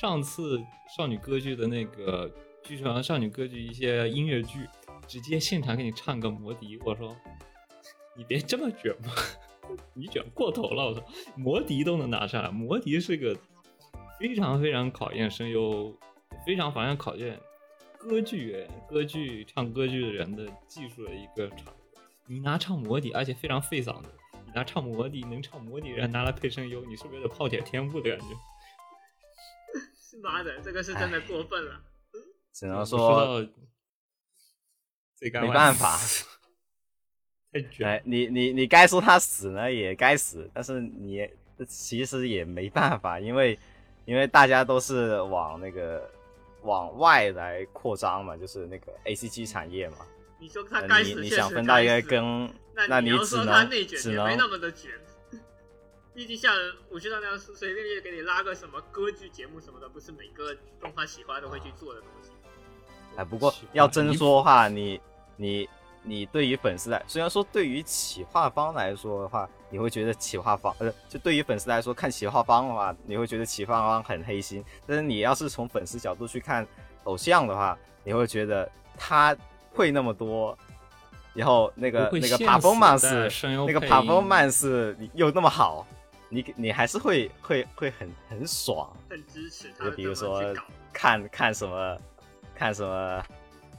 [0.00, 0.62] 上次
[0.96, 2.32] 少女歌剧的那个
[2.62, 4.60] 剧场少女歌剧一些音乐剧，
[5.08, 7.14] 直接现场给你唱个魔笛，我说
[8.16, 9.12] 你别这么卷嘛，
[9.92, 11.04] 你卷过头了，我说
[11.36, 13.36] 魔笛都能拿上来，魔笛是个
[14.20, 15.92] 非常非常考验声优，
[16.46, 17.38] 非常反正考验
[18.00, 21.74] 歌剧人、歌剧唱歌剧的人的技术的一个场。
[22.26, 24.08] 你拿唱魔笛，而且非常费嗓子，
[24.46, 28.26] 你拿唱魔笛能唱魔笛人拿来配声优，你是不是有点泡铁天赋的感觉？
[29.94, 31.82] 是妈的，这个是真的过分了。
[32.52, 33.46] 只能说，
[35.20, 35.98] 没办法，
[37.52, 37.86] 太卷。
[37.86, 41.28] 哎，你你你该说他死呢也该死，但是你
[41.68, 43.58] 其实也没办法，因为
[44.04, 46.10] 因为大家都是往那个
[46.62, 49.96] 往外来扩张嘛，就是那个 A C G 产业嘛。
[50.38, 52.52] 你说他该死，你你想分到一个羹，
[52.88, 54.90] 那你只要说他能只能没那么的卷。
[56.12, 56.54] 毕竟像
[56.90, 62.30] 我知道那样随随便便给你拉个什么歌剧节目什么的，不是每个动画喜欢都会去做的东西。
[63.16, 65.00] 哎，不过要真说的话，你
[65.36, 65.68] 你
[66.02, 74.64] 你对于粉丝来，虽然说对于企划方来说的话，你会觉得企划方呃，就对于粉丝来说看企划方的话，你会觉得企划方很黑心。
[74.86, 76.66] 但是你要是从粉丝角度去看
[77.04, 79.36] 偶像的话，你会觉得他
[79.72, 80.56] 会那么多，
[81.34, 85.86] 然后那个那个 performance 那个 performance 又那么好，
[86.28, 88.90] 你你还是会会会很很爽。
[89.08, 90.54] 很支持他就比如说。
[90.92, 91.98] 看看什么，
[92.52, 93.22] 看什么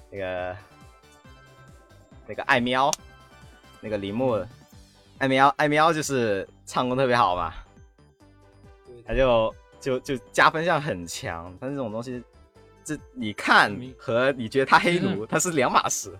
[0.09, 0.55] 那个
[2.31, 2.89] 那个爱喵，
[3.81, 4.41] 那个铃木，
[5.17, 7.53] 爱喵爱喵就是唱功特别好嘛，
[9.05, 12.23] 他就就就加分项很强，但这种东西，
[12.85, 16.17] 这你看和你觉得他黑奴，他是两码事。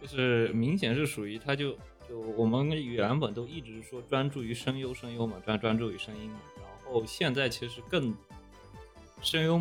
[0.00, 1.72] 就是明显是属于他就
[2.08, 6.38] 就我们原本都一直说专注于声优声优嘛，专专注于声音嘛，
[6.84, 8.14] 然后现在其实更
[9.20, 9.60] 声优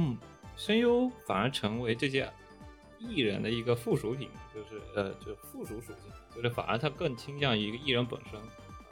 [0.56, 2.32] 声优反而成为这些
[3.10, 8.40] 艺人的一个附属品，就是呃就附属属性，就是反而他更倾向于一个艺人本身，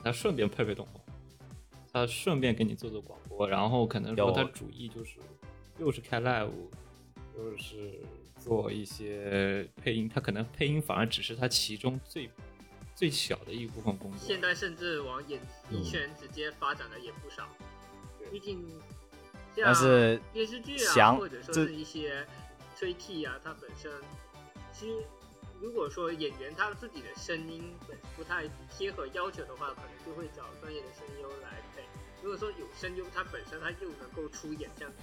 [0.04, 1.00] 他顺便配配动画，
[1.94, 5.20] 他顺便给你做做广播，然后可能说有他主意就是
[5.78, 6.50] 又是开 live，
[7.38, 8.02] 又是
[8.40, 12.30] 做一些配音，他可能配音反而只是他其中最
[12.96, 14.20] 最小的一部分工作。
[14.20, 17.48] 现在甚至往演嗯艺圈直接发展的也不少，
[18.32, 18.68] 毕竟
[19.56, 22.26] 像但是电视剧啊，或者说是一些
[22.80, 23.92] 吹替啊，它本身
[24.72, 25.06] 其实
[25.60, 31.84] 如果说演员他自己的声音本不太贴合要求的话，可能就会找专业的声优来配。
[32.24, 34.94] 如果说有声优他本身他又能够出演这样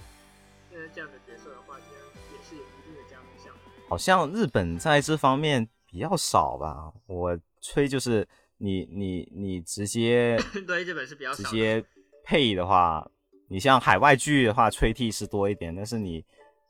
[0.71, 3.53] 呃这样的角色的话，也也是有一定的加分项。
[3.87, 8.27] 好像日本在这方面比较少吧，我吹就是
[8.57, 10.35] 你你你直接
[10.65, 11.43] 对，日本是比较少。
[11.43, 11.85] 直接
[12.23, 13.07] 配的话，
[13.49, 16.25] 你像海外剧的话，吹替是多一点，但是你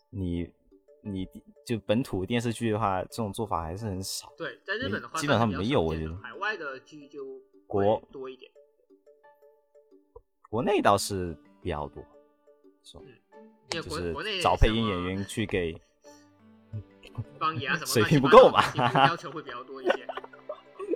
[0.10, 0.50] 你
[1.12, 1.28] 你
[1.66, 4.32] 就本土电视剧的话，这种做法还是很少。
[4.38, 8.52] 对，在日本的话，基本上没有我觉得海外的剧就国多一点。
[10.50, 12.04] 国内倒是比较多，
[12.84, 13.22] 说因为
[13.70, 15.80] 就是找配音演员去给，
[17.38, 18.62] 方言啊什么水平不够嘛
[19.08, 20.08] 要求会比较多一些。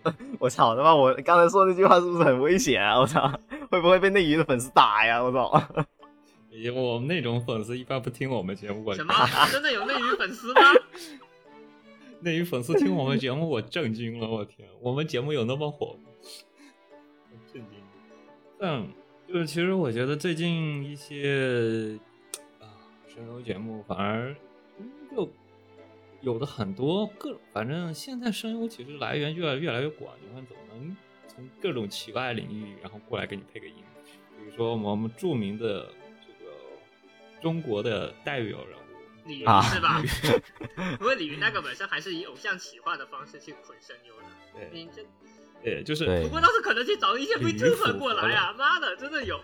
[0.39, 0.95] 我操他妈！
[0.95, 2.99] 我刚才说那句话是不是很危险啊？
[2.99, 3.31] 我操，
[3.69, 5.21] 会不会被内娱的粉丝打呀？
[5.21, 5.51] 我操！
[6.51, 9.13] 因为我们那种粉丝一般不听我们节目，我什么？
[9.51, 10.61] 真的有内娱粉丝吗？
[12.19, 16.09] 内娱粉丝听我们节目，我震惊了，我天，我们节目有那么火吗？
[17.51, 17.79] 震惊。
[18.59, 18.85] 但
[19.27, 21.97] 就是其实我觉得最近一些
[22.59, 22.67] 啊
[23.07, 24.35] 声优节目反而
[24.77, 25.27] 嗯就
[26.19, 30.95] 有的很多各，反正现在声优其实来源越来越来越广，你看怎么能
[31.27, 33.75] 从各种奇怪的领域然后过来给你配个音？
[34.37, 35.91] 比如说我们著名的这个
[37.41, 38.81] 中国的代表人物。
[39.25, 40.01] 李云啊是吧？
[40.97, 44.23] 不过李云那个本身还是以偶像企划的方式去捆声优的。
[44.71, 45.05] 对这
[45.63, 48.51] 对，就是对不过倒是可能去找一些鲤鱼 VTuber 过来啊！
[48.57, 49.39] 妈的，真的有。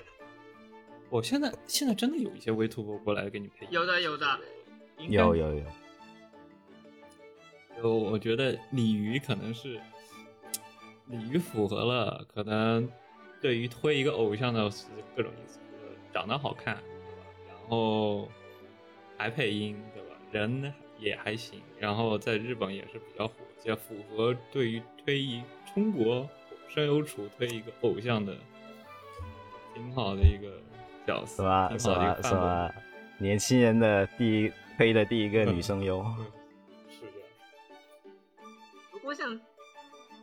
[1.10, 4.40] 我现在现在真的有一些 VTuber 过来给你配音，有的有的，
[4.98, 5.64] 应该有有有，
[7.84, 9.80] 有，我觉得鲤鱼可能是
[11.06, 12.90] 鲤鱼符合了，可能
[13.40, 14.70] 对于推一个偶像的
[15.16, 15.60] 各种意思，
[16.12, 16.82] 长得好看，
[17.70, 18.30] 后
[19.18, 20.10] 还配音，对吧？
[20.32, 23.34] 人也还行，然后在日本也是比较火，
[23.64, 25.42] 也符合对于推一
[25.74, 26.28] 中国
[26.70, 28.36] 声优处推一个偶像的
[29.74, 30.60] 挺好的一个
[31.06, 32.74] 角色，挺好的一个范本么
[33.20, 36.04] 年轻人的第一推的第一个女声优，
[36.90, 37.30] 是这样。
[38.92, 39.40] 不过像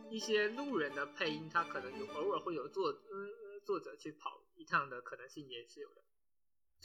[0.09, 6.01] 一些路人的配音，他可能有偶尔会有作呃作者去跑一趟的可能性也是有的。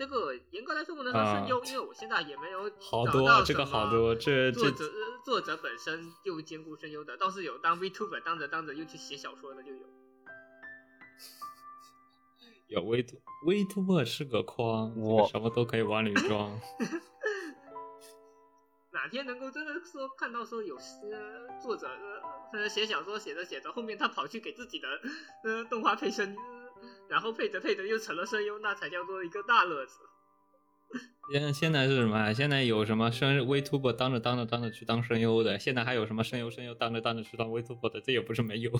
[0.00, 9.82] 这个严格来说不能说声优，因为我现在也没有啊好找多啊这个到什么好多这这作者呃作者本身就兼顾声优的，倒是有当 VTuber 当着当着又去写小说的就有。
[12.68, 16.58] 有 V t V Tuber 是个框，我什么都可以往里装。
[18.92, 20.94] 哪天能够真的说看到说有些
[21.62, 21.86] 作者
[22.54, 24.88] 呃写小说写着写着，后面他跑去给自己的
[25.44, 26.59] 呃动画配声，呃
[27.10, 29.98] 然后配着配着又成了声优，那才叫做一个大乐子。
[31.32, 32.32] 现现在是什么啊？
[32.32, 35.58] 现在有什么声 VTuber 当着当着当着去当声优的？
[35.58, 38.00] 现在还有什么声优声优当着当着去当 VTuber 的？
[38.00, 38.72] 这也不是没有，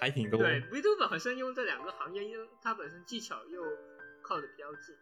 [0.00, 0.38] 还挺多。
[0.38, 3.60] 对，VTuber 和声优这两个行业，因为它本身技巧又
[4.22, 4.94] 靠的比较近。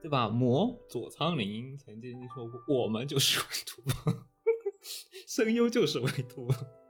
[0.00, 0.28] 对吧？
[0.28, 4.24] 魔佐仓林曾经说过，我们就是 VTuber，
[5.28, 6.81] 声优就是 VTuber。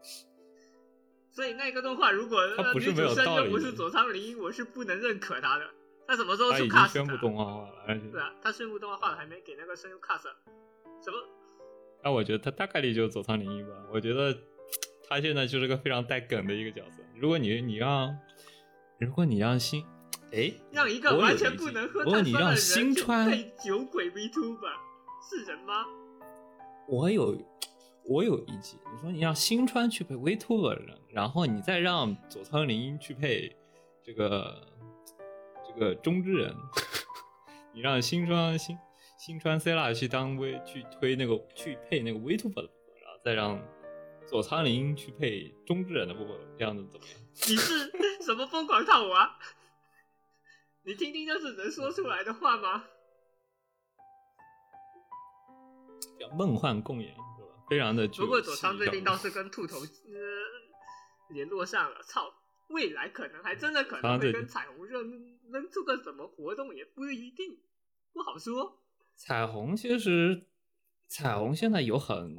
[1.33, 5.65] 所以那个动画如果它不是没有道不是佐仓绫，我是不能认可他的。
[6.07, 10.25] 他什么时候去 cast 宣布他动画化了，而且对啊，他宣布动画化了，还没给那个声优 cast。
[11.03, 11.17] 什么？
[12.05, 13.75] 那我觉得他大概率就是佐仓绫吧。
[13.91, 14.37] 我觉得
[15.09, 17.03] 他现在就是个非常带梗的一个角色。
[17.17, 18.15] 如果你你让，
[18.99, 19.83] 如果你让新，
[20.33, 24.69] 哎，让一个完全不能喝如果你让碳酸的人去新川配酒鬼 V two 吧
[25.31, 25.87] 是人吗？
[26.89, 27.35] 我有
[28.05, 33.57] 我有一集，你说你让新川去配 VTuber 人，然后你再让佐仓绫去配
[34.03, 34.67] 这个
[35.67, 36.55] 这个中之人，
[37.73, 38.77] 你让新川新
[39.19, 42.71] 新川 C 拉去当 V 去推那个去配那个 VTuber 的
[43.03, 43.63] 然后再让
[44.27, 47.17] 佐仓绫去配中之人的部分，这样子怎么样？
[47.49, 47.91] 你是
[48.25, 49.39] 什么疯狂套娃？
[50.85, 52.85] 你听听这是能说出来的话吗？
[56.19, 57.15] 叫梦幻共演？
[57.73, 62.35] 非常的不过佐仓最近倒是跟兔头呃联络上了，操！
[62.69, 65.03] 未来可能还真的可能会跟彩虹社
[65.51, 67.59] 能做个什么活动，也不一定，
[68.13, 68.79] 不好说。
[69.15, 70.43] 彩虹其实，
[71.07, 72.37] 彩虹现在有很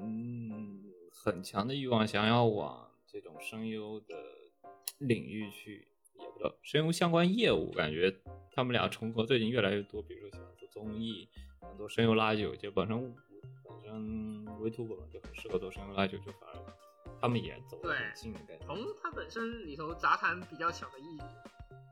[1.11, 4.15] 很强的欲望，想要往这种声优的
[4.99, 5.87] 领域去，
[6.19, 8.15] 也不知道声优相关业务，感觉
[8.51, 10.01] 他们俩重合最近越来越多。
[10.03, 11.27] 比如说喜欢做综艺，
[11.59, 13.15] 很多声优拉酒，就本身
[13.81, 16.73] 本身 VTuber 嘛就很适合做声优拉酒，就反而
[17.19, 18.65] 他们也走得对很近的感觉。
[18.65, 21.17] 从它本身里头杂谈比较强的艺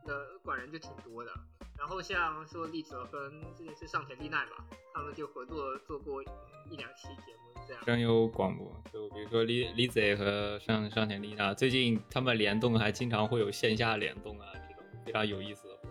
[0.06, 1.30] 的管人就挺多的。
[1.78, 4.64] 然后像说丽泽跟之前是上田丽奈吧，
[4.94, 7.84] 他们就合作做过一两期节目这样。
[7.84, 15.90] 声优广播，就比如说李李子和上上田丽娜，最近他们联动还经常会有线下联动啊，这种非常有意思的活动。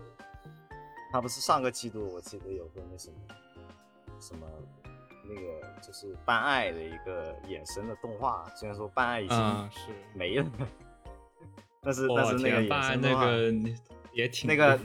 [1.12, 3.16] 他不是上个季度我记得有个那什么
[4.18, 4.46] 什么
[5.24, 9.90] 那个就是办爱的一个衍生的动画，虽然说办爱已经啊，是。
[10.14, 10.46] 没了，
[11.80, 13.52] 但是但是那个衍生动画个
[14.12, 14.78] 也挺那个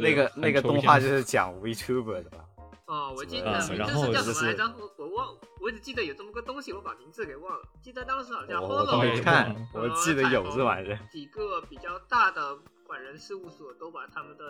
[0.00, 2.44] 那个那个动画就是 讲 VTuber 的吧？
[2.86, 4.74] 哦，我记啊得名然后字是叫什么来着？
[4.78, 7.68] 我我忘，我只记得有这么个东西，我把名字给忘了。
[7.82, 10.98] 记得当时好像我我都 Holo 没看嗯，我记得有这玩意儿。
[11.10, 14.44] 几个比较大的管人事务所都把他们的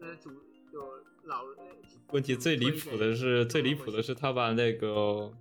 [0.00, 0.30] 呃主
[0.72, 0.80] 有
[1.24, 1.44] 老
[2.12, 5.32] 问题最离谱的是，最离谱的是他把那个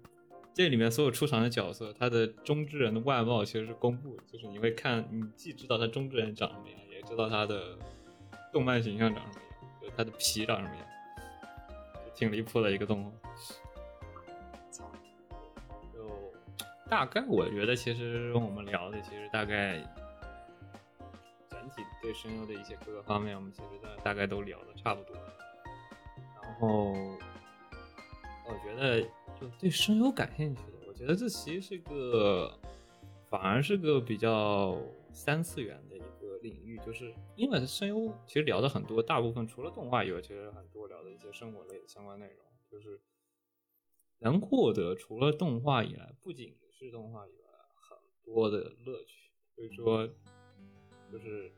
[0.53, 7.77] 这里面所有出场的角色，他的中之人的外貌其实是公布的，就是你会看，你既知道他中之人长什么样，也知道他的
[8.51, 10.85] 动漫形象长什么样，就他的皮长什么样，
[12.13, 13.11] 挺离谱的一个动画。
[15.93, 16.33] 就
[16.89, 19.81] 大概我觉得，其实我们聊的其实大概
[21.67, 25.15] 整体对声优的一些各个方面，我们其实大大概都聊的差不多。
[25.15, 26.93] 然后
[28.45, 29.01] 我觉得，
[29.39, 32.57] 就对声优感兴趣的，我觉得这其实是个，
[33.29, 34.79] 反而是个比较
[35.11, 43.01] 三次元的一个领域，就是因为声优其实聊的很多，大部分除了动画以外，其实很多聊的一些生活类的相关内容，就是
[44.19, 49.27] 能获得除了动画以外，不仅是动画以外很多的乐趣。
[49.53, 50.07] 所以说，
[51.11, 51.51] 就是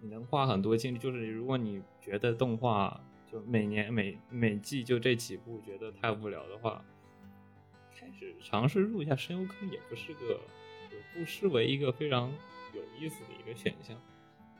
[0.00, 3.00] 你能花很多精力，就是如果你觉得动画
[3.30, 6.84] 就每年每每季就这几部觉得太无聊的话，
[7.98, 10.40] 开始尝试入一下声优坑也不是个，
[11.14, 12.32] 不失为一个非常
[12.74, 13.96] 有意思的一个选项，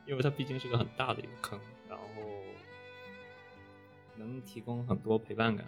[0.05, 2.05] 因为它毕竟是个很大的一个坑，然后
[4.15, 5.65] 能提供很多陪伴感，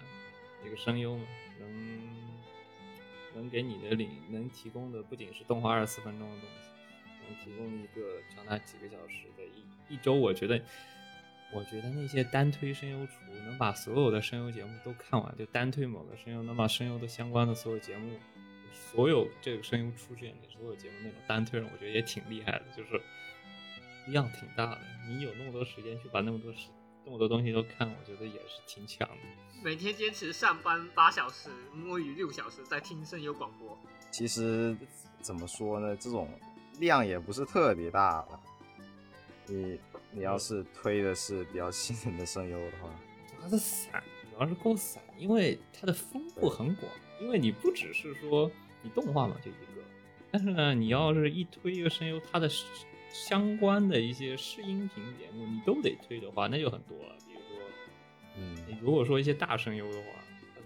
[0.65, 1.23] 一个声优嘛，
[1.59, 1.99] 能
[3.35, 6.69] 能给你的领能提供的不仅是动画二十四分钟的东西，
[7.43, 10.61] 提供一个长达几个小时的一一周，我觉得。
[11.51, 18.19] 我觉得那些单推声优厨能把所有的声优节目都看完，就单推某个声优，能把声优的相关的所有节目，
[18.71, 23.01] 所有这个声优出现的所有节目那种单推，我觉得也挺厉害的，就是
[24.11, 24.81] 量挺大的。
[25.07, 26.67] 你有那么多时间去把那么多时
[27.03, 29.15] 那么多东西都看，我觉得也是挺强的。
[29.63, 33.75] 每天坚持上班八小时，摸鱼六小时，在听声优广播。
[34.11, 34.77] 其实
[35.19, 36.29] 怎么说呢，这种
[36.79, 38.39] 量也不是特别大了。
[39.45, 39.79] 你
[40.11, 42.89] 你要是推的是比较新人的声优的话，
[43.27, 46.91] 主要是散，主要是够散，因为它的分布很广，
[47.21, 48.49] 因为你不只是说
[48.81, 49.81] 你动画嘛就一个，
[50.31, 52.49] 但是呢，你要是一推一个声优，它的
[53.11, 57.15] 相关的一些试音频节目你都得推的话，那就很多了。
[57.27, 57.59] 比如说，
[58.37, 60.07] 嗯，你如果说一些大声优的话，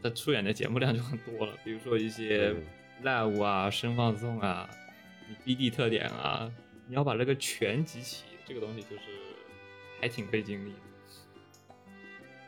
[0.01, 1.53] 他出演的节目量就很多了。
[1.63, 2.53] 比如说一些
[3.01, 4.69] live 啊、声放送啊、
[5.27, 6.51] 你 BD 特点啊，
[6.87, 9.03] 你要把这个全集齐，这个东西就是
[9.99, 10.79] 还挺费精力的。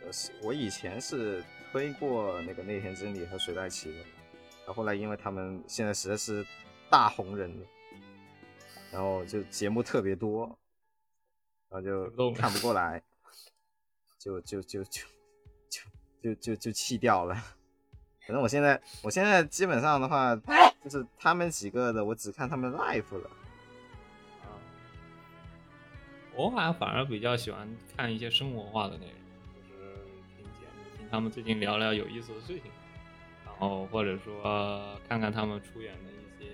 [0.06, 6.46] 呃，是我以前是推过那个内田真理和水袋奇的，然后后来因为他们现在实在是
[6.90, 7.52] 大红人，
[8.92, 10.46] 然后就节目特别多，
[11.70, 13.02] 然后就看不过来，
[14.20, 15.02] 就就就就
[15.70, 15.82] 就
[16.22, 17.36] 就就就弃掉了。
[18.28, 20.36] 反正我现在，我现在基本上的话，
[20.86, 23.28] 就是他们几个的，我只看他们 live 了。
[24.44, 24.54] 啊，
[26.36, 27.68] 我好像反而比较喜欢
[27.98, 29.16] 看一些生活化的内容，
[29.68, 29.96] 就是
[30.38, 32.72] 听节目，听他们最近聊聊有意思的事情，
[33.44, 36.52] 然后或者说看看他们出演的一些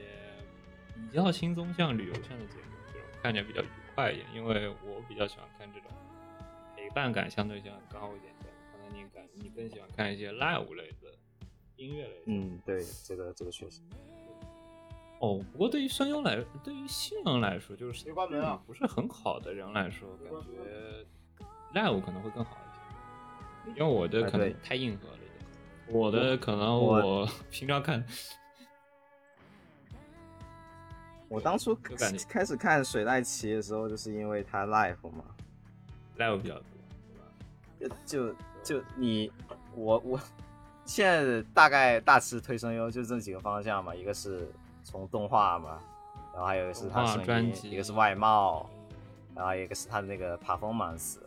[0.96, 4.26] 比较轻松像旅游向的节目，这种看起来比较愉快一点。
[4.34, 5.90] 因为我比较喜欢看这种
[6.74, 11.20] 陪伴感相对性高一点的，可能你感你更喜欢看一些 live 类的
[11.82, 12.22] 音乐类的。
[12.28, 13.82] 嗯，对，这个这个确实。
[15.20, 21.06] 哦，不过对于声优来，对于新人来说，就是别关门啊不是很好的人来说，感觉
[21.80, 22.58] live 可能会更好
[23.66, 25.20] 一些，因为我的可能太硬核了一
[25.88, 28.04] 点，我的可能我我平常看
[31.30, 31.74] 我当初
[32.28, 35.24] 开始看水濑奇的时候，就是因为他 live 嘛
[36.18, 36.66] ，live 比较多，
[37.78, 37.96] 对吧？
[38.06, 39.32] 就就就你
[39.76, 40.20] 我我
[40.86, 44.52] 现在大概大致推声优就这几个方向嘛，一个是
[44.84, 45.80] 从动画嘛，
[46.34, 48.70] 然后还有一个是他声音，专辑一个是外貌，
[49.36, 51.18] 然后一个是他的那个 performance，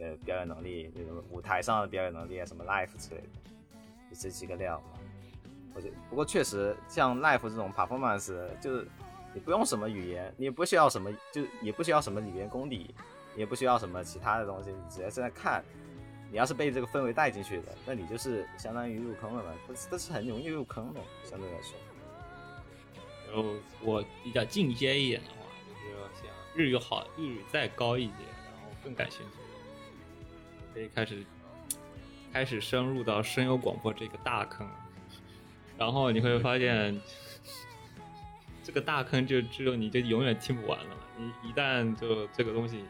[0.00, 3.50] 呃表演能力，那种舞台上的表演能力啊，什么 life 之类的，
[4.10, 4.98] 就这几个料嘛。
[5.74, 8.88] 我觉得不过确实像 life 这种 performance，就是
[9.32, 12.92] 你不用什么语言，你也不需要什么，就也不需要什么语言功底，
[13.36, 15.62] 也不需要什么其他的东西，你只要是在看。
[16.30, 21.74] 你要是被这个氛围带进去的，那你就是相当于入坑了嘛，这是这是很容易入坑的，相对来说。
[23.26, 25.36] 然后我比较进阶一点的话，
[25.66, 31.24] 就是像日语好，日语再高一点，然后更感兴趣的，可以开始
[32.32, 34.66] 开始深入到声优广播这个大坑，
[35.76, 36.98] 然后你会发现，
[38.62, 40.96] 这个大坑就只有你就永远听不完了。
[41.16, 42.84] 你一旦就这个东西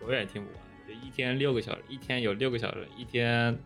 [0.00, 0.60] 永远听不完，
[0.92, 3.56] 一天六个小时，一天有六个小时，一天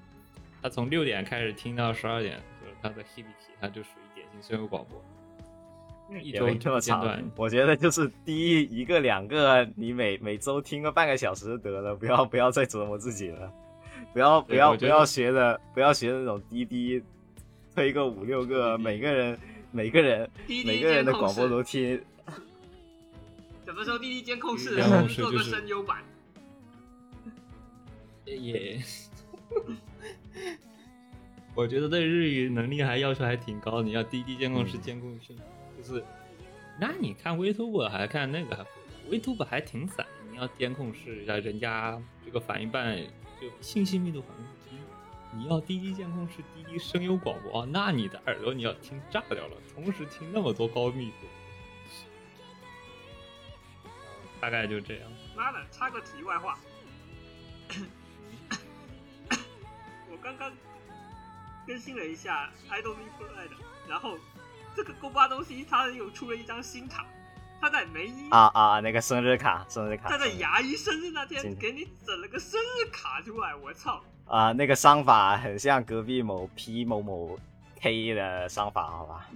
[0.62, 5.02] 他从六点开始听到十二点，就是他的 Hibiki，他就属于典型声优广播。
[6.22, 13.52] 一周也没这么长，我觉得就是第一一个两个，你每每周听个半个小时就得了，不要不要再折磨自己了，
[14.14, 17.02] 不要不要不要学的不要学那种滴滴
[17.74, 19.38] 推个五六个，每个人
[19.70, 22.02] 每个人每个人的广播室都听，
[23.66, 26.02] 什么时候滴滴监控室监控室做个声优版？
[28.36, 28.82] 也，
[31.54, 35.34] 我觉得对日语能力还要求还挺高，你要滴滴监控室监控室，
[35.76, 36.04] 就是，
[36.80, 38.70] 那你看 Vtuber 还看那个还不
[39.10, 42.96] ，Vtuber 还挺散，你要监控室，要人家这个反应半
[43.40, 44.28] 就信息密度很
[44.68, 44.76] 低，
[45.36, 51.26] 你要滴滴监控室滴滴声优广播，啊那你的耳朵你要听炸掉了，同时听那么多高密度，
[54.40, 55.10] 大概就这样。
[55.36, 56.58] 妈的，插个题外话，
[60.22, 60.52] 刚刚
[61.66, 62.94] 更新了一下 Idol
[63.88, 64.18] 然后
[64.76, 67.06] 这个勾巴东西他又出了一张新卡，
[67.60, 74.02] 他在梅伊啊啊那个生日卡生日卡，他在牙医生日那天给你整了个生日卡出来，我操！
[74.26, 77.38] 啊那个商法很像隔壁某 P 某某
[77.80, 79.26] K 的商法，好吧？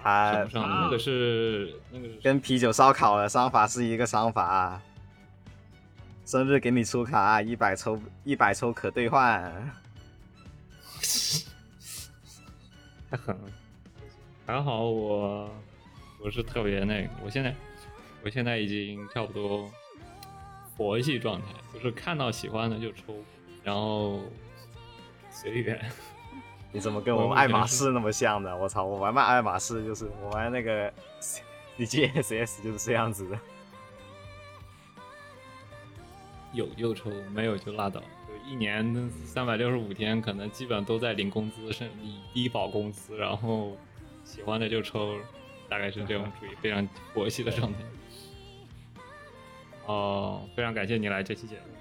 [0.00, 4.80] 他 那个是那个跟啤酒烧烤的商法是一个商法。
[6.28, 9.50] 生日给你出卡，一百抽一百抽可兑换。
[13.10, 13.44] 太狠了。
[14.44, 15.50] 还好我
[16.22, 17.54] 我是特别那个，我现在
[18.22, 19.70] 我现在已经差不多
[20.76, 23.24] 佛系状态，就是看到喜欢的就抽，
[23.64, 24.20] 然后
[25.30, 25.82] 随缘。
[26.72, 28.54] 你怎么跟我们爱马仕那么像的？
[28.54, 30.92] 我操，我玩爱马仕就是我玩那个
[31.78, 33.38] DGSS 就是这样子的。
[36.52, 38.00] 有就抽，没有就拉倒。
[38.00, 43.76] 就一年三百六十五天，可能基本都在领工资，是以低保工资，然后
[44.24, 45.16] 喜欢的就抽，
[45.68, 47.78] 大概是这种属于非常佛系的状态。
[49.86, 51.77] 哦，非常感谢你来这期节目。